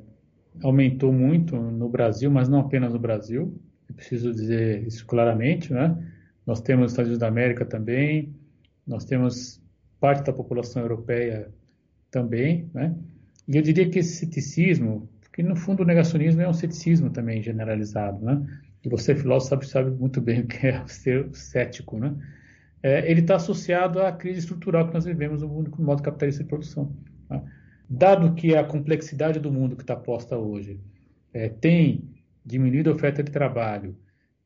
aumentou 0.63 1.13
muito 1.13 1.57
no 1.57 1.89
Brasil, 1.89 2.31
mas 2.31 2.49
não 2.49 2.61
apenas 2.61 2.93
no 2.93 2.99
Brasil. 2.99 3.55
Eu 3.89 3.95
preciso 3.95 4.33
dizer 4.33 4.87
isso 4.87 5.07
claramente, 5.07 5.73
né? 5.73 5.97
Nós 6.47 6.61
temos 6.61 6.87
os 6.87 6.93
Estados 6.93 7.09
Unidos 7.09 7.21
da 7.21 7.29
América 7.29 7.65
também, 7.65 8.35
nós 8.87 9.05
temos 9.05 9.63
parte 10.01 10.27
da 10.27 10.33
população 10.33 10.83
europeia 10.83 11.49
também, 12.11 12.69
né? 12.75 12.95
E 13.47 13.57
eu 13.57 13.63
diria 13.63 13.89
que 13.89 13.99
esse 13.99 14.17
ceticismo, 14.17 15.09
porque 15.21 15.43
no 15.43 15.57
fundo 15.57 15.83
o 15.83 15.87
negacionismo 15.87 16.43
é 16.43 16.49
um 16.49 16.53
ceticismo 16.53 17.11
também 17.11 17.43
generalizado, 17.43 18.25
né? 18.25 18.45
E 18.85 18.89
você, 18.89 19.15
filósofo, 19.15 19.51
sabe, 19.51 19.67
sabe 19.69 19.91
muito 19.91 20.21
bem 20.21 20.41
o 20.41 20.47
que 20.47 20.67
é 20.67 20.85
ser 20.87 21.29
cético, 21.33 21.99
né? 21.99 22.15
É, 22.83 23.09
ele 23.09 23.21
está 23.21 23.37
associado 23.37 24.01
à 24.01 24.11
crise 24.11 24.41
estrutural 24.41 24.89
que 24.89 24.95
nós 24.95 25.05
vivemos 25.05 25.41
no 25.41 25.49
mundo 25.49 25.71
com 25.71 25.81
o 25.83 25.87
modo 25.87 26.03
capitalista 26.03 26.43
de 26.43 26.49
produção. 26.49 26.93
Né? 27.31 27.41
Dado 27.89 28.35
que 28.35 28.57
a 28.57 28.65
complexidade 28.65 29.39
do 29.39 29.53
mundo 29.53 29.77
que 29.77 29.83
está 29.83 29.97
posta 29.97 30.37
hoje 30.37 30.81
é, 31.33 31.49
tem 31.49 32.05
diminuído 32.45 32.91
a 32.91 32.95
oferta 32.95 33.23
de 33.23 33.31
trabalho, 33.31 33.97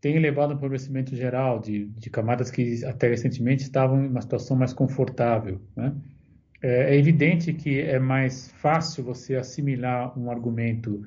tem 0.00 0.18
levado 0.18 0.52
um 0.52 0.56
empobrecimento 0.56 1.16
geral 1.16 1.58
de, 1.58 1.86
de, 1.86 2.10
camadas 2.10 2.50
que 2.50 2.84
até 2.84 3.08
recentemente 3.08 3.62
estavam 3.62 4.04
em 4.04 4.08
uma 4.08 4.20
situação 4.20 4.56
mais 4.56 4.72
confortável. 4.72 5.60
Né? 5.74 5.94
É, 6.62 6.94
é, 6.94 6.98
evidente 6.98 7.52
que 7.52 7.80
é 7.80 7.98
mais 7.98 8.50
fácil 8.52 9.04
você 9.04 9.36
assimilar 9.36 10.16
um 10.18 10.30
argumento 10.30 11.02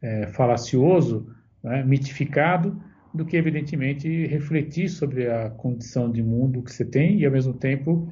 é, 0.00 0.26
falacioso, 0.28 1.34
né, 1.62 1.84
mitificado, 1.84 2.80
do 3.12 3.24
que, 3.24 3.36
evidentemente, 3.36 4.26
refletir 4.26 4.88
sobre 4.88 5.28
a 5.28 5.50
condição 5.50 6.10
de 6.10 6.22
mundo 6.22 6.62
que 6.62 6.72
você 6.72 6.84
tem 6.84 7.18
e, 7.18 7.26
ao 7.26 7.32
mesmo 7.32 7.52
tempo, 7.52 8.08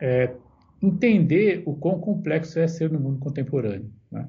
é, 0.00 0.32
entender 0.82 1.62
o 1.66 1.74
quão 1.74 1.98
complexo 2.00 2.58
é 2.58 2.68
ser 2.68 2.90
no 2.90 3.00
mundo 3.00 3.18
contemporâneo. 3.18 3.90
Né? 4.10 4.28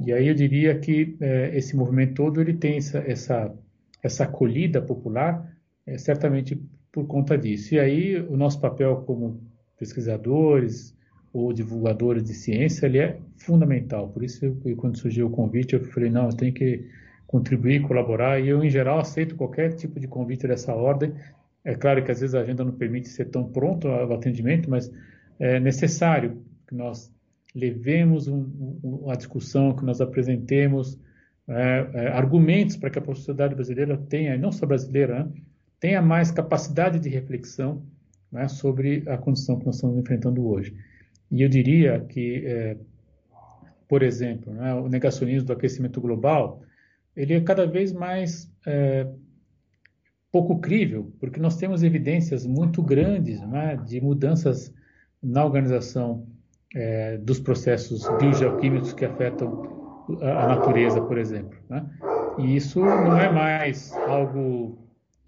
E 0.00 0.12
aí 0.12 0.28
eu 0.28 0.34
diria 0.34 0.78
que 0.78 1.16
é, 1.20 1.56
esse 1.56 1.74
movimento 1.76 2.14
todo 2.14 2.40
ele 2.40 2.54
tem 2.54 2.76
essa, 2.76 2.98
essa, 2.98 3.54
essa 4.02 4.24
acolhida 4.24 4.82
popular, 4.82 5.56
é, 5.86 5.96
certamente 5.96 6.60
por 6.92 7.06
conta 7.06 7.36
disso. 7.36 7.74
E 7.74 7.78
aí 7.78 8.16
o 8.16 8.36
nosso 8.36 8.60
papel 8.60 9.02
como 9.06 9.40
pesquisadores 9.78 10.94
ou 11.32 11.52
divulgadores 11.52 12.24
de 12.24 12.34
ciência 12.34 12.86
ele 12.86 12.98
é 12.98 13.18
fundamental. 13.36 14.08
Por 14.08 14.24
isso, 14.24 14.44
eu, 14.44 14.76
quando 14.76 14.98
surgiu 14.98 15.26
o 15.26 15.30
convite, 15.30 15.74
eu 15.74 15.84
falei, 15.84 16.10
não, 16.10 16.26
eu 16.26 16.36
tenho 16.36 16.52
que 16.52 16.88
contribuir, 17.26 17.82
colaborar, 17.82 18.40
e 18.40 18.48
eu, 18.48 18.64
em 18.64 18.70
geral, 18.70 18.98
aceito 18.98 19.34
qualquer 19.34 19.74
tipo 19.74 19.98
de 20.00 20.06
convite 20.06 20.46
dessa 20.46 20.74
ordem. 20.74 21.12
É 21.64 21.74
claro 21.74 22.02
que 22.04 22.10
às 22.10 22.20
vezes 22.20 22.34
a 22.34 22.40
agenda 22.40 22.64
não 22.64 22.72
permite 22.72 23.08
ser 23.08 23.26
tão 23.26 23.44
pronto 23.44 23.88
ao 23.88 24.12
atendimento, 24.14 24.70
mas 24.70 24.90
é 25.38 25.60
necessário 25.60 26.42
que 26.66 26.74
nós 26.74 27.12
levemos 27.54 28.28
um, 28.28 28.78
um, 28.82 29.10
a 29.10 29.14
discussão, 29.14 29.74
que 29.74 29.84
nós 29.84 30.00
apresentemos 30.00 30.98
é, 31.48 31.90
é, 31.94 32.08
argumentos 32.08 32.76
para 32.76 32.90
que 32.90 32.98
a 32.98 33.04
sociedade 33.04 33.54
brasileira 33.54 33.96
tenha, 33.96 34.36
não 34.36 34.52
só 34.52 34.66
brasileira, 34.66 35.24
né, 35.24 35.32
tenha 35.80 36.02
mais 36.02 36.30
capacidade 36.30 36.98
de 36.98 37.08
reflexão 37.08 37.82
né, 38.30 38.48
sobre 38.48 39.04
a 39.06 39.16
condição 39.16 39.58
que 39.58 39.66
nós 39.66 39.76
estamos 39.76 39.96
enfrentando 39.98 40.46
hoje. 40.46 40.74
E 41.30 41.42
eu 41.42 41.48
diria 41.48 42.00
que, 42.00 42.44
é, 42.44 42.76
por 43.88 44.02
exemplo, 44.02 44.52
né, 44.52 44.74
o 44.74 44.88
negacionismo 44.88 45.46
do 45.46 45.52
aquecimento 45.52 46.00
global, 46.00 46.62
ele 47.14 47.34
é 47.34 47.40
cada 47.40 47.66
vez 47.66 47.92
mais 47.92 48.52
é, 48.66 49.06
pouco 50.30 50.58
crível, 50.58 51.12
porque 51.18 51.40
nós 51.40 51.56
temos 51.56 51.82
evidências 51.82 52.44
muito 52.46 52.82
grandes 52.82 53.40
né, 53.40 53.76
de 53.86 54.00
mudanças 54.00 54.74
na 55.26 55.44
organização 55.44 56.24
é, 56.74 57.16
dos 57.18 57.40
processos 57.40 58.08
biogeoquímicos 58.18 58.92
que 58.92 59.04
afetam 59.04 60.06
a, 60.22 60.46
natureza, 60.46 61.00
por 61.00 61.18
exemplo. 61.18 61.58
Né? 61.68 61.84
E 62.38 62.56
isso 62.56 62.80
não 62.80 63.18
é 63.18 63.30
mais 63.30 63.92
algo 64.06 64.78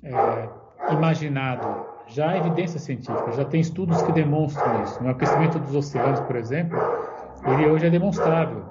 é, 0.05 0.92
imaginado, 0.92 1.86
já 2.07 2.30
há 2.30 2.38
evidência 2.38 2.78
científica, 2.78 3.32
já 3.32 3.44
tem 3.44 3.61
estudos 3.61 4.01
que 4.03 4.12
demonstram 4.12 4.84
isso. 4.84 5.03
No 5.03 5.11
aquecimento 5.11 5.59
dos 5.59 5.74
oceanos, 5.74 6.20
por 6.20 6.36
exemplo, 6.36 6.78
ele 7.46 7.66
hoje 7.66 7.86
é 7.86 7.90
demonstrável. 7.90 8.64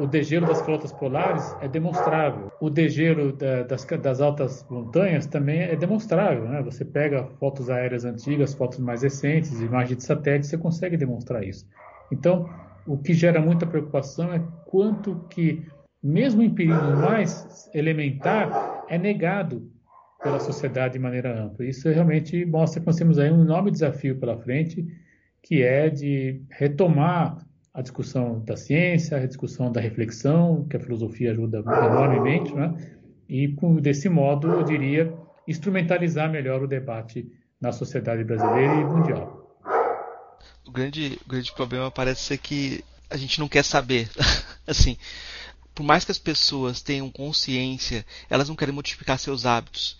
O 0.00 0.06
degelo 0.06 0.46
das 0.46 0.60
flotas 0.62 0.92
polares 0.92 1.56
é 1.60 1.68
demonstrável. 1.68 2.50
O 2.60 2.70
degelo 2.70 3.32
da, 3.32 3.62
das, 3.62 3.84
das, 3.84 4.20
altas 4.20 4.66
montanhas 4.68 5.26
também 5.26 5.60
é 5.60 5.76
demonstrável. 5.76 6.48
Né? 6.48 6.62
Você 6.62 6.84
pega 6.84 7.26
fotos 7.38 7.70
aéreas 7.70 8.04
antigas, 8.04 8.54
fotos 8.54 8.78
mais 8.78 9.02
recentes, 9.02 9.60
imagens 9.60 9.98
de 9.98 10.04
satélite, 10.04 10.46
você 10.46 10.58
consegue 10.58 10.96
demonstrar 10.96 11.44
isso. 11.44 11.66
Então, 12.12 12.48
o 12.86 12.98
que 12.98 13.14
gera 13.14 13.40
muita 13.40 13.66
preocupação 13.66 14.32
é 14.32 14.42
quanto 14.66 15.16
que, 15.30 15.66
mesmo 16.02 16.42
em 16.42 16.54
período 16.54 16.96
mais 16.96 17.68
elementar, 17.74 18.84
é 18.88 18.98
negado 18.98 19.70
pela 20.22 20.40
sociedade 20.40 20.94
de 20.94 20.98
maneira 20.98 21.44
ampla. 21.44 21.66
Isso 21.66 21.88
realmente 21.88 22.44
mostra 22.46 22.80
que 22.80 22.86
nós 22.86 22.96
temos 22.96 23.18
aí 23.18 23.30
um 23.30 23.42
enorme 23.42 23.70
desafio 23.70 24.18
pela 24.18 24.38
frente, 24.38 24.86
que 25.42 25.62
é 25.62 25.90
de 25.90 26.42
retomar 26.50 27.43
a 27.74 27.82
discussão 27.82 28.38
da 28.38 28.56
ciência, 28.56 29.18
a 29.18 29.26
discussão 29.26 29.72
da 29.72 29.80
reflexão, 29.80 30.64
que 30.70 30.76
a 30.76 30.80
filosofia 30.80 31.32
ajuda 31.32 31.58
enormemente, 31.58 32.54
né? 32.54 32.72
e 33.28 33.48
desse 33.80 34.08
modo, 34.08 34.48
eu 34.48 34.62
diria, 34.62 35.12
instrumentalizar 35.48 36.30
melhor 36.30 36.62
o 36.62 36.68
debate 36.68 37.26
na 37.60 37.72
sociedade 37.72 38.22
brasileira 38.22 38.74
e 38.74 38.84
mundial. 38.84 39.58
O 40.64 40.70
grande, 40.70 41.18
o 41.26 41.28
grande 41.28 41.52
problema 41.52 41.90
parece 41.90 42.22
ser 42.22 42.38
que 42.38 42.84
a 43.10 43.16
gente 43.16 43.40
não 43.40 43.48
quer 43.48 43.64
saber. 43.64 44.08
assim, 44.66 44.96
por 45.74 45.82
mais 45.82 46.04
que 46.04 46.12
as 46.12 46.18
pessoas 46.18 46.80
tenham 46.80 47.10
consciência, 47.10 48.06
elas 48.30 48.48
não 48.48 48.54
querem 48.54 48.74
modificar 48.74 49.18
seus 49.18 49.44
hábitos. 49.44 49.98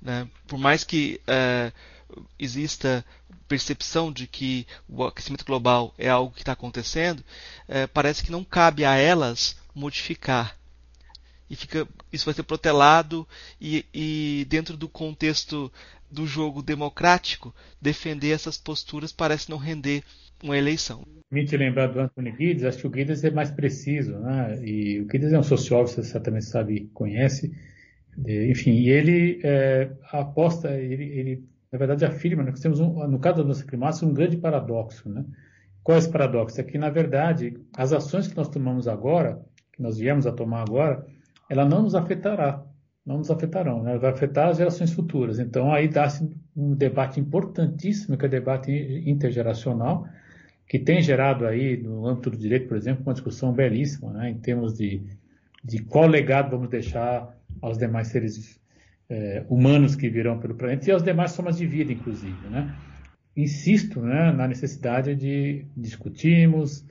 Né? 0.00 0.28
Por 0.46 0.58
mais 0.58 0.84
que 0.84 1.20
uh, 1.26 1.72
exista 2.38 3.04
percepção 3.48 4.12
de 4.12 4.26
que 4.26 4.66
o 4.88 5.04
aquecimento 5.04 5.44
global 5.44 5.94
é 5.98 6.08
algo 6.08 6.32
que 6.32 6.42
está 6.42 6.52
acontecendo, 6.52 7.22
é, 7.68 7.86
parece 7.86 8.22
que 8.22 8.32
não 8.32 8.44
cabe 8.44 8.84
a 8.84 8.96
elas 8.96 9.56
modificar. 9.74 10.56
E 11.48 11.54
fica, 11.54 11.86
isso 12.12 12.24
vai 12.24 12.34
ser 12.34 12.42
protelado 12.42 13.26
e, 13.60 13.84
e 13.94 14.46
dentro 14.48 14.76
do 14.76 14.88
contexto 14.88 15.72
do 16.10 16.26
jogo 16.26 16.62
democrático, 16.62 17.54
defender 17.80 18.30
essas 18.30 18.56
posturas 18.56 19.12
parece 19.12 19.50
não 19.50 19.58
render 19.58 20.02
uma 20.42 20.56
eleição. 20.56 21.04
Me 21.30 21.44
te 21.44 21.56
lembrar 21.56 21.88
do 21.88 22.00
Anthony 22.00 22.30
Giddens, 22.30 22.64
acho 22.64 22.78
que 22.78 22.86
o 22.86 22.94
Giddens 22.94 23.24
é 23.24 23.30
mais 23.30 23.50
preciso, 23.50 24.12
né? 24.18 24.60
E 24.64 25.00
o 25.00 25.10
Giddens 25.10 25.32
é 25.32 25.38
um 25.38 25.42
sociólogo, 25.42 25.90
você 25.90 26.02
certamente 26.02 26.44
sabe, 26.44 26.88
conhece. 26.94 27.52
Enfim, 28.18 28.86
ele 28.86 29.40
é, 29.42 29.90
aposta, 30.12 30.70
ele, 30.70 31.04
ele 31.04 31.44
na 31.76 31.78
verdade, 31.78 32.06
afirma 32.06 32.50
que 32.50 32.60
temos, 32.60 32.80
um, 32.80 33.06
no 33.06 33.18
caso 33.18 33.36
da 33.36 33.42
mudança 33.42 33.66
climática, 33.66 34.06
um 34.06 34.14
grande 34.14 34.38
paradoxo. 34.38 35.10
Né? 35.10 35.26
Qual 35.82 35.94
é 35.94 35.98
esse 35.98 36.10
paradoxo? 36.10 36.58
É 36.58 36.64
que, 36.64 36.78
na 36.78 36.88
verdade, 36.88 37.54
as 37.76 37.92
ações 37.92 38.26
que 38.26 38.36
nós 38.36 38.48
tomamos 38.48 38.88
agora, 38.88 39.44
que 39.72 39.82
nós 39.82 39.98
viemos 39.98 40.26
a 40.26 40.32
tomar 40.32 40.62
agora, 40.62 41.06
ela 41.50 41.66
não 41.66 41.82
nos 41.82 41.94
afetará, 41.94 42.64
não 43.04 43.18
nos 43.18 43.30
afetarão, 43.30 43.82
né? 43.82 43.98
vai 43.98 44.10
afetar 44.10 44.48
as 44.48 44.56
gerações 44.56 44.90
futuras. 44.90 45.38
Então, 45.38 45.70
aí 45.70 45.86
dá-se 45.86 46.26
um 46.56 46.74
debate 46.74 47.20
importantíssimo, 47.20 48.16
que 48.16 48.24
é 48.24 48.28
o 48.28 48.30
debate 48.30 48.72
intergeracional, 49.04 50.08
que 50.66 50.78
tem 50.78 51.02
gerado 51.02 51.46
aí, 51.46 51.76
no 51.76 52.06
âmbito 52.06 52.30
do 52.30 52.38
direito, 52.38 52.68
por 52.68 52.76
exemplo, 52.78 53.02
uma 53.04 53.12
discussão 53.12 53.52
belíssima, 53.52 54.12
né? 54.14 54.30
em 54.30 54.38
termos 54.38 54.72
de, 54.72 55.02
de 55.62 55.82
qual 55.82 56.06
legado 56.06 56.52
vamos 56.52 56.70
deixar 56.70 57.36
aos 57.60 57.76
demais 57.76 58.08
seres 58.08 58.58
é, 59.08 59.44
humanos 59.48 59.94
que 59.94 60.08
virão 60.08 60.38
pelo 60.38 60.54
planeta 60.54 60.88
e 60.88 60.92
as 60.92 61.02
demais 61.02 61.34
formas 61.34 61.58
de 61.58 61.66
vida, 61.66 61.92
inclusive. 61.92 62.48
Né? 62.48 62.74
Insisto 63.36 64.00
né, 64.00 64.32
na 64.32 64.48
necessidade 64.48 65.14
de 65.14 65.66
discutirmos, 65.76 66.84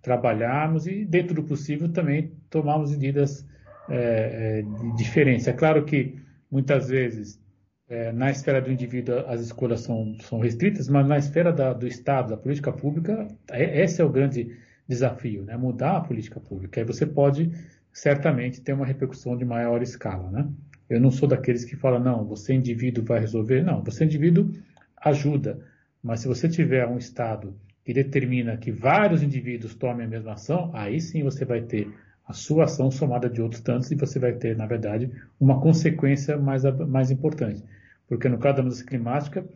trabalharmos 0.00 0.86
e, 0.86 1.04
dentro 1.04 1.34
do 1.34 1.42
possível, 1.42 1.88
também 1.88 2.32
tomarmos 2.48 2.92
medidas 2.92 3.46
é, 3.88 4.60
é 4.60 4.62
de 4.62 4.96
diferença. 4.96 5.50
É 5.50 5.52
claro 5.52 5.84
que, 5.84 6.16
muitas 6.50 6.88
vezes, 6.88 7.40
é, 7.88 8.12
na 8.12 8.30
esfera 8.30 8.60
do 8.60 8.70
indivíduo 8.70 9.18
as 9.26 9.40
escolhas 9.40 9.80
são, 9.80 10.14
são 10.20 10.40
restritas, 10.40 10.88
mas 10.88 11.06
na 11.06 11.18
esfera 11.18 11.52
da, 11.52 11.72
do 11.72 11.86
Estado, 11.86 12.30
da 12.30 12.36
política 12.36 12.70
pública, 12.70 13.26
é, 13.50 13.82
esse 13.82 14.00
é 14.00 14.04
o 14.04 14.10
grande 14.10 14.56
desafio, 14.86 15.44
né? 15.44 15.56
mudar 15.56 15.96
a 15.96 16.00
política 16.00 16.38
pública. 16.40 16.80
Aí 16.80 16.86
você 16.86 17.04
pode, 17.06 17.50
certamente, 17.92 18.60
ter 18.60 18.72
uma 18.72 18.86
repercussão 18.86 19.36
de 19.36 19.44
maior 19.44 19.82
escala. 19.82 20.30
Né? 20.30 20.48
Eu 20.88 21.00
não 21.00 21.10
sou 21.10 21.28
daqueles 21.28 21.64
que 21.64 21.76
falam, 21.76 22.00
não, 22.00 22.24
você 22.24 22.54
indivíduo 22.54 23.04
vai 23.04 23.20
resolver. 23.20 23.62
Não, 23.62 23.82
você 23.82 24.04
indivíduo 24.04 24.50
ajuda. 24.96 25.60
Mas 26.02 26.20
se 26.20 26.28
você 26.28 26.48
tiver 26.48 26.86
um 26.86 26.96
Estado 26.96 27.54
que 27.84 27.92
determina 27.92 28.56
que 28.56 28.70
vários 28.70 29.22
indivíduos 29.22 29.74
tomem 29.74 30.06
a 30.06 30.08
mesma 30.08 30.32
ação, 30.32 30.70
aí 30.74 31.00
sim 31.00 31.22
você 31.22 31.44
vai 31.44 31.62
ter 31.62 31.92
a 32.26 32.32
sua 32.32 32.64
ação 32.64 32.90
somada 32.90 33.28
de 33.28 33.40
outros 33.40 33.62
tantos 33.62 33.90
e 33.90 33.94
você 33.94 34.18
vai 34.18 34.32
ter, 34.32 34.54
na 34.56 34.66
verdade, 34.66 35.10
uma 35.40 35.60
consequência 35.60 36.36
mais, 36.36 36.62
mais 36.86 37.10
importante. 37.10 37.64
Porque 38.06 38.28
no 38.28 38.38
caso 38.38 38.58
da 38.58 38.62
mudança 38.62 38.84
climática, 38.84 39.46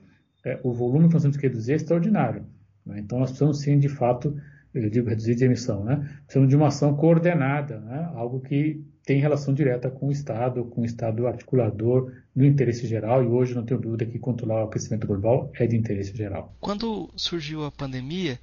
é, 0.45 0.59
o 0.63 0.73
volume 0.73 1.09
que 1.09 1.15
nós 1.15 1.23
temos 1.23 1.37
que 1.37 1.47
reduzir 1.47 1.73
é 1.73 1.77
extraordinário. 1.77 2.45
Né? 2.85 3.01
Então 3.01 3.19
nós 3.19 3.31
precisamos 3.31 3.61
sim, 3.61 3.79
de 3.79 3.89
fato, 3.89 4.35
eu 4.73 4.89
digo 4.89 5.09
reduzir 5.09 5.35
de 5.35 5.45
emissão, 5.45 5.85
né? 5.85 5.97
precisamos 6.25 6.49
de 6.49 6.57
uma 6.57 6.69
ação 6.69 6.97
coordenada, 6.97 7.81
né? 7.81 8.11
algo 8.15 8.41
que 8.41 8.83
tem 9.05 9.21
relação 9.21 9.53
direta 9.53 9.91
com 9.91 10.09
o 10.09 10.13
Estado, 10.13 10.65
com 10.65 10.83
o 10.83 10.85
Estado 10.85 11.27
articulador 11.27 12.13
no 12.35 12.45
interesse 12.45 12.87
geral, 12.87 13.23
e 13.23 13.27
hoje 13.27 13.55
não 13.55 13.65
tenho 13.65 13.81
dúvida 13.81 14.07
que 14.07 14.19
controlar 14.19 14.63
o 14.63 14.69
aquecimento 14.69 15.07
global 15.07 15.51
é 15.55 15.67
de 15.67 15.77
interesse 15.77 16.17
geral. 16.17 16.55
Quando 16.61 17.11
surgiu 17.17 17.65
a 17.65 17.71
pandemia, 17.71 18.39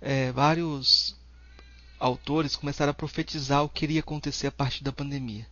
é, 0.00 0.30
vários 0.32 1.16
autores 1.98 2.54
começaram 2.56 2.90
a 2.90 2.94
profetizar 2.94 3.64
o 3.64 3.68
que 3.68 3.84
iria 3.84 4.00
acontecer 4.00 4.46
a 4.46 4.52
partir 4.52 4.84
da 4.84 4.92
pandemia. 4.92 5.46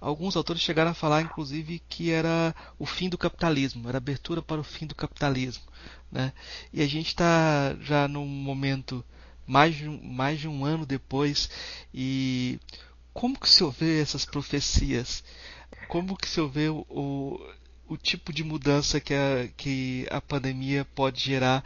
Alguns 0.00 0.36
autores 0.36 0.60
chegaram 0.60 0.90
a 0.90 0.94
falar, 0.94 1.22
inclusive, 1.22 1.80
que 1.88 2.10
era 2.10 2.54
o 2.78 2.84
fim 2.84 3.08
do 3.08 3.16
capitalismo, 3.16 3.88
era 3.88 3.96
abertura 3.96 4.42
para 4.42 4.60
o 4.60 4.64
fim 4.64 4.86
do 4.86 4.94
capitalismo. 4.94 5.64
Né? 6.12 6.30
E 6.72 6.82
a 6.82 6.86
gente 6.86 7.08
está 7.08 7.74
já 7.80 8.06
num 8.06 8.26
momento 8.26 9.02
mais 9.46 9.74
de, 9.74 9.88
mais 9.88 10.38
de 10.38 10.48
um 10.48 10.64
ano 10.64 10.84
depois 10.84 11.48
e 11.92 12.58
como 13.14 13.38
que 13.38 13.48
se 13.48 13.64
vê 13.78 14.00
essas 14.02 14.26
profecias? 14.26 15.22
Como 15.88 16.16
que 16.16 16.28
se 16.28 16.46
vê 16.48 16.68
o, 16.68 16.84
o, 16.90 17.40
o 17.88 17.96
tipo 17.96 18.32
de 18.32 18.42
mudança 18.42 19.00
que 19.00 19.14
a, 19.14 19.48
que 19.56 20.06
a 20.10 20.20
pandemia 20.20 20.84
pode 20.94 21.20
gerar 21.20 21.64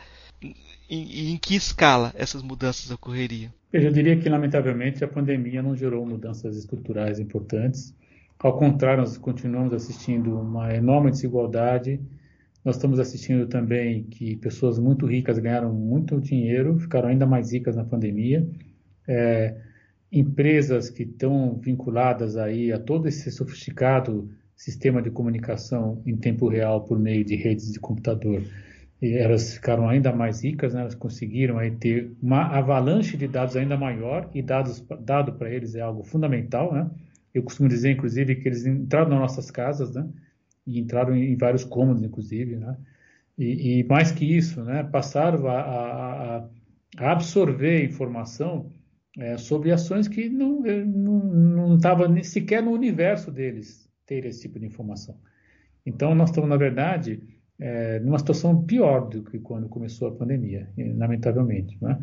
e 0.91 1.33
em, 1.33 1.37
que 1.37 1.57
escala 1.57 2.13
essas 2.17 2.43
mudanças 2.43 2.91
ocorreriam? 2.91 3.51
Eu 3.73 3.91
diria 3.93 4.17
que, 4.17 4.29
lamentavelmente, 4.29 5.03
a 5.03 5.09
pandemia 5.09 5.63
não 5.63 5.75
gerou 5.75 6.07
mudanças 6.07 6.57
estruturais 6.57 7.19
importantes. 7.19 7.95
Ao 8.39 8.57
contrário, 8.57 9.01
nós 9.01 9.19
continuamos 9.19 9.73
assistindo 9.73 10.39
uma 10.39 10.75
enorme 10.75 11.11
desigualdade. 11.11 12.01
Nós 12.65 12.77
estamos 12.77 12.99
assistindo 12.99 13.47
também 13.47 14.05
que 14.05 14.37
pessoas 14.37 14.79
muito 14.79 15.07
ricas 15.07 15.39
ganharam 15.39 15.73
muito 15.73 16.21
dinheiro, 16.21 16.79
ficaram 16.79 17.09
ainda 17.09 17.27
mais 17.27 17.53
ricas 17.53 17.77
na 17.77 17.85
pandemia. 17.85 18.49
É, 19.07 19.68
empresas 20.11 20.91
que 20.91 21.03
estão 21.03 21.59
vinculadas 21.59 22.37
aí 22.37 22.73
a 22.73 22.79
todo 22.79 23.09
esse 23.09 23.31
sofisticado 23.31 24.31
sistema 24.57 25.01
de 25.01 25.11
comunicação 25.11 26.03
em 26.05 26.17
tempo 26.17 26.49
real 26.49 26.85
por 26.85 26.99
meio 26.99 27.25
de 27.25 27.37
redes 27.37 27.73
de 27.73 27.79
computador, 27.79 28.43
elas 29.01 29.55
ficaram 29.55 29.89
ainda 29.89 30.13
mais 30.13 30.43
ricas, 30.43 30.75
né? 30.75 30.81
elas 30.81 30.95
conseguiram 30.95 31.59
aí 31.59 31.71
ter 31.71 32.13
uma 32.21 32.43
avalanche 32.47 33.17
de 33.17 33.29
dados 33.29 33.57
ainda 33.57 33.77
maior 33.77 34.29
e 34.35 34.43
dados 34.43 34.85
dado 35.01 35.35
para 35.35 35.51
eles 35.51 35.77
é 35.77 35.81
algo 35.81 36.03
fundamental, 36.03 36.73
né? 36.73 36.91
Eu 37.33 37.45
costumo 37.45 37.69
dizer, 37.69 37.93
inclusive, 37.93 38.35
que 38.37 38.49
eles 38.49 38.67
entraram 38.67 39.11
nas 39.11 39.21
nossas 39.21 39.51
casas, 39.51 39.95
né? 39.95 40.09
E 40.67 40.81
entraram 40.81 41.15
em 41.15 41.37
vários 41.37 41.63
cômodos, 41.63 42.03
inclusive, 42.03 42.57
né? 42.57 42.77
E, 43.39 43.79
e 43.79 43.85
mais 43.85 44.11
que 44.11 44.25
isso, 44.25 44.65
né? 44.65 44.83
Passaram 44.83 45.47
a, 45.47 45.61
a, 45.61 46.49
a 46.97 47.13
absorver 47.13 47.85
informação 47.85 48.73
é, 49.19 49.37
sobre 49.37 49.73
ações 49.73 50.07
que 50.07 50.29
não 50.29 51.75
estava 51.77 52.07
nem 52.07 52.23
sequer 52.23 52.63
no 52.63 52.71
universo 52.71 53.31
deles 53.31 53.89
ter 54.07 54.25
esse 54.25 54.43
tipo 54.43 54.59
de 54.59 54.67
informação. 54.67 55.17
Então, 55.85 56.15
nós 56.15 56.31
estamos, 56.31 56.49
na 56.49 56.57
verdade, 56.57 57.23
é, 57.59 57.99
numa 58.01 58.19
situação 58.19 58.65
pior 58.65 59.09
do 59.09 59.23
que 59.23 59.39
quando 59.39 59.69
começou 59.69 60.09
a 60.09 60.13
pandemia, 60.13 60.69
lamentavelmente. 60.97 61.77
Né? 61.83 61.99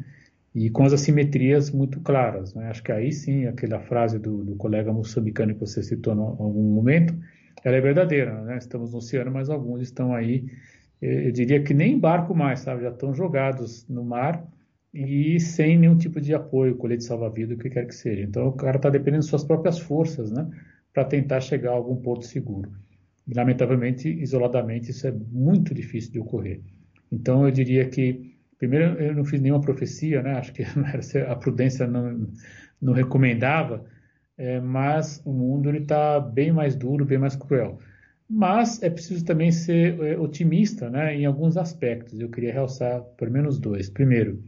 E 0.54 0.70
com 0.70 0.84
as 0.84 0.94
assimetrias 0.94 1.72
muito 1.72 2.00
claras. 2.02 2.54
Né? 2.54 2.70
Acho 2.70 2.84
que 2.84 2.92
aí 2.92 3.12
sim, 3.12 3.46
aquela 3.46 3.80
frase 3.80 4.20
do, 4.20 4.44
do 4.44 4.56
colega 4.56 4.92
moçambicano 4.92 5.54
que 5.54 5.60
você 5.60 5.82
citou 5.82 6.14
em 6.14 6.20
algum 6.20 6.74
momento, 6.74 7.18
ela 7.64 7.78
é 7.78 7.82
verdadeira, 7.82 8.42
né? 8.44 8.58
Estamos 8.58 8.92
no 8.92 9.00
oceano, 9.00 9.32
mas 9.32 9.50
alguns 9.50 9.82
estão 9.82 10.14
aí, 10.14 10.46
eu 11.02 11.32
diria 11.32 11.64
que 11.64 11.74
nem 11.74 11.98
barco 11.98 12.36
mais, 12.36 12.60
sabe? 12.60 12.84
Já 12.84 12.90
estão 12.90 13.12
jogados 13.12 13.88
no 13.90 14.04
mar 14.04 14.46
e 14.96 15.38
sem 15.42 15.78
nenhum 15.78 15.98
tipo 15.98 16.22
de 16.22 16.34
apoio, 16.34 16.78
colete 16.78 17.04
salva-vida, 17.04 17.54
o 17.54 17.58
que 17.58 17.70
quer 17.70 17.86
que 17.86 17.94
seja. 17.94 18.22
Então 18.22 18.48
o 18.48 18.54
cara 18.54 18.78
está 18.78 18.90
dependendo 18.90 19.24
de 19.24 19.30
suas 19.30 19.44
próprias 19.44 19.78
forças, 19.78 20.32
né? 20.32 20.50
Para 20.94 21.04
tentar 21.04 21.42
chegar 21.42 21.72
a 21.72 21.74
algum 21.74 21.98
porto 21.98 22.26
seguro. 22.26 22.72
E, 23.28 23.34
lamentavelmente, 23.34 24.08
isoladamente, 24.08 24.92
isso 24.92 25.06
é 25.06 25.12
muito 25.12 25.74
difícil 25.74 26.14
de 26.14 26.20
ocorrer. 26.20 26.62
Então 27.12 27.46
eu 27.46 27.52
diria 27.52 27.90
que, 27.90 28.38
primeiro, 28.58 28.98
eu 28.98 29.14
não 29.14 29.26
fiz 29.26 29.42
nenhuma 29.42 29.60
profecia, 29.60 30.24
né? 30.24 30.36
Acho 30.36 30.54
que 30.54 30.64
a 31.28 31.36
prudência 31.36 31.86
não, 31.86 32.30
não 32.82 32.94
recomendava, 32.94 33.84
é, 34.38 34.62
mas 34.62 35.22
o 35.26 35.34
mundo 35.34 35.76
está 35.76 36.22
bem 36.22 36.54
mais 36.54 36.74
duro, 36.74 37.04
bem 37.04 37.18
mais 37.18 37.36
cruel. 37.36 37.80
Mas 38.30 38.82
é 38.82 38.90
preciso 38.90 39.26
também 39.26 39.52
ser 39.52 40.00
é, 40.00 40.18
otimista 40.18 40.90
né, 40.90 41.14
em 41.16 41.26
alguns 41.26 41.58
aspectos. 41.58 42.18
Eu 42.18 42.30
queria 42.30 42.54
realçar 42.54 43.02
pelo 43.18 43.32
menos 43.32 43.60
dois. 43.60 43.90
Primeiro, 43.90 44.42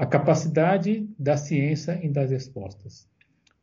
a 0.00 0.06
capacidade 0.06 1.06
da 1.18 1.36
ciência 1.36 2.00
em 2.02 2.10
dar 2.10 2.26
respostas. 2.26 3.06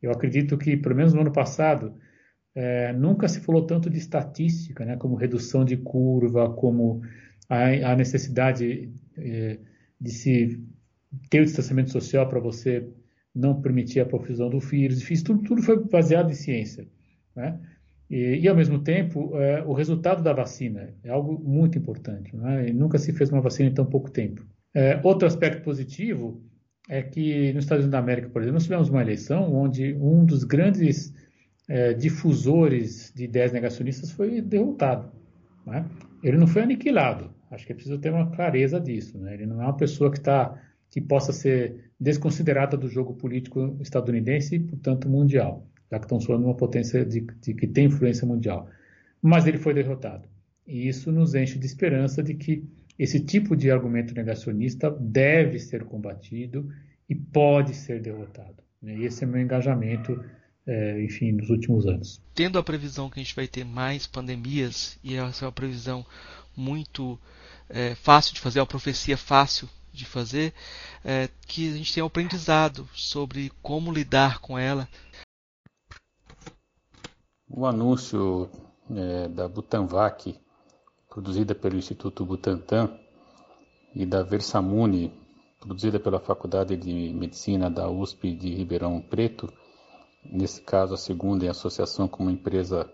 Eu 0.00 0.12
acredito 0.12 0.56
que, 0.56 0.76
pelo 0.76 0.94
menos 0.94 1.12
no 1.12 1.20
ano 1.20 1.32
passado, 1.32 1.96
é, 2.54 2.92
nunca 2.92 3.26
se 3.26 3.40
falou 3.40 3.66
tanto 3.66 3.90
de 3.90 3.98
estatística, 3.98 4.84
né, 4.84 4.96
como 4.96 5.16
redução 5.16 5.64
de 5.64 5.76
curva, 5.76 6.48
como 6.54 7.02
a, 7.48 7.90
a 7.90 7.96
necessidade 7.96 8.88
é, 9.16 9.58
de 10.00 10.10
se 10.12 10.64
ter 11.28 11.40
o 11.40 11.44
distanciamento 11.44 11.90
social 11.90 12.28
para 12.28 12.38
você 12.38 12.88
não 13.34 13.60
permitir 13.60 13.98
a 13.98 14.06
profusão 14.06 14.48
do 14.48 14.60
vírus, 14.60 14.98
enfim, 14.98 15.20
tudo, 15.20 15.42
tudo 15.42 15.60
foi 15.60 15.84
baseado 15.88 16.30
em 16.30 16.34
ciência. 16.34 16.86
Né? 17.34 17.58
E, 18.08 18.38
e, 18.42 18.46
ao 18.46 18.54
mesmo 18.54 18.78
tempo, 18.78 19.36
é, 19.40 19.64
o 19.64 19.72
resultado 19.72 20.22
da 20.22 20.32
vacina 20.32 20.94
é 21.02 21.10
algo 21.10 21.36
muito 21.36 21.76
importante. 21.76 22.36
Né? 22.36 22.72
nunca 22.72 22.96
se 22.96 23.12
fez 23.12 23.28
uma 23.28 23.40
vacina 23.40 23.70
em 23.70 23.74
tão 23.74 23.84
pouco 23.84 24.08
tempo. 24.08 24.46
É, 24.74 25.00
outro 25.02 25.26
aspecto 25.26 25.62
positivo 25.62 26.42
é 26.88 27.02
que 27.02 27.52
nos 27.52 27.64
Estados 27.64 27.84
Unidos 27.84 27.92
da 27.92 27.98
América, 27.98 28.28
por 28.28 28.40
exemplo, 28.40 28.54
nós 28.54 28.64
tivemos 28.64 28.88
uma 28.88 29.02
eleição 29.02 29.54
onde 29.54 29.94
um 29.94 30.24
dos 30.24 30.44
grandes 30.44 31.12
é, 31.68 31.92
difusores 31.92 33.12
de 33.14 33.24
ideias 33.24 33.52
negacionistas 33.52 34.10
foi 34.10 34.40
derrotado. 34.40 35.12
Né? 35.66 35.84
Ele 36.22 36.38
não 36.38 36.46
foi 36.46 36.62
aniquilado. 36.62 37.30
Acho 37.50 37.66
que 37.66 37.72
é 37.72 37.74
preciso 37.74 37.98
ter 37.98 38.10
uma 38.10 38.30
clareza 38.30 38.80
disso. 38.80 39.18
Né? 39.18 39.34
Ele 39.34 39.46
não 39.46 39.60
é 39.60 39.64
uma 39.64 39.76
pessoa 39.76 40.10
que 40.10 40.18
está 40.18 40.58
que 40.90 41.00
possa 41.02 41.32
ser 41.32 41.90
desconsiderada 42.00 42.76
do 42.76 42.88
jogo 42.88 43.12
político 43.14 43.76
estadunidense 43.80 44.56
e, 44.56 44.60
portanto, 44.60 45.08
mundial, 45.08 45.66
já 45.90 45.98
que 45.98 46.06
estão 46.06 46.18
falando 46.18 46.44
uma 46.44 46.54
potência 46.54 47.04
de, 47.04 47.20
de, 47.20 47.52
que 47.52 47.66
tem 47.66 47.86
influência 47.86 48.26
mundial. 48.26 48.68
Mas 49.20 49.46
ele 49.46 49.58
foi 49.58 49.74
derrotado. 49.74 50.26
E 50.66 50.88
isso 50.88 51.12
nos 51.12 51.34
enche 51.34 51.58
de 51.58 51.66
esperança 51.66 52.22
de 52.22 52.34
que 52.34 52.64
esse 52.98 53.20
tipo 53.20 53.54
de 53.54 53.70
argumento 53.70 54.12
negacionista 54.12 54.90
deve 54.90 55.58
ser 55.58 55.84
combatido 55.84 56.68
e 57.08 57.14
pode 57.14 57.74
ser 57.74 58.02
derrotado. 58.02 58.56
Né? 58.82 58.98
E 58.98 59.04
esse 59.04 59.22
é 59.22 59.26
meu 59.26 59.40
engajamento, 59.40 60.22
é, 60.66 61.02
enfim, 61.02 61.32
nos 61.32 61.48
últimos 61.48 61.86
anos. 61.86 62.20
Tendo 62.34 62.58
a 62.58 62.62
previsão 62.62 63.08
que 63.08 63.20
a 63.20 63.22
gente 63.22 63.36
vai 63.36 63.46
ter 63.46 63.64
mais 63.64 64.06
pandemias, 64.06 64.98
e 65.02 65.14
essa 65.14 65.44
é 65.44 65.46
uma 65.46 65.52
previsão 65.52 66.04
muito 66.56 67.18
é, 67.68 67.94
fácil 67.94 68.34
de 68.34 68.40
fazer, 68.40 68.58
é 68.58 68.62
uma 68.62 68.66
profecia 68.66 69.16
fácil 69.16 69.68
de 69.92 70.04
fazer, 70.04 70.52
é, 71.04 71.28
que 71.46 71.68
a 71.70 71.76
gente 71.76 71.94
tenha 71.94 72.04
um 72.04 72.08
aprendizado 72.08 72.88
sobre 72.92 73.50
como 73.62 73.92
lidar 73.92 74.40
com 74.40 74.58
ela. 74.58 74.88
O 77.48 77.64
anúncio 77.64 78.50
é, 78.90 79.28
da 79.28 79.48
Butanvac, 79.48 80.38
produzida 81.18 81.52
pelo 81.52 81.76
Instituto 81.76 82.24
Butantan, 82.24 82.96
e 83.92 84.06
da 84.06 84.22
Versamune, 84.22 85.12
produzida 85.58 85.98
pela 85.98 86.20
Faculdade 86.20 86.76
de 86.76 87.12
Medicina 87.12 87.68
da 87.68 87.90
USP 87.90 88.32
de 88.32 88.54
Ribeirão 88.54 89.00
Preto, 89.00 89.52
nesse 90.24 90.62
caso 90.62 90.94
a 90.94 90.96
segunda 90.96 91.44
em 91.44 91.48
associação 91.48 92.06
com 92.06 92.22
uma 92.22 92.30
empresa 92.30 92.88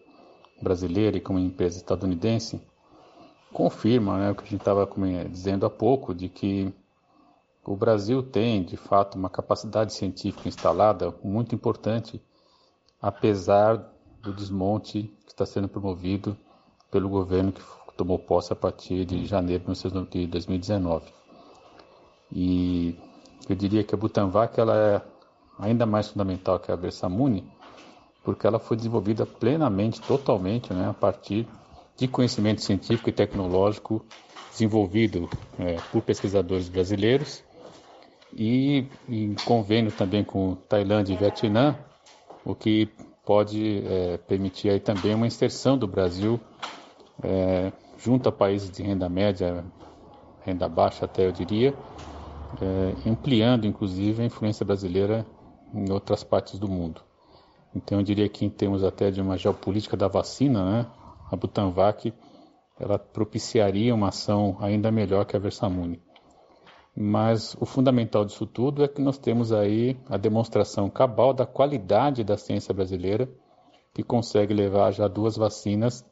brasileira 0.62 1.18
e 1.18 1.20
com 1.20 1.34
uma 1.34 1.42
empresa 1.42 1.76
estadunidense, 1.76 2.62
confirma 3.52 4.16
né, 4.16 4.30
o 4.30 4.34
que 4.34 4.44
a 4.44 4.46
gente 4.46 4.60
estava 4.60 4.88
dizendo 5.28 5.66
há 5.66 5.70
pouco, 5.70 6.14
de 6.14 6.30
que 6.30 6.72
o 7.62 7.76
Brasil 7.76 8.22
tem, 8.22 8.62
de 8.62 8.78
fato, 8.78 9.18
uma 9.18 9.28
capacidade 9.28 9.92
científica 9.92 10.48
instalada 10.48 11.14
muito 11.22 11.54
importante, 11.54 12.22
apesar 13.02 13.86
do 14.22 14.32
desmonte 14.32 15.14
que 15.26 15.32
está 15.32 15.44
sendo 15.44 15.68
promovido 15.68 16.34
pelo 16.90 17.10
governo 17.10 17.52
que 17.52 17.60
tomou 17.96 18.18
posse 18.18 18.52
a 18.52 18.56
partir 18.56 19.04
de 19.04 19.24
janeiro 19.24 19.64
de 20.10 20.26
2019. 20.26 21.04
E 22.32 22.96
eu 23.48 23.54
diria 23.54 23.84
que 23.84 23.94
a 23.94 23.98
Butanvac 23.98 24.58
ela 24.58 24.76
é 24.76 25.02
ainda 25.58 25.86
mais 25.86 26.08
fundamental 26.08 26.58
que 26.58 26.72
a 26.72 26.76
Versamune, 26.76 27.44
porque 28.22 28.46
ela 28.46 28.58
foi 28.58 28.76
desenvolvida 28.76 29.24
plenamente, 29.24 30.00
totalmente, 30.00 30.72
né, 30.72 30.88
a 30.88 30.94
partir 30.94 31.46
de 31.96 32.08
conhecimento 32.08 32.62
científico 32.62 33.08
e 33.08 33.12
tecnológico 33.12 34.04
desenvolvido 34.50 35.28
é, 35.58 35.76
por 35.92 36.02
pesquisadores 36.02 36.68
brasileiros 36.68 37.44
e 38.32 38.86
em 39.08 39.34
convênio 39.34 39.92
também 39.92 40.24
com 40.24 40.54
Tailândia 40.68 41.12
e 41.12 41.16
Vietnã, 41.16 41.76
o 42.44 42.54
que 42.54 42.88
pode 43.24 43.82
é, 43.86 44.16
permitir 44.18 44.70
aí 44.70 44.80
também 44.80 45.14
uma 45.14 45.26
inserção 45.26 45.78
do 45.78 45.86
Brasil 45.86 46.40
é, 47.22 47.72
junto 48.04 48.28
a 48.28 48.32
países 48.32 48.70
de 48.70 48.82
renda 48.82 49.08
média, 49.08 49.64
renda 50.42 50.68
baixa 50.68 51.06
até 51.06 51.26
eu 51.26 51.32
diria, 51.32 51.74
é, 52.60 53.08
ampliando 53.08 53.66
inclusive 53.66 54.22
a 54.22 54.26
influência 54.26 54.64
brasileira 54.64 55.26
em 55.72 55.90
outras 55.90 56.22
partes 56.22 56.58
do 56.58 56.68
mundo. 56.68 57.00
Então 57.74 57.98
eu 57.98 58.04
diria 58.04 58.28
que 58.28 58.44
em 58.44 58.50
termos 58.50 58.84
até 58.84 59.10
de 59.10 59.22
uma 59.22 59.38
geopolítica 59.38 59.96
da 59.96 60.06
vacina, 60.06 60.64
né, 60.64 60.86
a 61.32 61.34
Butanvac 61.34 62.12
ela 62.78 62.98
propiciaria 62.98 63.94
uma 63.94 64.08
ação 64.08 64.58
ainda 64.60 64.92
melhor 64.92 65.24
que 65.24 65.34
a 65.34 65.38
Versamune. 65.40 66.02
Mas 66.94 67.56
o 67.58 67.64
fundamental 67.64 68.24
disso 68.26 68.46
tudo 68.46 68.84
é 68.84 68.88
que 68.88 69.00
nós 69.00 69.16
temos 69.16 69.50
aí 69.50 69.96
a 70.10 70.18
demonstração 70.18 70.90
cabal 70.90 71.32
da 71.32 71.46
qualidade 71.46 72.22
da 72.22 72.36
ciência 72.36 72.74
brasileira, 72.74 73.28
que 73.94 74.02
consegue 74.02 74.52
levar 74.52 74.92
já 74.92 75.08
duas 75.08 75.36
vacinas 75.36 76.04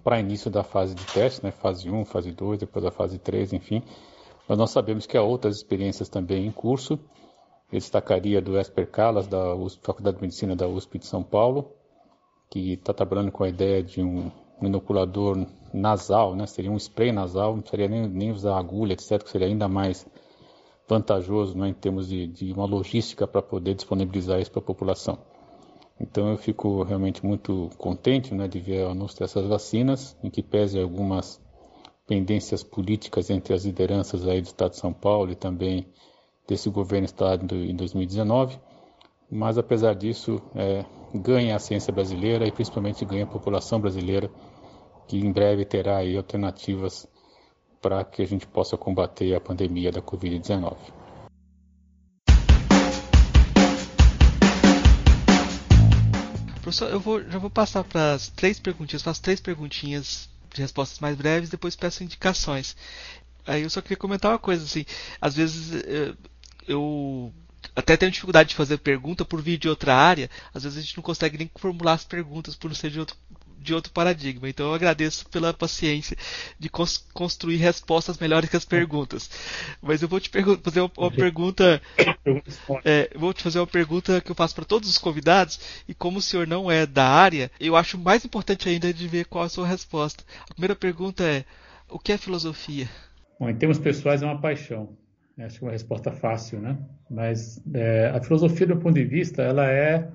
para 0.00 0.20
início 0.20 0.50
da 0.50 0.62
fase 0.62 0.94
de 0.94 1.04
teste, 1.06 1.44
né? 1.44 1.50
fase 1.50 1.90
1, 1.90 2.04
fase 2.04 2.32
2, 2.32 2.60
depois 2.60 2.84
da 2.84 2.90
fase 2.90 3.18
3, 3.18 3.52
enfim. 3.52 3.82
Mas 4.48 4.58
nós 4.58 4.70
sabemos 4.70 5.06
que 5.06 5.16
há 5.16 5.22
outras 5.22 5.56
experiências 5.56 6.08
também 6.08 6.46
em 6.46 6.50
curso. 6.50 6.98
Eu 7.72 7.78
destacaria 7.78 8.40
do 8.40 8.58
Esper 8.58 8.90
Calas, 8.90 9.26
da 9.26 9.54
USP, 9.54 9.84
Faculdade 9.84 10.16
de 10.16 10.22
Medicina 10.22 10.54
da 10.54 10.68
USP 10.68 10.98
de 10.98 11.06
São 11.06 11.22
Paulo, 11.22 11.72
que 12.50 12.74
está 12.74 12.92
trabalhando 12.92 13.32
com 13.32 13.44
a 13.44 13.48
ideia 13.48 13.82
de 13.82 14.02
um 14.02 14.30
inoculador 14.60 15.46
nasal, 15.72 16.36
né? 16.36 16.46
seria 16.46 16.70
um 16.70 16.76
spray 16.76 17.12
nasal, 17.12 17.54
não 17.54 17.62
precisaria 17.62 17.88
nem, 17.88 18.08
nem 18.08 18.30
usar 18.30 18.58
agulha, 18.58 18.92
etc., 18.92 19.22
que 19.22 19.30
seria 19.30 19.46
ainda 19.46 19.68
mais 19.68 20.06
vantajoso 20.88 21.56
né? 21.56 21.68
em 21.68 21.74
termos 21.74 22.08
de, 22.08 22.26
de 22.26 22.52
uma 22.52 22.66
logística 22.66 23.26
para 23.26 23.40
poder 23.40 23.74
disponibilizar 23.74 24.40
isso 24.40 24.50
para 24.50 24.60
a 24.60 24.64
população. 24.64 25.18
Então 26.02 26.28
eu 26.30 26.36
fico 26.36 26.82
realmente 26.82 27.24
muito 27.24 27.70
contente 27.78 28.34
né, 28.34 28.48
de 28.48 28.58
ver 28.58 28.84
o 28.84 28.90
anúncio 28.90 29.20
dessas 29.20 29.46
vacinas, 29.46 30.16
em 30.22 30.28
que 30.28 30.42
pese 30.42 30.80
algumas 30.80 31.40
pendências 32.06 32.64
políticas 32.64 33.30
entre 33.30 33.54
as 33.54 33.64
lideranças 33.64 34.26
aí 34.26 34.40
do 34.40 34.46
Estado 34.46 34.72
de 34.72 34.78
São 34.78 34.92
Paulo 34.92 35.30
e 35.30 35.36
também 35.36 35.86
desse 36.46 36.68
governo 36.68 37.04
estado 37.04 37.54
em 37.54 37.74
2019, 37.74 38.58
mas 39.30 39.56
apesar 39.56 39.94
disso 39.94 40.42
é, 40.56 40.84
ganha 41.14 41.54
a 41.54 41.60
ciência 41.60 41.92
brasileira 41.92 42.46
e 42.46 42.50
principalmente 42.50 43.04
ganha 43.04 43.22
a 43.22 43.28
população 43.28 43.80
brasileira 43.80 44.28
que 45.06 45.16
em 45.16 45.30
breve 45.30 45.64
terá 45.64 45.98
aí 45.98 46.16
alternativas 46.16 47.06
para 47.80 48.04
que 48.04 48.22
a 48.22 48.26
gente 48.26 48.46
possa 48.46 48.76
combater 48.76 49.34
a 49.34 49.40
pandemia 49.40 49.92
da 49.92 50.02
Covid-19. 50.02 51.01
Professor, 56.62 56.90
eu 56.90 57.00
vou, 57.00 57.20
já 57.28 57.38
vou 57.38 57.50
passar 57.50 57.82
para 57.82 58.14
as 58.14 58.28
três 58.28 58.58
perguntinhas. 58.60 59.02
Faço 59.02 59.20
três 59.20 59.40
perguntinhas 59.40 60.28
de 60.54 60.60
respostas 60.62 61.00
mais 61.00 61.16
breves, 61.16 61.50
depois 61.50 61.74
peço 61.74 62.04
indicações. 62.04 62.76
Aí 63.44 63.62
eu 63.62 63.70
só 63.70 63.80
queria 63.82 63.96
comentar 63.96 64.30
uma 64.30 64.38
coisa 64.38 64.64
assim. 64.64 64.86
Às 65.20 65.34
vezes 65.34 65.82
eh, 65.84 66.14
eu 66.68 67.32
até 67.74 67.96
tenho 67.96 68.12
dificuldade 68.12 68.50
de 68.50 68.54
fazer 68.54 68.78
pergunta 68.78 69.24
por 69.24 69.42
vídeo 69.42 69.62
de 69.62 69.68
outra 69.68 69.94
área. 69.94 70.30
Às 70.54 70.62
vezes 70.62 70.78
a 70.78 70.80
gente 70.80 70.96
não 70.96 71.02
consegue 71.02 71.36
nem 71.36 71.50
formular 71.56 71.94
as 71.94 72.04
perguntas 72.04 72.54
por 72.54 72.68
não 72.68 72.76
ser 72.76 72.90
de 72.90 73.00
outro 73.00 73.16
de 73.62 73.74
outro 73.74 73.92
paradigma. 73.92 74.48
Então 74.48 74.66
eu 74.66 74.74
agradeço 74.74 75.28
pela 75.28 75.54
paciência 75.54 76.16
de 76.58 76.68
cons 76.68 76.98
construir 77.12 77.56
respostas 77.56 78.18
melhores 78.18 78.50
que 78.50 78.56
as 78.56 78.64
perguntas. 78.64 79.30
Mas 79.80 80.02
eu 80.02 80.08
vou 80.08 80.20
te 80.20 80.30
fazer 80.62 80.80
uma, 80.80 80.90
uma 80.96 81.10
pergunta. 81.10 81.80
É, 82.84 83.10
vou 83.14 83.32
te 83.32 83.42
fazer 83.42 83.58
uma 83.58 83.66
pergunta 83.66 84.20
que 84.20 84.30
eu 84.30 84.34
faço 84.34 84.54
para 84.54 84.64
todos 84.64 84.88
os 84.88 84.98
convidados, 84.98 85.60
e 85.88 85.94
como 85.94 86.18
o 86.18 86.22
senhor 86.22 86.46
não 86.46 86.70
é 86.70 86.86
da 86.86 87.06
área, 87.06 87.50
eu 87.60 87.76
acho 87.76 87.98
mais 87.98 88.24
importante 88.24 88.68
ainda 88.68 88.92
de 88.92 89.08
ver 89.08 89.26
qual 89.26 89.44
a 89.44 89.48
sua 89.48 89.66
resposta. 89.66 90.24
A 90.48 90.54
primeira 90.54 90.76
pergunta 90.76 91.22
é: 91.24 91.44
o 91.88 91.98
que 91.98 92.12
é 92.12 92.18
filosofia? 92.18 92.88
Bom, 93.38 93.48
em 93.48 93.56
termos 93.56 93.78
pessoais 93.78 94.22
é 94.22 94.26
uma 94.26 94.40
paixão. 94.40 94.96
Acho 95.38 95.58
que 95.58 95.64
é 95.64 95.66
uma 95.66 95.72
resposta 95.72 96.12
fácil, 96.12 96.60
né? 96.60 96.78
Mas 97.10 97.60
é, 97.74 98.12
a 98.14 98.20
filosofia, 98.20 98.66
do 98.66 98.76
ponto 98.76 98.94
de 98.94 99.04
vista, 99.04 99.42
ela 99.42 99.66
é 99.66 100.08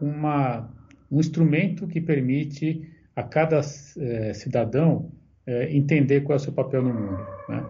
uma, 0.00 0.68
um 1.10 1.20
instrumento 1.20 1.86
que 1.86 2.00
permite 2.00 2.88
a 3.14 3.22
cada 3.22 3.60
é, 3.60 4.32
cidadão 4.34 5.10
é, 5.46 5.74
entender 5.74 6.22
qual 6.22 6.34
é 6.34 6.36
o 6.36 6.40
seu 6.40 6.52
papel 6.52 6.82
no 6.82 6.92
mundo. 6.92 7.26
Né? 7.48 7.64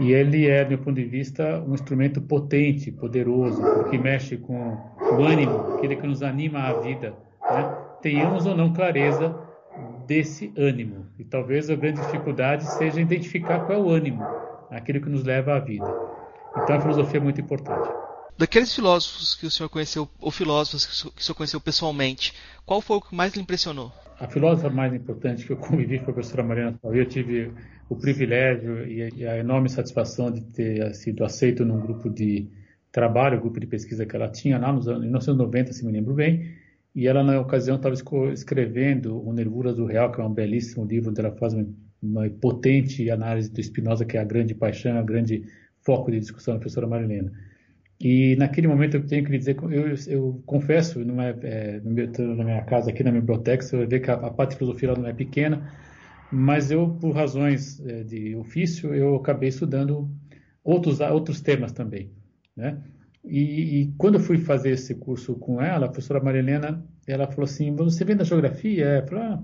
E 0.00 0.12
ele 0.12 0.48
é, 0.48 0.64
do 0.64 0.70
meu 0.70 0.78
ponto 0.78 0.94
de 0.94 1.04
vista, 1.04 1.62
um 1.66 1.74
instrumento 1.74 2.20
potente, 2.20 2.90
poderoso, 2.90 3.62
porque 3.62 3.96
mexe 3.96 4.36
com 4.36 4.76
o 4.98 5.22
ânimo, 5.22 5.74
aquele 5.76 5.96
que 5.96 6.06
nos 6.06 6.22
anima 6.22 6.60
à 6.60 6.80
vida. 6.80 7.14
Né? 7.50 7.76
Tenhamos 8.00 8.46
ou 8.46 8.56
não 8.56 8.72
clareza 8.72 9.34
desse 10.06 10.52
ânimo. 10.56 11.06
E 11.18 11.24
talvez 11.24 11.70
a 11.70 11.76
grande 11.76 12.00
dificuldade 12.00 12.64
seja 12.64 13.00
identificar 13.00 13.60
qual 13.60 13.78
é 13.78 13.82
o 13.82 13.88
ânimo, 13.88 14.22
aquilo 14.70 15.00
que 15.00 15.08
nos 15.08 15.24
leva 15.24 15.54
à 15.54 15.60
vida. 15.60 15.86
Então 16.56 16.76
a 16.76 16.80
filosofia 16.80 17.20
é 17.20 17.22
muito 17.22 17.40
importante. 17.40 17.88
Daqueles 18.38 18.74
filósofos 18.74 19.34
que 19.34 19.46
o 19.46 19.50
senhor 19.50 19.68
conheceu, 19.68 20.08
ou 20.20 20.30
filósofos 20.30 21.02
que 21.14 21.20
o 21.20 21.24
senhor 21.24 21.36
conheceu 21.36 21.60
pessoalmente, 21.60 22.34
qual 22.64 22.80
foi 22.80 22.96
o 22.96 23.00
que 23.00 23.14
mais 23.14 23.34
lhe 23.34 23.42
impressionou? 23.42 23.92
A 24.18 24.26
filósofa 24.26 24.70
mais 24.70 24.94
importante 24.94 25.44
que 25.44 25.52
eu 25.52 25.56
convivi 25.56 25.98
foi 25.98 26.10
a 26.10 26.14
professora 26.14 26.42
Mariana 26.42 26.78
Pauli. 26.80 27.00
Eu 27.00 27.06
tive 27.06 27.50
o 27.88 27.96
privilégio 27.96 28.86
e 28.86 29.26
a 29.26 29.36
enorme 29.36 29.68
satisfação 29.68 30.30
de 30.30 30.40
ter 30.42 30.94
sido 30.94 31.24
aceito 31.24 31.64
num 31.64 31.80
grupo 31.80 32.08
de 32.08 32.48
trabalho, 32.90 33.40
grupo 33.40 33.58
de 33.58 33.66
pesquisa 33.66 34.06
que 34.06 34.14
ela 34.14 34.28
tinha 34.28 34.58
lá 34.58 34.72
nos 34.72 34.86
anos 34.86 35.02
1990, 35.02 35.72
se 35.72 35.84
me 35.84 35.92
lembro 35.92 36.14
bem. 36.14 36.54
E 36.94 37.08
ela, 37.08 37.24
na 37.24 37.40
ocasião, 37.40 37.76
estava 37.76 37.94
escrevendo 38.32 39.26
O 39.26 39.32
Nervuras 39.32 39.76
do 39.76 39.86
Real, 39.86 40.12
que 40.12 40.20
é 40.20 40.24
um 40.24 40.32
belíssimo 40.32 40.84
livro 40.84 41.10
onde 41.10 41.20
ela 41.20 41.32
faz 41.32 41.54
uma, 41.54 41.66
uma 42.02 42.30
potente 42.30 43.10
análise 43.10 43.50
do 43.50 43.62
Spinoza, 43.62 44.04
que 44.04 44.16
é 44.16 44.20
a 44.20 44.24
grande 44.24 44.54
paixão, 44.54 44.98
a 44.98 45.02
grande 45.02 45.44
foco 45.80 46.10
de 46.10 46.20
discussão 46.20 46.54
da 46.54 46.60
professora 46.60 46.86
Marilena. 46.86 47.32
E 48.04 48.34
naquele 48.34 48.66
momento 48.66 48.96
eu 48.96 49.06
tenho 49.06 49.24
que 49.24 49.30
lhe 49.30 49.38
dizer, 49.38 49.56
eu, 49.70 49.94
eu 50.08 50.42
confesso, 50.44 51.04
não 51.04 51.22
é, 51.22 51.36
é, 51.42 51.80
na 51.80 52.44
minha 52.44 52.62
casa, 52.64 52.90
aqui 52.90 53.04
na 53.04 53.12
minha 53.12 53.20
biblioteca, 53.20 53.62
você 53.62 53.76
vai 53.76 53.86
ver 53.86 54.00
que 54.00 54.10
a, 54.10 54.14
a 54.14 54.30
parte 54.30 54.50
de 54.50 54.56
filosofia 54.56 54.92
não 54.92 55.06
é 55.06 55.12
pequena, 55.12 55.72
mas 56.32 56.72
eu, 56.72 56.88
por 57.00 57.12
razões 57.14 57.80
é, 57.86 58.02
de 58.02 58.34
ofício, 58.34 58.92
eu 58.92 59.14
acabei 59.14 59.50
estudando 59.50 60.10
outros, 60.64 60.98
outros 60.98 61.40
temas 61.40 61.70
também, 61.70 62.10
né? 62.56 62.82
E, 63.24 63.82
e, 63.82 63.94
quando 63.96 64.14
eu 64.14 64.20
fui 64.20 64.36
fazer 64.36 64.70
esse 64.70 64.96
curso 64.96 65.36
com 65.36 65.62
ela, 65.62 65.86
a 65.86 65.88
professora 65.88 66.20
Marilena, 66.20 66.84
ela 67.06 67.28
falou 67.28 67.44
assim, 67.44 67.72
você 67.76 68.04
vem 68.04 68.16
da 68.16 68.24
geografia? 68.24 68.84
Eu 68.84 69.06
falei, 69.06 69.24
ah, 69.24 69.42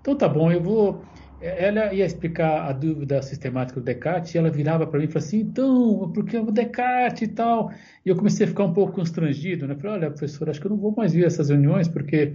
então 0.00 0.16
tá 0.16 0.28
bom, 0.28 0.50
eu 0.50 0.60
vou 0.60 1.04
ela 1.40 1.92
ia 1.94 2.04
explicar 2.04 2.68
a 2.68 2.72
dúvida 2.72 3.22
sistemática 3.22 3.80
do 3.80 3.84
Descartes 3.84 4.34
e 4.34 4.38
ela 4.38 4.50
virava 4.50 4.86
para 4.86 4.98
mim 4.98 5.06
e 5.06 5.08
falava 5.08 5.26
assim, 5.26 5.40
então, 5.40 6.10
porque 6.14 6.36
o 6.36 6.50
Descartes 6.50 7.22
e 7.22 7.28
tal. 7.28 7.72
E 8.04 8.08
eu 8.08 8.16
comecei 8.16 8.46
a 8.46 8.48
ficar 8.48 8.64
um 8.64 8.72
pouco 8.72 8.92
constrangido, 8.92 9.66
né? 9.66 9.74
Falei, 9.74 9.92
olha, 9.92 10.10
professor, 10.10 10.50
acho 10.50 10.60
que 10.60 10.66
eu 10.66 10.70
não 10.70 10.76
vou 10.76 10.94
mais 10.94 11.12
vir 11.12 11.24
essas 11.24 11.48
reuniões 11.48 11.88
porque 11.88 12.34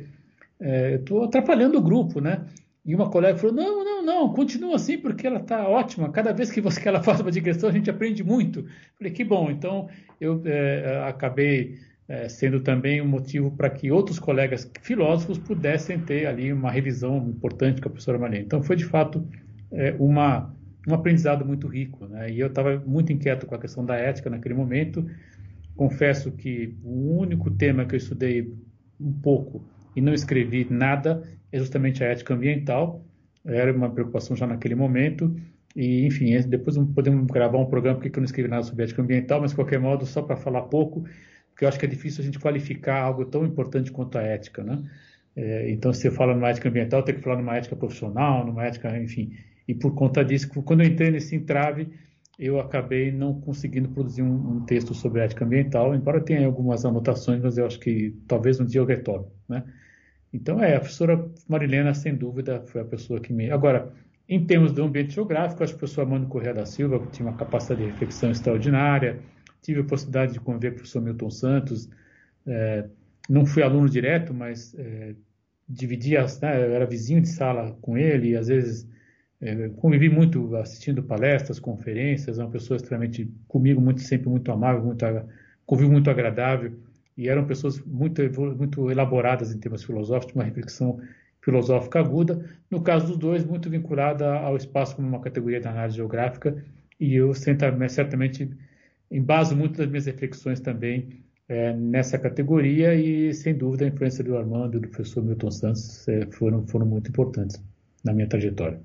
é, 0.59 0.95
estou 0.95 1.23
atrapalhando 1.23 1.77
o 1.77 1.81
grupo, 1.81 2.19
né? 2.19 2.45
E 2.85 2.93
uma 2.93 3.09
colega 3.09 3.37
falou, 3.37 3.55
não, 3.55 3.83
não, 3.83 4.05
não, 4.05 4.33
continua 4.33 4.75
assim 4.75 4.97
porque 4.97 5.25
ela 5.25 5.39
está 5.39 5.67
ótima. 5.67 6.11
Cada 6.11 6.31
vez 6.31 6.51
que, 6.51 6.61
você, 6.61 6.79
que 6.79 6.87
ela 6.87 7.01
faz 7.01 7.19
uma 7.19 7.31
digressão, 7.31 7.69
a 7.69 7.71
gente 7.71 7.89
aprende 7.89 8.23
muito. 8.23 8.65
Falei, 8.97 9.11
que 9.11 9.23
bom. 9.23 9.49
Então, 9.49 9.89
eu 10.21 10.41
é, 10.45 11.03
acabei 11.07 11.79
é, 12.07 12.29
sendo 12.29 12.59
também 12.59 13.01
um 13.01 13.07
motivo 13.07 13.51
para 13.51 13.69
que 13.69 13.91
outros 13.91 14.19
colegas 14.19 14.69
filósofos 14.81 15.37
pudessem 15.37 15.99
ter 15.99 16.27
ali 16.27 16.53
uma 16.53 16.69
revisão 16.69 17.17
importante 17.29 17.81
com 17.81 17.87
a 17.87 17.91
professora 17.91 18.19
Maria. 18.19 18.39
Então, 18.39 18.61
foi 18.61 18.75
de 18.75 18.85
fato 18.85 19.27
é, 19.71 19.95
uma, 19.97 20.53
um 20.87 20.93
aprendizado 20.93 21.43
muito 21.43 21.67
rico. 21.67 22.05
Né? 22.07 22.31
E 22.31 22.39
eu 22.39 22.47
estava 22.47 22.81
muito 22.85 23.11
inquieto 23.11 23.45
com 23.45 23.55
a 23.55 23.59
questão 23.59 23.83
da 23.83 23.95
ética 23.95 24.29
naquele 24.29 24.53
momento. 24.53 25.05
Confesso 25.75 26.31
que 26.31 26.75
o 26.83 27.17
único 27.17 27.49
tema 27.49 27.85
que 27.85 27.95
eu 27.95 27.97
estudei 27.97 28.53
um 28.99 29.11
pouco 29.11 29.63
e 29.95 30.01
não 30.01 30.13
escrevi 30.13 30.67
nada 30.69 31.23
é 31.51 31.57
justamente 31.57 32.03
a 32.03 32.07
ética 32.07 32.33
ambiental. 32.33 33.03
Era 33.43 33.73
uma 33.73 33.89
preocupação 33.89 34.35
já 34.35 34.45
naquele 34.45 34.75
momento. 34.75 35.35
E, 35.75 36.05
enfim, 36.05 36.39
depois 36.47 36.77
podemos 36.93 37.25
gravar 37.27 37.57
um 37.57 37.65
programa 37.65 37.99
porque 37.99 38.17
eu 38.17 38.21
não 38.21 38.25
escrevi 38.25 38.47
nada 38.47 38.63
sobre 38.63 38.83
ética 38.83 39.01
ambiental, 39.01 39.41
mas, 39.41 39.51
de 39.51 39.55
qualquer 39.55 39.79
modo, 39.79 40.05
só 40.05 40.21
para 40.21 40.37
falar 40.37 40.61
pouco, 40.63 41.03
porque 41.55 41.63
eu 41.63 41.69
acho 41.69 41.79
que 41.79 41.85
é 41.85 41.87
difícil 41.87 42.21
a 42.21 42.25
gente 42.25 42.37
qualificar 42.37 43.01
algo 43.01 43.23
tão 43.23 43.45
importante 43.45 43.89
quanto 43.89 44.17
a 44.17 44.21
ética, 44.21 44.61
né? 44.61 44.83
É, 45.33 45.71
então, 45.71 45.93
se 45.93 46.01
você 46.01 46.11
fala 46.11 46.33
numa 46.33 46.49
ética 46.49 46.67
ambiental, 46.67 47.01
tem 47.01 47.15
que 47.15 47.21
falar 47.21 47.37
numa 47.37 47.55
ética 47.55 47.77
profissional, 47.77 48.45
numa 48.45 48.65
ética, 48.65 48.95
enfim. 48.99 49.31
E 49.65 49.73
por 49.73 49.95
conta 49.95 50.23
disso, 50.23 50.49
quando 50.63 50.81
eu 50.81 50.87
entrei 50.87 51.11
nesse 51.11 51.33
entrave, 51.33 51.87
eu 52.37 52.59
acabei 52.59 53.09
não 53.09 53.39
conseguindo 53.39 53.87
produzir 53.87 54.21
um, 54.21 54.57
um 54.57 54.65
texto 54.65 54.93
sobre 54.93 55.21
ética 55.21 55.45
ambiental, 55.45 55.95
embora 55.95 56.19
tenha 56.19 56.45
algumas 56.45 56.83
anotações, 56.83 57.41
mas 57.41 57.57
eu 57.57 57.65
acho 57.65 57.79
que 57.79 58.13
talvez 58.27 58.59
um 58.59 58.65
dia 58.65 58.81
eu 58.81 58.85
retorne, 58.85 59.27
né? 59.47 59.63
Então, 60.33 60.61
é, 60.61 60.75
a 60.75 60.79
professora 60.81 61.25
Marilena, 61.47 61.93
sem 61.93 62.13
dúvida, 62.13 62.61
foi 62.67 62.81
a 62.81 62.85
pessoa 62.85 63.21
que 63.21 63.31
me... 63.31 63.49
Agora, 63.49 63.93
em 64.27 64.45
termos 64.45 64.73
do 64.73 64.83
ambiente 64.83 65.13
geográfico, 65.13 65.63
acho 65.63 65.71
que 65.71 65.77
a 65.77 65.79
professora 65.79 66.09
Mano 66.09 66.27
Correia 66.27 66.53
da 66.53 66.65
Silva 66.65 67.01
tinha 67.13 67.29
uma 67.29 67.37
capacidade 67.37 67.81
de 67.81 67.89
reflexão 67.91 68.29
extraordinária, 68.29 69.21
tive 69.65 69.81
a 69.81 69.83
possibilidade 69.83 70.33
de 70.33 70.39
conviver 70.39 70.69
com 70.69 70.75
o 70.75 70.77
professor 70.77 71.01
Milton 71.01 71.29
Santos. 71.31 71.89
É, 72.45 72.85
não 73.27 73.45
fui 73.45 73.63
aluno 73.63 73.89
direto, 73.89 74.33
mas 74.33 74.75
é, 74.77 75.15
dividia, 75.67 76.23
né, 76.41 76.67
eu 76.67 76.73
era 76.73 76.85
vizinho 76.85 77.21
de 77.21 77.29
sala 77.29 77.75
com 77.81 77.97
ele, 77.97 78.29
e 78.29 78.35
às 78.35 78.47
vezes 78.47 78.87
é, 79.41 79.69
convivi 79.69 80.09
muito 80.09 80.55
assistindo 80.55 81.01
palestras, 81.01 81.59
conferências, 81.59 82.37
é 82.37 82.43
uma 82.43 82.51
pessoa 82.51 82.77
extremamente, 82.77 83.27
comigo, 83.47 83.81
muito 83.81 84.01
sempre 84.01 84.29
muito 84.29 84.51
amável, 84.51 84.83
muito, 84.83 85.03
convívio 85.65 85.91
muito 85.91 86.09
agradável, 86.09 86.71
e 87.17 87.27
eram 87.27 87.45
pessoas 87.45 87.79
muito, 87.79 88.21
muito 88.55 88.91
elaboradas 88.91 89.51
em 89.51 89.57
temas 89.57 89.83
filosóficos, 89.83 90.35
uma 90.35 90.43
reflexão 90.43 90.99
filosófica 91.41 91.99
aguda. 91.99 92.43
No 92.69 92.81
caso 92.81 93.07
dos 93.07 93.17
dois, 93.17 93.45
muito 93.45 93.69
vinculada 93.69 94.31
ao 94.33 94.57
espaço 94.57 94.95
como 94.95 95.07
uma 95.07 95.21
categoria 95.21 95.61
da 95.61 95.71
análise 95.71 95.95
geográfica, 95.95 96.63
e 96.99 97.15
eu 97.15 97.33
certamente 97.33 98.49
embaso 99.09 99.55
muito 99.55 99.77
das 99.77 99.87
minhas 99.87 100.05
reflexões 100.05 100.59
também 100.59 101.23
é, 101.47 101.73
nessa 101.73 102.17
categoria 102.17 102.95
e, 102.95 103.33
sem 103.33 103.55
dúvida, 103.55 103.85
a 103.85 103.87
influência 103.87 104.23
do 104.23 104.37
Armando 104.37 104.77
e 104.77 104.79
do 104.79 104.87
professor 104.87 105.23
Milton 105.23 105.51
Santos 105.51 106.07
é, 106.07 106.25
foram, 106.31 106.65
foram 106.67 106.85
muito 106.85 107.09
importantes 107.09 107.61
na 108.03 108.13
minha 108.13 108.27
trajetória. 108.27 108.79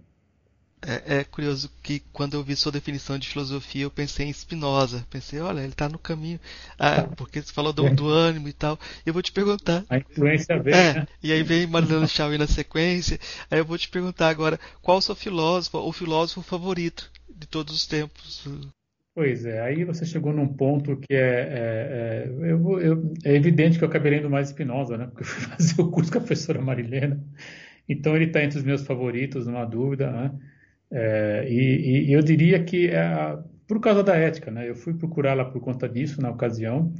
É, 0.82 1.18
é, 1.18 1.24
curioso 1.24 1.70
que 1.82 2.00
quando 2.10 2.34
eu 2.34 2.42
vi 2.42 2.56
sua 2.56 2.72
definição 2.72 3.18
de 3.18 3.28
filosofia, 3.28 3.82
eu 3.82 3.90
pensei 3.90 4.26
em 4.26 4.32
Spinoza. 4.32 5.06
Pensei, 5.10 5.38
olha, 5.38 5.60
ele 5.60 5.72
está 5.72 5.88
no 5.90 5.98
caminho. 5.98 6.40
Ah, 6.78 7.02
porque 7.16 7.42
você 7.42 7.52
falou 7.52 7.72
do, 7.72 7.94
do, 7.94 8.08
ânimo 8.08 8.48
e 8.48 8.52
tal. 8.52 8.78
Eu 9.04 9.12
vou 9.12 9.22
te 9.22 9.30
perguntar. 9.30 9.84
A 9.90 9.98
influência 9.98 10.58
vem. 10.58 10.72
É, 10.72 10.94
né? 10.94 11.06
E 11.22 11.32
aí 11.32 11.42
vem 11.42 11.66
Marilena 11.66 12.06
Chauí 12.08 12.38
na 12.38 12.46
sequência. 12.46 13.20
Aí 13.50 13.58
eu 13.58 13.64
vou 13.64 13.76
te 13.76 13.90
perguntar 13.90 14.30
agora, 14.30 14.58
qual 14.80 14.98
o 14.98 15.02
seu 15.02 15.14
filósofo 15.14 15.76
ou 15.76 15.92
filósofo 15.92 16.42
favorito 16.42 17.10
de 17.28 17.46
todos 17.46 17.74
os 17.74 17.86
tempos? 17.86 18.46
Pois 19.20 19.44
é, 19.44 19.60
aí 19.60 19.84
você 19.84 20.06
chegou 20.06 20.32
num 20.32 20.48
ponto 20.48 20.96
que 20.96 21.12
é, 21.12 21.18
é, 21.18 22.32
é, 22.40 22.52
eu, 22.52 22.80
eu, 22.80 23.12
é 23.22 23.34
evidente 23.34 23.76
que 23.76 23.84
eu 23.84 23.88
acabei 23.88 24.12
lendo 24.12 24.30
mais 24.30 24.48
Spinoza, 24.48 24.96
né? 24.96 25.08
Porque 25.08 25.24
eu 25.24 25.26
fui 25.26 25.42
fazer 25.56 25.82
o 25.82 25.90
curso 25.90 26.10
com 26.10 26.16
a 26.16 26.20
professora 26.22 26.62
Marilena. 26.62 27.22
Então 27.86 28.16
ele 28.16 28.24
está 28.24 28.42
entre 28.42 28.56
os 28.56 28.64
meus 28.64 28.80
favoritos, 28.82 29.46
não 29.46 29.58
há 29.58 29.66
dúvida, 29.66 30.10
né? 30.10 30.32
É, 30.90 31.46
e, 31.50 32.08
e, 32.08 32.12
eu 32.14 32.22
diria 32.22 32.64
que 32.64 32.88
é 32.88 33.38
por 33.68 33.78
causa 33.78 34.02
da 34.02 34.16
ética, 34.16 34.50
né? 34.50 34.66
Eu 34.66 34.74
fui 34.74 34.94
procurá-la 34.94 35.44
por 35.44 35.60
conta 35.60 35.86
disso 35.86 36.22
na 36.22 36.30
ocasião. 36.30 36.90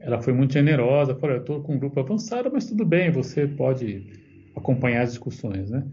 Ela 0.00 0.20
foi 0.20 0.32
muito 0.32 0.54
generosa, 0.54 1.14
falou: 1.14 1.36
eu 1.36 1.42
estou 1.42 1.62
com 1.62 1.74
um 1.76 1.78
grupo 1.78 2.00
avançado, 2.00 2.50
mas 2.52 2.66
tudo 2.66 2.84
bem, 2.84 3.12
você 3.12 3.46
pode 3.46 4.04
acompanhar 4.56 5.02
as 5.02 5.10
discussões, 5.10 5.70
né? 5.70 5.86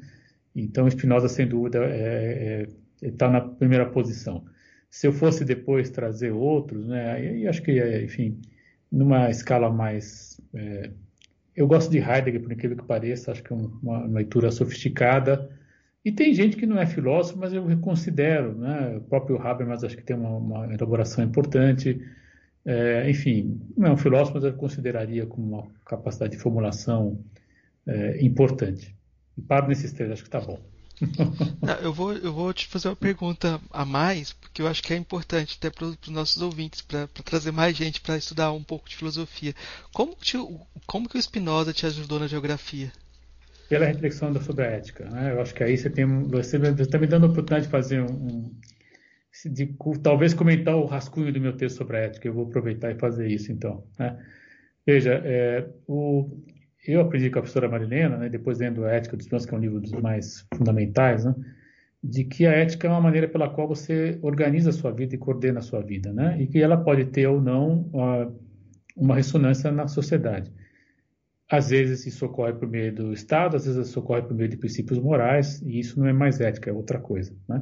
Então 0.55 0.89
Spinoza, 0.89 1.29
sem 1.29 1.47
dúvida, 1.47 1.85
está 1.85 1.95
é, 1.95 2.67
é, 3.03 3.11
tá 3.11 3.29
na 3.29 3.41
primeira 3.41 3.85
posição. 3.85 4.43
Se 4.89 5.07
eu 5.07 5.13
fosse 5.13 5.45
depois 5.45 5.89
trazer 5.89 6.31
outros, 6.31 6.87
né, 6.87 7.11
aí 7.11 7.47
acho 7.47 7.61
que, 7.61 8.03
enfim, 8.03 8.41
numa 8.91 9.29
escala 9.29 9.69
mais. 9.69 10.39
É, 10.53 10.89
eu 11.55 11.67
gosto 11.67 11.91
de 11.91 11.97
Heidegger, 11.99 12.41
por 12.41 12.51
incrível 12.51 12.77
que 12.77 12.85
pareça, 12.85 13.31
acho 13.31 13.43
que 13.43 13.53
é 13.53 13.55
uma, 13.55 14.05
leitura 14.05 14.51
sofisticada. 14.51 15.49
E 16.03 16.11
tem 16.11 16.33
gente 16.33 16.55
que 16.55 16.65
não 16.65 16.79
é 16.79 16.85
filósofo, 16.85 17.37
mas 17.37 17.53
eu 17.53 17.77
considero, 17.79 18.55
né? 18.57 18.97
O 18.97 19.01
próprio 19.01 19.37
Habermas 19.41 19.83
acho 19.83 19.97
que 19.97 20.03
tem 20.03 20.15
uma, 20.15 20.29
uma 20.37 20.73
elaboração 20.73 21.23
importante. 21.23 22.01
É, 22.65 23.09
enfim, 23.09 23.61
não 23.77 23.89
é 23.89 23.91
um 23.91 23.97
filósofo, 23.97 24.35
mas 24.35 24.43
eu 24.43 24.53
consideraria 24.53 25.25
como 25.25 25.57
uma 25.57 25.67
capacidade 25.85 26.33
de 26.35 26.41
formulação 26.41 27.19
é, 27.85 28.23
importante. 28.23 28.95
E 29.37 29.41
paro 29.41 29.67
nesses 29.67 29.91
três, 29.91 30.11
acho 30.11 30.23
que 30.23 30.29
tá 30.29 30.39
bom. 30.39 30.59
Não, 31.61 31.73
eu, 31.75 31.93
vou, 31.93 32.13
eu 32.13 32.33
vou 32.33 32.53
te 32.53 32.67
fazer 32.67 32.89
uma 32.89 32.95
pergunta 32.95 33.59
a 33.71 33.85
mais, 33.85 34.33
porque 34.33 34.61
eu 34.61 34.67
acho 34.67 34.83
que 34.83 34.93
é 34.93 34.97
importante 34.97 35.57
até 35.57 35.69
para 35.69 35.85
os 35.85 36.09
nossos 36.09 36.41
ouvintes, 36.41 36.81
para 36.81 37.07
trazer 37.23 37.51
mais 37.51 37.75
gente 37.75 38.01
para 38.01 38.17
estudar 38.17 38.51
um 38.51 38.63
pouco 38.63 38.89
de 38.89 38.95
filosofia. 38.95 39.53
Como, 39.93 40.15
te, 40.15 40.37
como 40.85 41.07
que 41.07 41.17
o 41.17 41.21
Spinoza 41.21 41.73
te 41.73 41.85
ajudou 41.85 42.19
na 42.19 42.27
geografia? 42.27 42.91
Pela 43.69 43.85
reflexão 43.85 44.33
sobre 44.41 44.65
a 44.65 44.71
ética. 44.71 45.05
Né? 45.09 45.31
Eu 45.31 45.41
acho 45.41 45.53
que 45.53 45.63
aí 45.63 45.77
você 45.77 45.89
tem. 45.89 46.05
Você 46.23 46.57
está 46.57 46.97
me 46.97 47.05
dando 47.05 47.27
a 47.27 47.29
oportunidade 47.29 47.65
de 47.65 47.71
fazer 47.71 48.01
um. 48.01 48.51
de, 49.45 49.75
talvez 50.01 50.33
comentar 50.33 50.75
o 50.75 50.85
rascunho 50.85 51.31
do 51.31 51.39
meu 51.39 51.55
texto 51.55 51.77
sobre 51.77 51.97
a 51.97 51.99
ética. 52.01 52.27
Eu 52.27 52.33
vou 52.33 52.47
aproveitar 52.47 52.91
e 52.91 52.97
fazer 52.97 53.27
isso, 53.27 53.51
então. 53.51 53.83
Né? 53.97 54.17
Veja, 54.87 55.21
é, 55.23 55.69
o, 55.87 56.41
eu 56.87 57.01
aprendi 57.01 57.29
com 57.29 57.39
a 57.39 57.41
professora 57.41 57.69
Marilena, 57.69 58.17
né, 58.17 58.29
depois 58.29 58.59
lendo 58.59 58.85
a 58.85 58.91
Ética 58.91 59.17
dos 59.17 59.27
Planos, 59.27 59.45
que 59.45 59.53
é 59.53 59.57
um 59.57 59.61
livro 59.61 59.79
dos 59.79 59.91
mais 59.91 60.45
fundamentais, 60.55 61.25
né, 61.25 61.35
de 62.01 62.23
que 62.23 62.45
a 62.45 62.51
ética 62.51 62.87
é 62.87 62.89
uma 62.89 63.01
maneira 63.01 63.27
pela 63.27 63.49
qual 63.49 63.67
você 63.67 64.17
organiza 64.21 64.69
a 64.69 64.73
sua 64.73 64.91
vida 64.91 65.15
e 65.15 65.17
coordena 65.17 65.59
a 65.59 65.61
sua 65.61 65.81
vida, 65.81 66.13
né, 66.13 66.41
e 66.41 66.47
que 66.47 66.61
ela 66.61 66.77
pode 66.77 67.05
ter 67.05 67.27
ou 67.27 67.41
não 67.41 67.89
uma, 67.91 68.33
uma 68.95 69.15
ressonância 69.15 69.71
na 69.71 69.87
sociedade. 69.87 70.51
Às 71.51 71.71
vezes 71.71 72.05
isso 72.05 72.25
ocorre 72.25 72.53
por 72.53 72.69
meio 72.69 72.93
do 72.93 73.11
Estado, 73.11 73.57
às 73.57 73.65
vezes 73.65 73.87
isso 73.87 73.99
ocorre 73.99 74.21
por 74.21 74.35
meio 74.35 74.49
de 74.49 74.55
princípios 74.55 74.99
morais, 74.99 75.61
e 75.63 75.79
isso 75.79 75.99
não 75.99 76.07
é 76.07 76.13
mais 76.13 76.39
ética, 76.39 76.69
é 76.69 76.73
outra 76.73 76.99
coisa. 76.99 77.35
Né? 77.47 77.61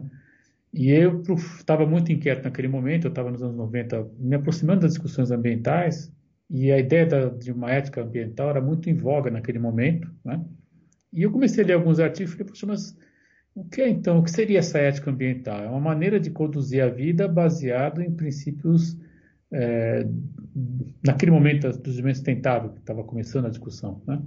E 0.74 0.92
eu 0.92 1.22
estava 1.22 1.86
muito 1.86 2.12
inquieto 2.12 2.44
naquele 2.44 2.68
momento, 2.68 3.06
eu 3.06 3.10
estava 3.10 3.32
nos 3.32 3.42
anos 3.42 3.56
90 3.56 4.08
me 4.20 4.36
aproximando 4.36 4.82
das 4.82 4.92
discussões 4.92 5.32
ambientais, 5.32 6.12
e 6.50 6.72
a 6.72 6.80
ideia 6.80 7.06
da, 7.06 7.30
de 7.30 7.52
uma 7.52 7.72
ética 7.72 8.02
ambiental 8.02 8.50
era 8.50 8.62
muito 8.62 8.90
em 8.90 8.96
voga 8.96 9.30
naquele 9.30 9.60
momento, 9.60 10.10
né? 10.24 10.44
E 11.12 11.24
eu 11.24 11.32
comecei 11.32 11.64
a 11.64 11.68
ler 11.68 11.74
alguns 11.74 12.00
artigos 12.00 12.32
e 12.32 12.38
falei, 12.38 12.48
poxa, 12.50 12.66
mas 12.66 12.98
o 13.56 13.66
que 13.66 13.82
é 13.82 13.90
então, 13.90 14.20
o 14.20 14.24
que 14.24 14.32
seria 14.32 14.60
essa 14.60 14.78
ética 14.78 15.10
ambiental? 15.10 15.64
É 15.64 15.70
uma 15.70 15.80
maneira 15.80 16.20
de 16.20 16.30
conduzir 16.30 16.84
a 16.84 16.90
vida 16.90 17.28
baseado 17.28 18.02
em 18.02 18.12
princípios, 18.12 18.98
é, 19.52 20.08
naquele 21.06 21.32
momento 21.32 21.68
do 21.68 21.78
desenvolvimento 21.80 22.18
sustentável, 22.18 22.70
que 22.72 22.80
estava 22.80 23.04
começando 23.04 23.46
a 23.46 23.50
discussão, 23.50 24.02
né? 24.06 24.22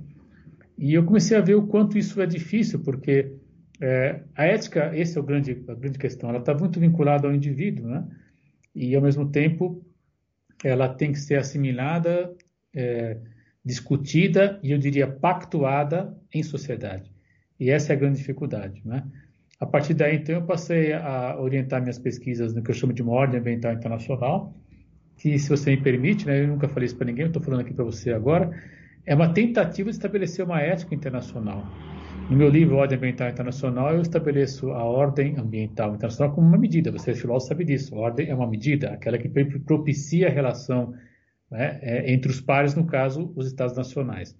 E 0.77 0.95
eu 0.95 1.05
comecei 1.05 1.37
a 1.37 1.43
ver 1.43 1.55
o 1.55 1.67
quanto 1.67 1.99
isso 1.99 2.21
é 2.21 2.27
difícil, 2.27 2.81
porque 2.81 3.35
é, 3.81 4.23
a 4.35 4.47
ética, 4.47 4.91
essa 4.95 5.21
é 5.21 5.23
grande, 5.23 5.63
a 5.69 5.75
grande 5.75 5.99
questão, 5.99 6.31
ela 6.31 6.39
está 6.39 6.55
muito 6.55 6.81
vinculada 6.81 7.29
ao 7.29 7.35
indivíduo, 7.35 7.87
né? 7.87 8.07
E, 8.75 8.95
ao 8.95 9.03
mesmo 9.03 9.31
tempo, 9.31 9.85
ela 10.63 10.89
tem 10.89 11.13
que 11.13 11.19
ser 11.19 11.37
assimilada, 11.37 12.35
é, 12.75 13.17
discutida 13.65 14.59
e 14.63 14.73
eu 14.73 14.79
diria 14.79 15.07
pactuada 15.07 16.17
em 16.33 16.43
sociedade. 16.43 17.11
E 17.59 17.71
essa 17.71 17.93
é 17.93 17.97
a 17.97 17.99
grande 17.99 18.19
dificuldade, 18.19 18.81
né? 18.85 19.05
A 19.59 19.67
partir 19.67 19.93
daí, 19.93 20.17
então, 20.17 20.35
eu 20.35 20.43
passei 20.43 20.95
a 20.95 21.39
orientar 21.39 21.83
minhas 21.83 21.99
pesquisas 21.99 22.55
no 22.55 22.63
que 22.63 22.71
eu 22.71 22.75
chamo 22.75 22.95
de 22.95 23.03
uma 23.03 23.13
ordem 23.13 23.39
ambiental 23.39 23.75
internacional, 23.75 24.57
que, 25.19 25.39
se 25.39 25.51
você 25.51 25.73
me 25.73 25.83
permite, 25.83 26.27
né, 26.27 26.43
eu 26.43 26.49
nunca 26.49 26.67
falei 26.67 26.87
isso 26.87 26.97
para 26.97 27.07
ninguém, 27.07 27.27
estou 27.27 27.43
falando 27.43 27.61
aqui 27.61 27.75
para 27.75 27.85
você 27.85 28.11
agora, 28.11 28.51
é 29.05 29.15
uma 29.15 29.35
tentativa 29.35 29.91
de 29.91 29.97
estabelecer 29.97 30.43
uma 30.43 30.63
ética 30.63 30.95
internacional. 30.95 31.63
No 32.31 32.37
meu 32.37 32.49
livro 32.49 32.77
Ordem 32.77 32.97
Ambiental 32.97 33.29
Internacional, 33.29 33.93
eu 33.93 34.03
estabeleço 34.03 34.71
a 34.71 34.85
ordem 34.85 35.37
ambiental 35.37 35.97
internacional 35.97 36.33
como 36.33 36.47
uma 36.47 36.57
medida. 36.57 36.93
Você, 36.93 37.13
filósofo, 37.13 37.49
sabe 37.49 37.65
disso. 37.65 37.97
A 37.97 37.99
ordem 37.99 38.29
é 38.29 38.35
uma 38.35 38.47
medida, 38.47 38.91
aquela 38.91 39.19
que 39.19 39.29
propicia 39.59 40.29
a 40.29 40.31
relação 40.31 40.95
né, 41.51 41.81
é, 41.83 42.13
entre 42.13 42.31
os 42.31 42.41
pares, 42.41 42.77
no 42.77 42.87
caso, 42.87 43.33
os 43.35 43.49
Estados 43.49 43.77
nacionais. 43.77 44.39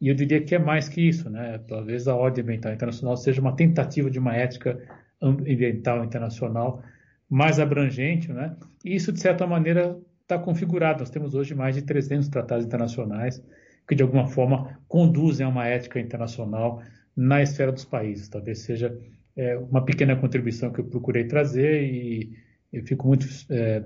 E 0.00 0.08
eu 0.08 0.16
diria 0.16 0.42
que 0.42 0.52
é 0.52 0.58
mais 0.58 0.88
que 0.88 1.00
isso. 1.00 1.30
Né? 1.30 1.60
Talvez 1.68 2.08
a 2.08 2.16
ordem 2.16 2.42
ambiental 2.42 2.72
internacional 2.72 3.16
seja 3.16 3.40
uma 3.40 3.54
tentativa 3.54 4.10
de 4.10 4.18
uma 4.18 4.34
ética 4.34 4.76
ambiental 5.22 6.04
internacional 6.04 6.82
mais 7.30 7.60
abrangente. 7.60 8.32
Né? 8.32 8.56
E 8.84 8.96
isso, 8.96 9.12
de 9.12 9.20
certa 9.20 9.46
maneira, 9.46 9.96
está 10.22 10.40
configurado. 10.40 11.00
Nós 11.00 11.10
temos 11.10 11.36
hoje 11.36 11.54
mais 11.54 11.76
de 11.76 11.82
300 11.82 12.28
tratados 12.30 12.64
internacionais 12.64 13.40
que, 13.86 13.94
de 13.94 14.02
alguma 14.02 14.26
forma, 14.26 14.76
conduzem 14.88 15.46
a 15.46 15.48
uma 15.48 15.68
ética 15.68 16.00
internacional 16.00 16.82
na 17.18 17.42
esfera 17.42 17.72
dos 17.72 17.84
países. 17.84 18.28
Talvez 18.28 18.60
seja 18.60 18.96
é, 19.36 19.58
uma 19.58 19.84
pequena 19.84 20.14
contribuição 20.14 20.70
que 20.70 20.78
eu 20.78 20.84
procurei 20.84 21.24
trazer 21.24 21.82
e 21.82 22.32
eu 22.72 22.84
fico 22.84 23.08
muito 23.08 23.26
é, 23.50 23.82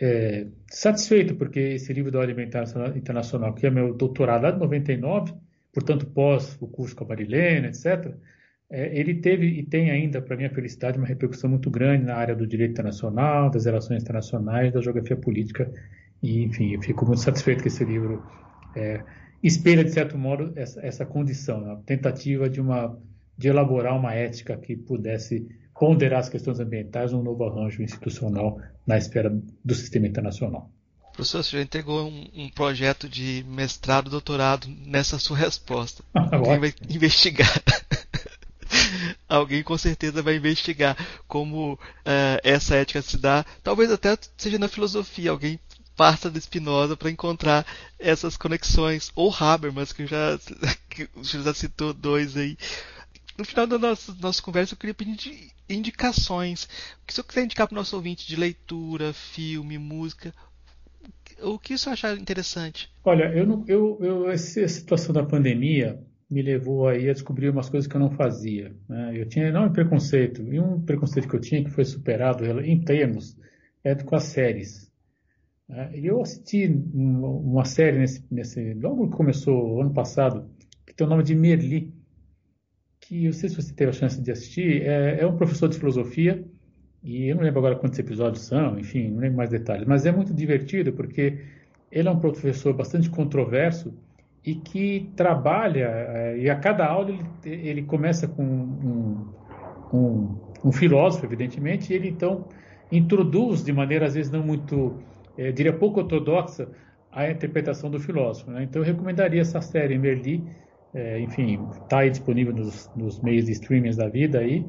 é, 0.00 0.46
satisfeito 0.68 1.36
porque 1.36 1.60
esse 1.60 1.92
livro 1.92 2.10
da 2.10 2.18
Ordem 2.18 2.44
Internacional, 2.96 3.54
que 3.54 3.64
é 3.64 3.70
meu 3.70 3.94
doutorado 3.94 4.42
lá 4.42 4.50
de 4.50 4.58
99, 4.58 5.32
portanto 5.72 6.06
pós 6.06 6.58
o 6.60 6.66
curso 6.66 6.96
com 6.96 7.04
a 7.04 7.08
Marilena, 7.08 7.68
etc., 7.68 8.12
é, 8.68 8.98
ele 8.98 9.14
teve 9.14 9.46
e 9.46 9.62
tem 9.62 9.92
ainda, 9.92 10.20
para 10.20 10.36
minha 10.36 10.50
felicidade, 10.50 10.98
uma 10.98 11.06
repercussão 11.06 11.48
muito 11.48 11.70
grande 11.70 12.04
na 12.04 12.16
área 12.16 12.34
do 12.34 12.44
direito 12.44 12.72
internacional, 12.72 13.48
das 13.48 13.66
relações 13.66 14.02
internacionais, 14.02 14.72
da 14.72 14.80
geografia 14.80 15.16
política, 15.16 15.70
e 16.20 16.42
enfim, 16.42 16.72
eu 16.74 16.82
fico 16.82 17.06
muito 17.06 17.20
satisfeito 17.20 17.62
que 17.62 17.68
esse 17.68 17.84
livro 17.84 18.24
é, 18.74 19.04
espelha, 19.46 19.84
de 19.84 19.92
certo 19.92 20.16
modo, 20.16 20.52
essa, 20.56 20.80
essa 20.84 21.04
condição, 21.04 21.60
né? 21.60 21.72
a 21.72 21.76
tentativa 21.76 22.48
de, 22.48 22.60
uma, 22.60 22.98
de 23.36 23.48
elaborar 23.48 23.96
uma 23.96 24.14
ética 24.14 24.56
que 24.56 24.74
pudesse 24.74 25.46
ponderar 25.78 26.20
as 26.20 26.28
questões 26.28 26.58
ambientais 26.60 27.12
num 27.12 27.22
novo 27.22 27.44
arranjo 27.44 27.82
institucional 27.82 28.58
na 28.86 28.96
esfera 28.96 29.30
do 29.62 29.74
sistema 29.74 30.06
internacional. 30.06 30.70
Professor, 31.12 31.44
você 31.44 31.58
já 31.58 31.62
entregou 31.62 32.08
um, 32.08 32.28
um 32.34 32.48
projeto 32.48 33.08
de 33.08 33.44
mestrado, 33.46 34.10
doutorado 34.10 34.66
nessa 34.86 35.18
sua 35.18 35.36
resposta. 35.36 36.02
Alguém 36.14 36.58
vai 36.58 36.74
investigar. 36.88 37.52
Alguém 39.28 39.62
com 39.62 39.76
certeza 39.76 40.22
vai 40.22 40.36
investigar 40.36 40.96
como 41.28 41.74
uh, 41.74 41.78
essa 42.42 42.76
ética 42.76 43.02
se 43.02 43.18
dá. 43.18 43.44
Talvez 43.62 43.92
até 43.92 44.16
seja 44.36 44.58
na 44.58 44.68
filosofia. 44.68 45.30
Alguém 45.30 45.60
passa 45.96 46.30
de 46.30 46.40
Spinoza 46.40 46.96
para 46.96 47.10
encontrar 47.10 47.66
essas 47.98 48.36
conexões. 48.36 49.10
Ou 49.14 49.32
Habermas, 49.32 49.92
que 49.92 50.06
já, 50.06 50.38
que 50.88 51.08
já 51.22 51.54
citou 51.54 51.92
dois 51.92 52.36
aí. 52.36 52.56
No 53.36 53.44
final 53.44 53.66
da 53.66 53.78
nossa, 53.78 54.14
nossa 54.20 54.42
conversa, 54.42 54.74
eu 54.74 54.78
queria 54.78 54.94
pedir 54.94 55.50
indicações. 55.68 56.68
O 57.08 57.12
senhor 57.12 57.24
quiser 57.24 57.44
indicar 57.44 57.66
para 57.66 57.74
o 57.74 57.78
nosso 57.78 57.96
ouvinte 57.96 58.26
de 58.26 58.36
leitura, 58.36 59.12
filme, 59.12 59.76
música, 59.78 60.32
o 61.42 61.58
que 61.58 61.76
você 61.76 61.90
achar 61.90 62.16
interessante? 62.16 62.90
Olha, 63.04 63.24
eu, 63.34 63.46
não, 63.46 63.64
eu, 63.66 63.98
eu 64.00 64.30
essa 64.30 64.66
situação 64.68 65.12
da 65.12 65.22
pandemia 65.22 65.98
me 66.30 66.42
levou 66.42 66.88
aí 66.88 67.08
a 67.08 67.12
descobrir 67.12 67.50
umas 67.50 67.68
coisas 67.68 67.88
que 67.88 67.96
eu 67.96 68.00
não 68.00 68.10
fazia. 68.10 68.74
Né? 68.88 69.12
Eu 69.14 69.28
tinha 69.28 69.46
enorme 69.46 69.72
preconceito, 69.72 70.42
e 70.52 70.58
um 70.58 70.80
preconceito 70.80 71.28
que 71.28 71.36
eu 71.36 71.40
tinha 71.40 71.62
que 71.62 71.70
foi 71.70 71.84
superado 71.84 72.44
em 72.60 72.80
termos 72.80 73.36
é 73.82 73.94
com 73.94 74.16
as 74.16 74.24
séries. 74.24 74.83
É, 75.68 75.98
e 75.98 76.06
eu 76.06 76.20
assisti 76.20 76.66
uma 76.92 77.64
série 77.64 77.98
nesse, 77.98 78.24
nesse, 78.30 78.74
logo 78.74 79.08
que 79.08 79.16
começou 79.16 79.80
ano 79.80 79.92
passado, 79.92 80.48
que 80.86 80.94
tem 80.94 81.06
o 81.06 81.10
nome 81.10 81.22
de 81.22 81.34
Merli, 81.34 81.92
que 83.00 83.24
eu 83.24 83.32
sei 83.32 83.48
se 83.48 83.56
você 83.56 83.72
teve 83.72 83.90
a 83.90 83.94
chance 83.94 84.20
de 84.20 84.30
assistir, 84.30 84.82
é, 84.82 85.20
é, 85.20 85.26
um 85.26 85.36
professor 85.36 85.68
de 85.68 85.78
filosofia, 85.78 86.44
e 87.02 87.28
eu 87.28 87.36
não 87.36 87.42
lembro 87.42 87.58
agora 87.58 87.76
quantos 87.76 87.98
episódios 87.98 88.44
são, 88.44 88.78
enfim, 88.78 89.10
não 89.10 89.20
lembro 89.20 89.38
mais 89.38 89.50
detalhes, 89.50 89.86
mas 89.86 90.06
é 90.06 90.12
muito 90.12 90.32
divertido 90.34 90.92
porque 90.92 91.38
ele 91.90 92.08
é 92.08 92.10
um 92.10 92.18
professor 92.18 92.74
bastante 92.74 93.08
controverso 93.08 93.94
e 94.44 94.54
que 94.54 95.10
trabalha, 95.16 95.86
é, 95.86 96.38
e 96.38 96.50
a 96.50 96.56
cada 96.56 96.86
aula 96.86 97.10
ele, 97.10 97.68
ele 97.68 97.82
começa 97.82 98.28
com 98.28 98.44
um, 98.44 99.28
um, 99.92 100.38
um 100.66 100.72
filósofo, 100.72 101.24
evidentemente, 101.24 101.92
e 101.92 101.96
ele 101.96 102.08
então 102.08 102.46
introduz 102.92 103.64
de 103.64 103.72
maneira 103.72 104.06
às 104.06 104.14
vezes 104.14 104.30
não 104.30 104.42
muito 104.42 105.02
é, 105.36 105.52
diria, 105.52 105.72
pouco 105.72 106.00
ortodoxa 106.00 106.68
a 107.12 107.30
interpretação 107.30 107.90
do 107.90 108.00
filósofo. 108.00 108.50
Né? 108.50 108.64
Então, 108.64 108.82
eu 108.82 108.86
recomendaria 108.86 109.40
essa 109.40 109.60
série 109.60 109.96
Merli, 109.96 110.44
é, 110.92 111.20
enfim, 111.20 111.60
está 111.82 112.00
aí 112.00 112.10
disponível 112.10 112.52
nos, 112.52 112.90
nos, 112.96 113.20
meios 113.20 113.46
de 113.46 113.52
streaming 113.52 113.96
da 113.96 114.08
vida 114.08 114.40
aí. 114.40 114.64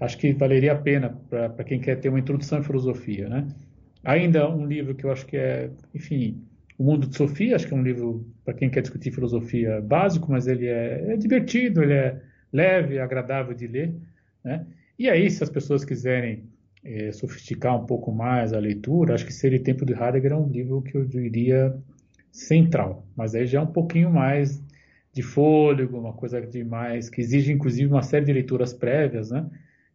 Acho 0.00 0.16
que 0.16 0.32
valeria 0.32 0.72
a 0.72 0.76
pena 0.76 1.10
para 1.28 1.64
quem 1.64 1.78
quer 1.78 1.96
ter 1.96 2.08
uma 2.08 2.18
introdução 2.18 2.58
à 2.58 2.62
filosofia, 2.62 3.28
né? 3.28 3.46
Ainda 4.02 4.48
um 4.48 4.64
livro 4.66 4.94
que 4.94 5.04
eu 5.04 5.12
acho 5.12 5.26
que 5.26 5.36
é, 5.36 5.70
enfim, 5.94 6.42
O 6.78 6.84
Mundo 6.84 7.06
de 7.06 7.16
Sofia, 7.16 7.54
acho 7.54 7.66
que 7.66 7.74
é 7.74 7.76
um 7.76 7.82
livro 7.82 8.26
para 8.44 8.54
quem 8.54 8.70
quer 8.70 8.80
discutir 8.80 9.10
filosofia 9.10 9.80
básico, 9.82 10.30
mas 10.32 10.46
ele 10.46 10.66
é, 10.66 11.12
é 11.12 11.16
divertido, 11.18 11.82
ele 11.82 11.92
é 11.92 12.18
leve, 12.50 12.98
agradável 12.98 13.54
de 13.54 13.66
ler, 13.66 13.94
né? 14.42 14.66
E 14.98 15.08
aí, 15.08 15.30
se 15.30 15.42
as 15.42 15.50
pessoas 15.50 15.84
quiserem 15.84 16.44
é, 16.84 17.12
sofisticar 17.12 17.76
um 17.76 17.86
pouco 17.86 18.12
mais 18.12 18.52
a 18.52 18.58
leitura, 18.58 19.14
acho 19.14 19.26
que 19.26 19.32
Ser 19.32 19.58
Tempo 19.62 19.84
de 19.84 19.92
Heidegger 19.92 20.32
é 20.32 20.36
um 20.36 20.48
livro 20.48 20.82
que 20.82 20.96
eu 20.96 21.04
diria 21.04 21.76
central, 22.32 23.06
mas 23.16 23.34
aí 23.34 23.46
já 23.46 23.58
é 23.58 23.62
um 23.62 23.66
pouquinho 23.66 24.10
mais 24.10 24.62
de 25.12 25.22
fôlego, 25.22 25.98
uma 25.98 26.12
coisa 26.12 26.40
de 26.40 26.64
mais 26.64 27.10
que 27.10 27.20
exige 27.20 27.52
inclusive 27.52 27.90
uma 27.90 28.02
série 28.02 28.24
de 28.24 28.32
leituras 28.32 28.72
prévias, 28.72 29.30
né? 29.30 29.48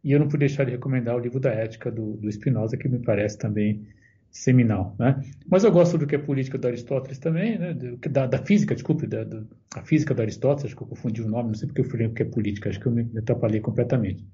E 0.04 0.12
eu 0.12 0.20
não 0.20 0.28
pude 0.28 0.40
deixar 0.40 0.64
de 0.64 0.70
recomendar 0.70 1.16
o 1.16 1.18
livro 1.18 1.40
da 1.40 1.50
Ética 1.50 1.90
do, 1.90 2.16
do 2.16 2.30
Spinoza, 2.30 2.76
que 2.76 2.88
me 2.88 2.98
parece 2.98 3.38
também 3.38 3.84
seminal, 4.30 4.94
né? 4.98 5.20
Mas 5.50 5.64
eu 5.64 5.72
gosto 5.72 5.96
do 5.96 6.06
que 6.06 6.14
é 6.14 6.18
política 6.18 6.58
do 6.58 6.68
Aristóteles 6.68 7.18
também, 7.18 7.58
né? 7.58 7.74
Da, 8.10 8.26
da 8.26 8.38
física, 8.38 8.74
desculpe, 8.74 9.06
da, 9.06 9.24
da 9.24 9.42
a 9.74 9.82
física 9.82 10.14
do 10.14 10.22
Aristóteles, 10.22 10.66
acho 10.66 10.76
que 10.76 10.82
eu 10.82 10.86
confundi 10.86 11.22
o 11.22 11.28
nome, 11.28 11.48
não 11.48 11.54
sei 11.54 11.66
porque 11.66 11.80
eu 11.80 11.86
falei 11.86 12.08
que 12.10 12.22
é 12.22 12.26
política, 12.26 12.68
acho 12.68 12.78
que 12.78 12.86
eu 12.86 12.92
me 12.92 13.10
atrapalhei 13.16 13.60
completamente. 13.60 14.24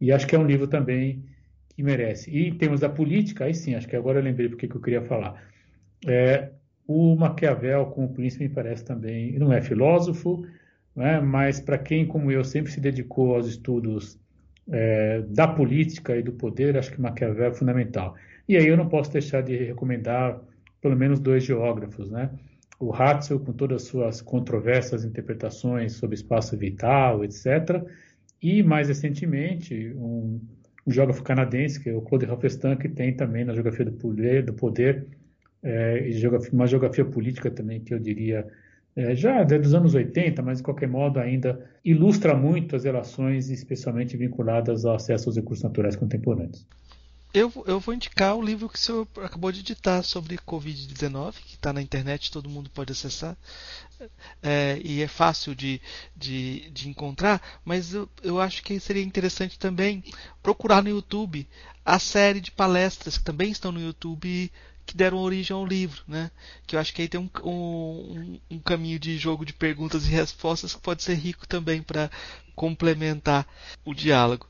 E 0.00 0.12
acho 0.12 0.26
que 0.26 0.36
é 0.36 0.38
um 0.38 0.46
livro 0.46 0.66
também 0.66 1.24
que 1.74 1.82
merece. 1.82 2.30
E 2.30 2.48
em 2.48 2.54
termos 2.54 2.80
da 2.80 2.88
política, 2.88 3.44
aí 3.44 3.54
sim, 3.54 3.74
acho 3.74 3.88
que 3.88 3.96
agora 3.96 4.18
eu 4.18 4.24
lembrei 4.24 4.48
porque 4.48 4.68
que 4.68 4.76
eu 4.76 4.80
queria 4.80 5.02
falar. 5.02 5.42
É, 6.06 6.50
o 6.86 7.14
Maquiavel, 7.16 7.86
como 7.86 8.12
príncipe, 8.12 8.44
me 8.44 8.50
parece 8.50 8.84
também, 8.84 9.38
não 9.38 9.52
é 9.52 9.60
filósofo, 9.60 10.44
né? 10.94 11.20
mas 11.20 11.60
para 11.60 11.78
quem, 11.78 12.06
como 12.06 12.30
eu, 12.30 12.44
sempre 12.44 12.72
se 12.72 12.80
dedicou 12.80 13.34
aos 13.34 13.46
estudos 13.46 14.18
é, 14.70 15.22
da 15.28 15.48
política 15.48 16.16
e 16.16 16.22
do 16.22 16.32
poder, 16.32 16.76
acho 16.76 16.92
que 16.92 17.00
Maquiavel 17.00 17.46
é 17.46 17.52
fundamental. 17.52 18.14
E 18.48 18.56
aí 18.56 18.66
eu 18.66 18.76
não 18.76 18.88
posso 18.88 19.12
deixar 19.12 19.42
de 19.42 19.56
recomendar 19.56 20.40
pelo 20.80 20.96
menos 20.96 21.20
dois 21.20 21.44
geógrafos, 21.44 22.10
né? 22.10 22.30
O 22.78 22.92
Hatzel, 22.92 23.38
com 23.38 23.52
todas 23.52 23.82
as 23.82 23.88
suas 23.88 24.20
controversas 24.20 25.04
interpretações 25.04 25.92
sobre 25.92 26.16
espaço 26.16 26.56
vital, 26.56 27.24
etc. 27.24 27.80
E, 28.42 28.60
mais 28.60 28.88
recentemente, 28.88 29.92
um, 29.94 30.40
um 30.86 30.90
geógrafo 30.90 31.22
canadense, 31.22 31.80
que 31.80 31.90
é 31.90 31.94
o 31.94 32.00
Claude 32.00 32.26
Halfestan, 32.26 32.76
que 32.76 32.88
tem 32.88 33.14
também 33.14 33.44
na 33.44 33.52
geografia 33.52 33.84
do 33.84 33.92
poder, 33.92 34.44
do 34.44 34.52
poder 34.52 35.06
é, 35.62 36.08
uma 36.52 36.66
geografia 36.66 37.04
política 37.04 37.50
também, 37.50 37.80
que 37.80 37.94
eu 37.94 37.98
diria 37.98 38.46
é, 38.94 39.14
já 39.14 39.42
dos 39.42 39.74
anos 39.74 39.94
80, 39.94 40.42
mas 40.42 40.58
de 40.58 40.64
qualquer 40.64 40.88
modo 40.88 41.18
ainda 41.18 41.64
ilustra 41.84 42.34
muito 42.34 42.76
as 42.76 42.84
relações, 42.84 43.48
especialmente 43.50 44.16
vinculadas 44.16 44.84
ao 44.84 44.96
acesso 44.96 45.28
aos 45.28 45.36
recursos 45.36 45.62
naturais 45.62 45.96
contemporâneos. 45.96 46.66
Eu, 47.34 47.50
eu 47.66 47.80
vou 47.80 47.94
indicar 47.94 48.36
o 48.36 48.42
livro 48.42 48.68
que 48.68 48.76
o 48.76 48.80
senhor 48.80 49.08
acabou 49.22 49.50
de 49.50 49.60
editar 49.60 50.02
sobre 50.02 50.36
Covid-19, 50.36 51.32
que 51.32 51.54
está 51.54 51.72
na 51.72 51.80
internet, 51.80 52.30
todo 52.30 52.48
mundo 52.48 52.68
pode 52.68 52.92
acessar. 52.92 53.36
É, 54.42 54.78
e 54.84 55.00
é 55.00 55.08
fácil 55.08 55.54
de, 55.54 55.80
de, 56.14 56.68
de 56.70 56.88
encontrar, 56.88 57.40
mas 57.64 57.94
eu, 57.94 58.08
eu 58.22 58.40
acho 58.40 58.62
que 58.62 58.78
seria 58.80 59.02
interessante 59.02 59.58
também 59.58 60.02
procurar 60.42 60.82
no 60.82 60.90
YouTube 60.90 61.48
a 61.84 61.98
série 61.98 62.40
de 62.40 62.50
palestras 62.50 63.16
que 63.16 63.24
também 63.24 63.50
estão 63.50 63.72
no 63.72 63.80
YouTube 63.80 64.52
que 64.84 64.96
deram 64.96 65.18
origem 65.18 65.54
ao 65.54 65.64
livro, 65.64 66.02
né? 66.08 66.30
Que 66.66 66.76
eu 66.76 66.80
acho 66.80 66.92
que 66.92 67.02
aí 67.02 67.08
tem 67.08 67.20
um, 67.20 67.30
um, 67.48 68.40
um 68.50 68.58
caminho 68.58 68.98
de 68.98 69.16
jogo 69.16 69.46
de 69.46 69.52
perguntas 69.52 70.04
e 70.04 70.10
respostas 70.10 70.74
que 70.74 70.80
pode 70.80 71.02
ser 71.02 71.14
rico 71.14 71.46
também 71.46 71.80
para 71.82 72.10
complementar 72.54 73.46
o 73.84 73.94
diálogo. 73.94 74.46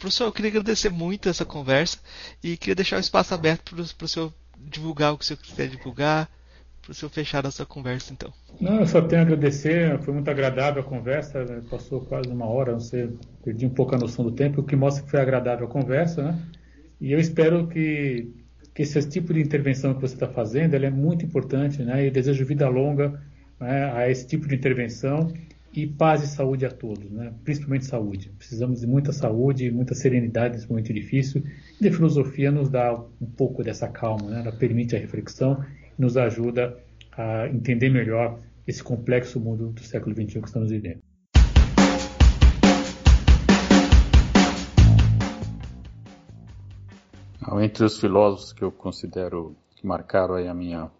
Professor, 0.00 0.24
eu 0.24 0.32
queria 0.32 0.50
agradecer 0.50 0.88
muito 0.88 1.28
essa 1.28 1.44
conversa 1.44 1.98
e 2.42 2.56
queria 2.56 2.74
deixar 2.74 2.96
o 2.96 3.00
espaço 3.00 3.34
aberto 3.34 3.76
para 3.96 4.04
o 4.04 4.08
senhor 4.08 4.32
divulgar 4.58 5.12
o 5.12 5.18
que 5.18 5.24
o 5.24 5.26
senhor 5.26 5.38
quiser 5.38 5.68
divulgar, 5.68 6.26
para 6.80 6.90
o 6.90 6.94
senhor 6.94 7.10
fechar 7.10 7.44
essa 7.44 7.66
conversa, 7.66 8.10
então. 8.10 8.32
Não, 8.58 8.80
eu 8.80 8.86
só 8.86 9.02
tenho 9.02 9.20
a 9.20 9.24
agradecer, 9.26 10.00
foi 10.00 10.14
muito 10.14 10.30
agradável 10.30 10.80
a 10.80 10.84
conversa, 10.84 11.44
né? 11.44 11.62
passou 11.70 12.00
quase 12.00 12.30
uma 12.30 12.46
hora, 12.46 12.72
não 12.72 12.80
sei, 12.80 13.10
perdi 13.44 13.66
um 13.66 13.70
pouco 13.70 13.94
a 13.94 13.98
noção 13.98 14.24
do 14.24 14.32
tempo, 14.32 14.62
o 14.62 14.64
que 14.64 14.74
mostra 14.74 15.04
que 15.04 15.10
foi 15.10 15.20
agradável 15.20 15.66
a 15.66 15.70
conversa, 15.70 16.22
né? 16.22 16.38
E 16.98 17.12
eu 17.12 17.20
espero 17.20 17.68
que 17.68 18.34
que 18.74 18.82
esse 18.82 19.06
tipo 19.08 19.34
de 19.34 19.40
intervenção 19.40 19.92
que 19.94 20.00
você 20.00 20.14
está 20.14 20.28
fazendo 20.28 20.74
é 20.74 20.90
muito 20.90 21.24
importante, 21.24 21.82
né? 21.82 22.06
Eu 22.06 22.10
desejo 22.10 22.46
vida 22.46 22.68
longa 22.68 23.20
né, 23.58 23.92
a 23.92 24.08
esse 24.08 24.26
tipo 24.26 24.48
de 24.48 24.54
intervenção 24.54 25.30
e 25.72 25.86
paz 25.86 26.22
e 26.22 26.26
saúde 26.26 26.66
a 26.66 26.70
todos, 26.70 27.10
né? 27.10 27.32
principalmente 27.44 27.84
saúde. 27.84 28.32
Precisamos 28.36 28.80
de 28.80 28.86
muita 28.86 29.12
saúde, 29.12 29.70
muita 29.70 29.94
serenidade 29.94 30.54
nesse 30.54 30.68
momento 30.68 30.92
difícil. 30.92 31.44
E 31.80 31.86
a 31.86 31.92
filosofia 31.92 32.50
nos 32.50 32.68
dá 32.68 32.92
um 33.20 33.26
pouco 33.26 33.62
dessa 33.62 33.88
calma, 33.88 34.30
né? 34.30 34.40
ela 34.40 34.52
permite 34.52 34.96
a 34.96 34.98
reflexão 34.98 35.64
e 35.96 36.02
nos 36.02 36.16
ajuda 36.16 36.76
a 37.12 37.48
entender 37.48 37.88
melhor 37.88 38.40
esse 38.66 38.82
complexo 38.82 39.38
mundo 39.38 39.70
do 39.70 39.80
século 39.80 40.14
XXI 40.14 40.40
que 40.40 40.46
estamos 40.46 40.70
vivendo. 40.70 41.00
Entre 47.62 47.84
os 47.84 48.00
filósofos 48.00 48.52
que 48.52 48.62
eu 48.62 48.70
considero 48.70 49.56
que 49.74 49.86
marcaram 49.86 50.36
a 50.36 50.54
minha 50.54 50.90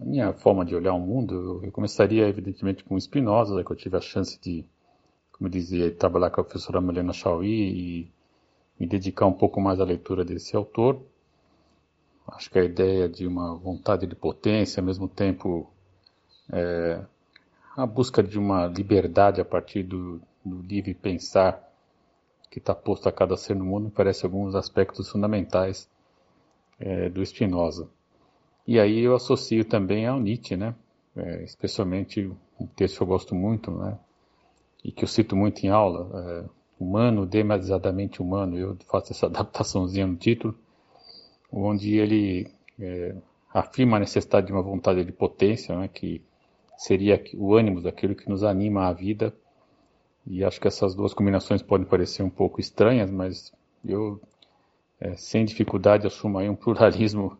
a 0.00 0.04
minha 0.04 0.32
forma 0.32 0.64
de 0.64 0.74
olhar 0.74 0.92
o 0.94 1.00
mundo, 1.00 1.60
eu 1.62 1.72
começaria 1.72 2.28
evidentemente 2.28 2.84
com 2.84 2.98
Spinoza, 2.98 3.64
que 3.64 3.70
eu 3.70 3.76
tive 3.76 3.96
a 3.96 4.00
chance 4.00 4.38
de, 4.40 4.64
como 5.32 5.48
dizia, 5.48 5.90
trabalhar 5.90 6.30
com 6.30 6.40
a 6.40 6.44
professora 6.44 6.80
Melena 6.80 7.12
Chauí 7.12 7.48
e 7.48 8.12
me 8.78 8.86
dedicar 8.86 9.26
um 9.26 9.32
pouco 9.32 9.60
mais 9.60 9.80
à 9.80 9.84
leitura 9.84 10.24
desse 10.24 10.54
autor. 10.54 11.00
Acho 12.28 12.50
que 12.50 12.58
a 12.58 12.64
ideia 12.64 13.08
de 13.08 13.26
uma 13.26 13.54
vontade 13.54 14.06
de 14.06 14.14
potência, 14.14 14.80
ao 14.80 14.86
mesmo 14.86 15.08
tempo 15.08 15.70
é, 16.52 17.00
a 17.76 17.86
busca 17.86 18.22
de 18.22 18.38
uma 18.38 18.66
liberdade 18.66 19.40
a 19.40 19.44
partir 19.44 19.82
do, 19.82 20.20
do 20.44 20.60
livre 20.62 20.94
pensar 20.94 21.62
que 22.50 22.58
está 22.58 22.74
posto 22.74 23.08
a 23.08 23.12
cada 23.12 23.36
ser 23.36 23.54
no 23.54 23.64
mundo 23.64 23.90
parece 23.90 24.24
alguns 24.24 24.54
aspectos 24.54 25.10
fundamentais 25.10 25.88
é, 26.78 27.08
do 27.08 27.24
Spinoza. 27.24 27.88
E 28.66 28.80
aí 28.80 29.00
eu 29.00 29.14
associo 29.14 29.64
também 29.64 30.06
ao 30.06 30.20
Nietzsche, 30.20 30.56
né? 30.56 30.74
É, 31.16 31.42
especialmente 31.44 32.30
um 32.60 32.66
texto 32.66 32.96
que 32.98 33.02
eu 33.02 33.06
gosto 33.06 33.34
muito, 33.34 33.70
né? 33.70 33.98
E 34.84 34.92
que 34.92 35.04
eu 35.04 35.08
cito 35.08 35.36
muito 35.36 35.64
em 35.64 35.68
aula, 35.68 36.10
é, 36.14 36.56
Humano, 36.78 37.24
demasiadamente 37.24 38.20
humano. 38.20 38.58
Eu 38.58 38.76
faço 38.90 39.12
essa 39.12 39.24
adaptaçãozinha 39.26 40.06
no 40.06 40.16
título, 40.16 40.54
onde 41.50 41.96
ele 41.96 42.50
é, 42.78 43.14
afirma 43.52 43.96
a 43.96 44.00
necessidade 44.00 44.48
de 44.48 44.52
uma 44.52 44.62
vontade 44.62 45.02
de 45.02 45.12
potência, 45.12 45.74
né? 45.78 45.88
Que 45.88 46.22
seria 46.76 47.22
o 47.34 47.54
ânimo 47.54 47.80
daquilo 47.80 48.14
que 48.14 48.28
nos 48.28 48.44
anima 48.44 48.88
à 48.88 48.92
vida 48.92 49.34
e 50.26 50.42
acho 50.44 50.60
que 50.60 50.66
essas 50.66 50.94
duas 50.94 51.14
combinações 51.14 51.62
podem 51.62 51.86
parecer 51.86 52.22
um 52.22 52.30
pouco 52.30 52.60
estranhas, 52.60 53.10
mas 53.10 53.52
eu, 53.84 54.20
é, 55.00 55.14
sem 55.14 55.44
dificuldade, 55.44 56.06
assumo 56.06 56.38
aí 56.38 56.48
um 56.48 56.56
pluralismo 56.56 57.38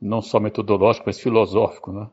não 0.00 0.20
só 0.22 0.38
metodológico, 0.40 1.06
mas 1.06 1.18
filosófico, 1.18 1.92
né? 1.92 2.08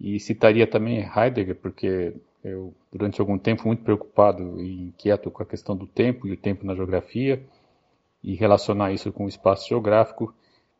E 0.00 0.18
citaria 0.18 0.66
também 0.66 0.98
Heidegger, 0.98 1.56
porque 1.56 2.14
eu, 2.42 2.74
durante 2.92 3.20
algum 3.20 3.38
tempo, 3.38 3.66
muito 3.66 3.82
preocupado 3.82 4.60
e 4.60 4.88
inquieto 4.88 5.30
com 5.30 5.42
a 5.42 5.46
questão 5.46 5.76
do 5.76 5.86
tempo 5.86 6.26
e 6.26 6.32
o 6.32 6.36
tempo 6.36 6.66
na 6.66 6.74
geografia, 6.74 7.42
e 8.22 8.34
relacionar 8.34 8.92
isso 8.92 9.12
com 9.12 9.26
o 9.26 9.28
espaço 9.28 9.68
geográfico, 9.68 10.34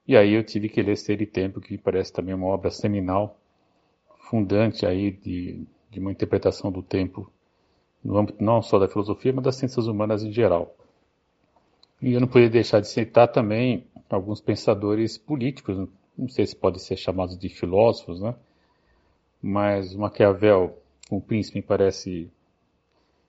e 0.07 0.17
aí 0.17 0.33
eu 0.33 0.45
tive 0.45 0.69
que 0.69 0.83
ler 0.83 0.97
Ser 0.97 1.21
e 1.23 1.27
Tempo, 1.27 1.61
que 1.61 1.79
parece 1.79 2.13
também 2.13 2.35
uma 2.35 2.47
obra 2.47 2.71
seminal, 2.71 3.39
fundante 4.31 4.85
aí 4.85 5.11
de, 5.13 5.65
de 5.91 6.01
uma 6.01 6.13
interpretação 6.13 6.71
do 6.71 6.83
tempo 6.83 7.31
no 8.05 8.19
âmbito 8.19 8.45
não 8.45 8.61
só 8.61 8.79
da 8.79 8.87
filosofia, 8.87 9.33
mas 9.33 9.45
das 9.45 9.57
ciências 9.57 9.87
humanas 9.87 10.23
em 10.23 10.31
geral. 10.31 10.77
E 12.03 12.13
eu 12.13 12.21
não 12.21 12.29
poderia 12.29 12.51
deixar 12.51 12.81
de 12.81 12.89
citar 12.89 13.29
também 13.29 13.87
alguns 14.11 14.41
pensadores 14.41 15.17
políticos, 15.17 15.89
não 16.17 16.29
sei 16.29 16.47
se 16.47 16.57
podem 16.57 16.79
ser 16.79 16.97
chamados 16.97 17.39
de 17.39 17.49
filósofos, 17.49 18.21
né? 18.21 18.35
mas 19.43 19.95
Maquiavel, 19.95 20.79
o 21.11 21.21
príncipe, 21.21 21.59
me 21.59 21.63
parece 21.63 22.31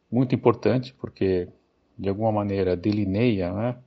muito 0.10 0.34
importante, 0.34 0.94
porque 0.94 1.50
de 1.98 2.08
alguma 2.08 2.32
maneira 2.32 2.76
delineia 2.76 3.52
né, 3.52 3.78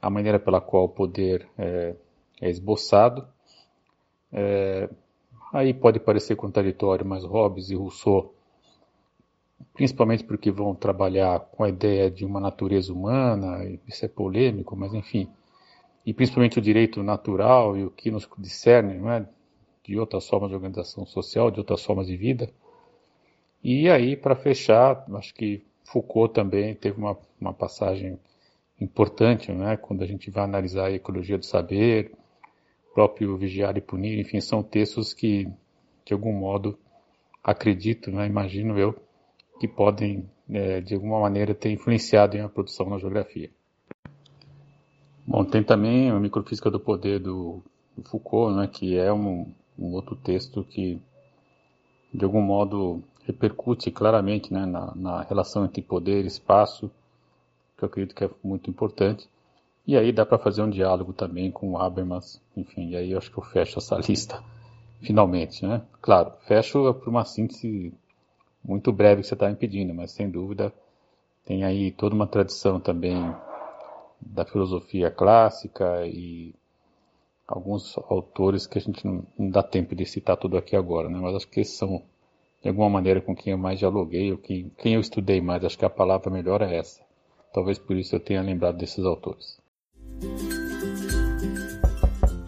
a 0.00 0.10
maneira 0.10 0.38
pela 0.38 0.60
qual 0.60 0.84
o 0.84 0.88
poder 0.88 1.48
é, 1.56 1.94
é 2.40 2.50
esboçado. 2.50 3.26
É, 4.32 4.90
aí 5.52 5.72
pode 5.72 6.00
parecer 6.00 6.36
contraditório, 6.36 7.06
mas 7.06 7.24
Hobbes 7.24 7.70
e 7.70 7.74
Rousseau 7.74 8.34
principalmente 9.72 10.22
porque 10.24 10.50
vão 10.50 10.74
trabalhar 10.74 11.40
com 11.40 11.64
a 11.64 11.68
ideia 11.68 12.10
de 12.10 12.24
uma 12.24 12.40
natureza 12.40 12.92
humana, 12.92 13.64
isso 13.88 14.04
é 14.04 14.08
polêmico, 14.08 14.76
mas 14.76 14.94
enfim, 14.94 15.28
e 16.04 16.12
principalmente 16.12 16.58
o 16.58 16.62
direito 16.62 17.02
natural 17.02 17.76
e 17.76 17.84
o 17.84 17.90
que 17.90 18.10
nos 18.10 18.28
discerne 18.38 18.94
é, 19.08 19.26
de 19.82 19.98
outras 19.98 20.28
formas 20.28 20.50
de 20.50 20.56
organização 20.56 21.06
social, 21.06 21.50
de 21.50 21.60
outras 21.60 21.84
formas 21.84 22.06
de 22.06 22.16
vida. 22.16 22.50
E 23.62 23.88
aí, 23.88 24.16
para 24.16 24.36
fechar, 24.36 25.04
acho 25.14 25.34
que 25.34 25.62
Foucault 25.84 26.34
também 26.34 26.74
teve 26.74 26.98
uma, 26.98 27.16
uma 27.40 27.52
passagem 27.52 28.18
importante, 28.80 29.52
né, 29.52 29.76
quando 29.76 30.02
a 30.02 30.06
gente 30.06 30.30
vai 30.30 30.44
analisar 30.44 30.86
a 30.86 30.92
ecologia 30.92 31.38
do 31.38 31.44
saber, 31.44 32.12
próprio 32.92 33.36
Vigiar 33.36 33.76
e 33.76 33.80
Punir, 33.80 34.18
enfim, 34.18 34.40
são 34.40 34.62
textos 34.62 35.14
que, 35.14 35.48
de 36.04 36.12
algum 36.12 36.32
modo, 36.32 36.78
acredito, 37.42 38.10
né, 38.10 38.26
imagino 38.26 38.78
eu, 38.78 38.94
que 39.58 39.68
podem, 39.68 40.28
é, 40.50 40.80
de 40.80 40.94
alguma 40.94 41.20
maneira, 41.20 41.54
ter 41.54 41.70
influenciado 41.70 42.36
em 42.36 42.40
a 42.40 42.48
produção 42.48 42.88
na 42.88 42.98
geografia. 42.98 43.50
Bom, 45.26 45.42
tem 45.44 45.62
também 45.62 46.10
a 46.10 46.20
Microfísica 46.20 46.70
do 46.70 46.78
Poder 46.78 47.18
do, 47.18 47.62
do 47.96 48.02
Foucault, 48.04 48.54
né, 48.54 48.66
que 48.66 48.98
é 48.98 49.10
um, 49.10 49.46
um, 49.78 49.92
outro 49.92 50.14
texto 50.14 50.62
que, 50.64 51.00
de 52.12 52.24
algum 52.24 52.42
modo, 52.42 53.02
repercute 53.24 53.90
claramente 53.90 54.52
né, 54.52 54.66
na, 54.66 54.94
na 54.94 55.22
relação 55.22 55.64
entre 55.64 55.80
poder 55.80 56.24
e 56.24 56.28
espaço, 56.28 56.90
que 57.76 57.84
eu 57.84 57.86
acredito 57.86 58.14
que 58.14 58.24
é 58.24 58.30
muito 58.42 58.68
importante. 58.68 59.26
E 59.86 59.96
aí 59.96 60.12
dá 60.12 60.26
para 60.26 60.38
fazer 60.38 60.62
um 60.62 60.70
diálogo 60.70 61.14
também 61.14 61.50
com 61.50 61.72
o 61.72 61.78
Habermas, 61.78 62.40
enfim, 62.54 62.90
e 62.90 62.96
aí 62.96 63.12
eu 63.12 63.18
acho 63.18 63.30
que 63.30 63.38
eu 63.38 63.44
fecho 63.44 63.78
essa 63.78 63.96
lista, 64.06 64.42
finalmente, 65.00 65.66
né? 65.66 65.82
Claro, 66.02 66.32
fecho 66.46 66.92
por 66.94 67.08
uma 67.08 67.24
síntese 67.24 67.94
muito 68.62 68.92
breve 68.92 69.22
que 69.22 69.28
você 69.28 69.34
está 69.34 69.48
me 69.48 69.56
pedindo, 69.56 69.94
mas 69.94 70.12
sem 70.12 70.30
dúvida 70.30 70.72
tem 71.46 71.64
aí 71.64 71.90
toda 71.90 72.14
uma 72.14 72.26
tradição 72.26 72.80
também 72.80 73.34
da 74.26 74.44
filosofia 74.44 75.10
clássica 75.10 76.06
e 76.06 76.54
alguns 77.46 77.96
autores 78.08 78.66
que 78.66 78.78
a 78.78 78.80
gente 78.80 79.06
não, 79.06 79.24
dá 79.38 79.62
tempo 79.62 79.94
de 79.94 80.06
citar 80.06 80.36
tudo 80.36 80.56
aqui 80.56 80.74
agora, 80.74 81.08
né? 81.08 81.18
Mas 81.20 81.34
acho 81.34 81.48
que 81.48 81.64
são, 81.64 82.02
de 82.62 82.68
alguma 82.68 82.88
maneira, 82.88 83.20
com 83.20 83.34
quem 83.34 83.52
eu 83.52 83.58
mais 83.58 83.78
dialoguei, 83.78 84.32
ou 84.32 84.38
quem, 84.38 84.70
quem 84.78 84.94
eu 84.94 85.00
estudei 85.00 85.40
mais. 85.40 85.64
Acho 85.64 85.78
que 85.78 85.84
a 85.84 85.90
palavra 85.90 86.30
melhor 86.30 86.62
é 86.62 86.76
essa. 86.76 87.02
Talvez 87.52 87.78
por 87.78 87.96
isso 87.96 88.16
eu 88.16 88.20
tenha 88.20 88.42
lembrado 88.42 88.76
desses 88.76 89.04
autores. 89.04 89.58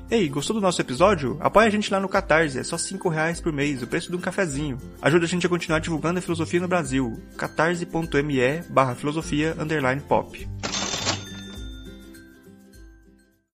Ei, 0.09 0.29
gostou 0.29 0.55
do 0.55 0.63
nosso 0.63 0.81
episódio? 0.81 1.37
Apoie 1.41 1.67
a 1.67 1.71
gente 1.71 1.91
lá 1.93 1.99
no 1.99 2.09
Catarse, 2.09 2.59
é 2.59 2.63
só 2.63 2.79
5 2.79 3.09
reais 3.09 3.41
por 3.41 3.53
mês, 3.53 3.83
o 3.83 3.89
preço 3.89 4.09
de 4.09 4.17
um 4.17 4.21
cafezinho. 4.21 4.79
Ajuda 5.03 5.25
a 5.25 5.29
gente 5.29 5.45
a 5.45 5.49
continuar 5.51 5.81
divulgando 5.81 6.21
a 6.21 6.23
filosofia 6.23 6.61
no 6.61 6.69
Brasil. 6.69 7.21
catarse.me 7.37 8.63
barra 8.71 8.95
filosofia 8.95 9.57
underline 9.59 10.01
pop. 10.01 10.49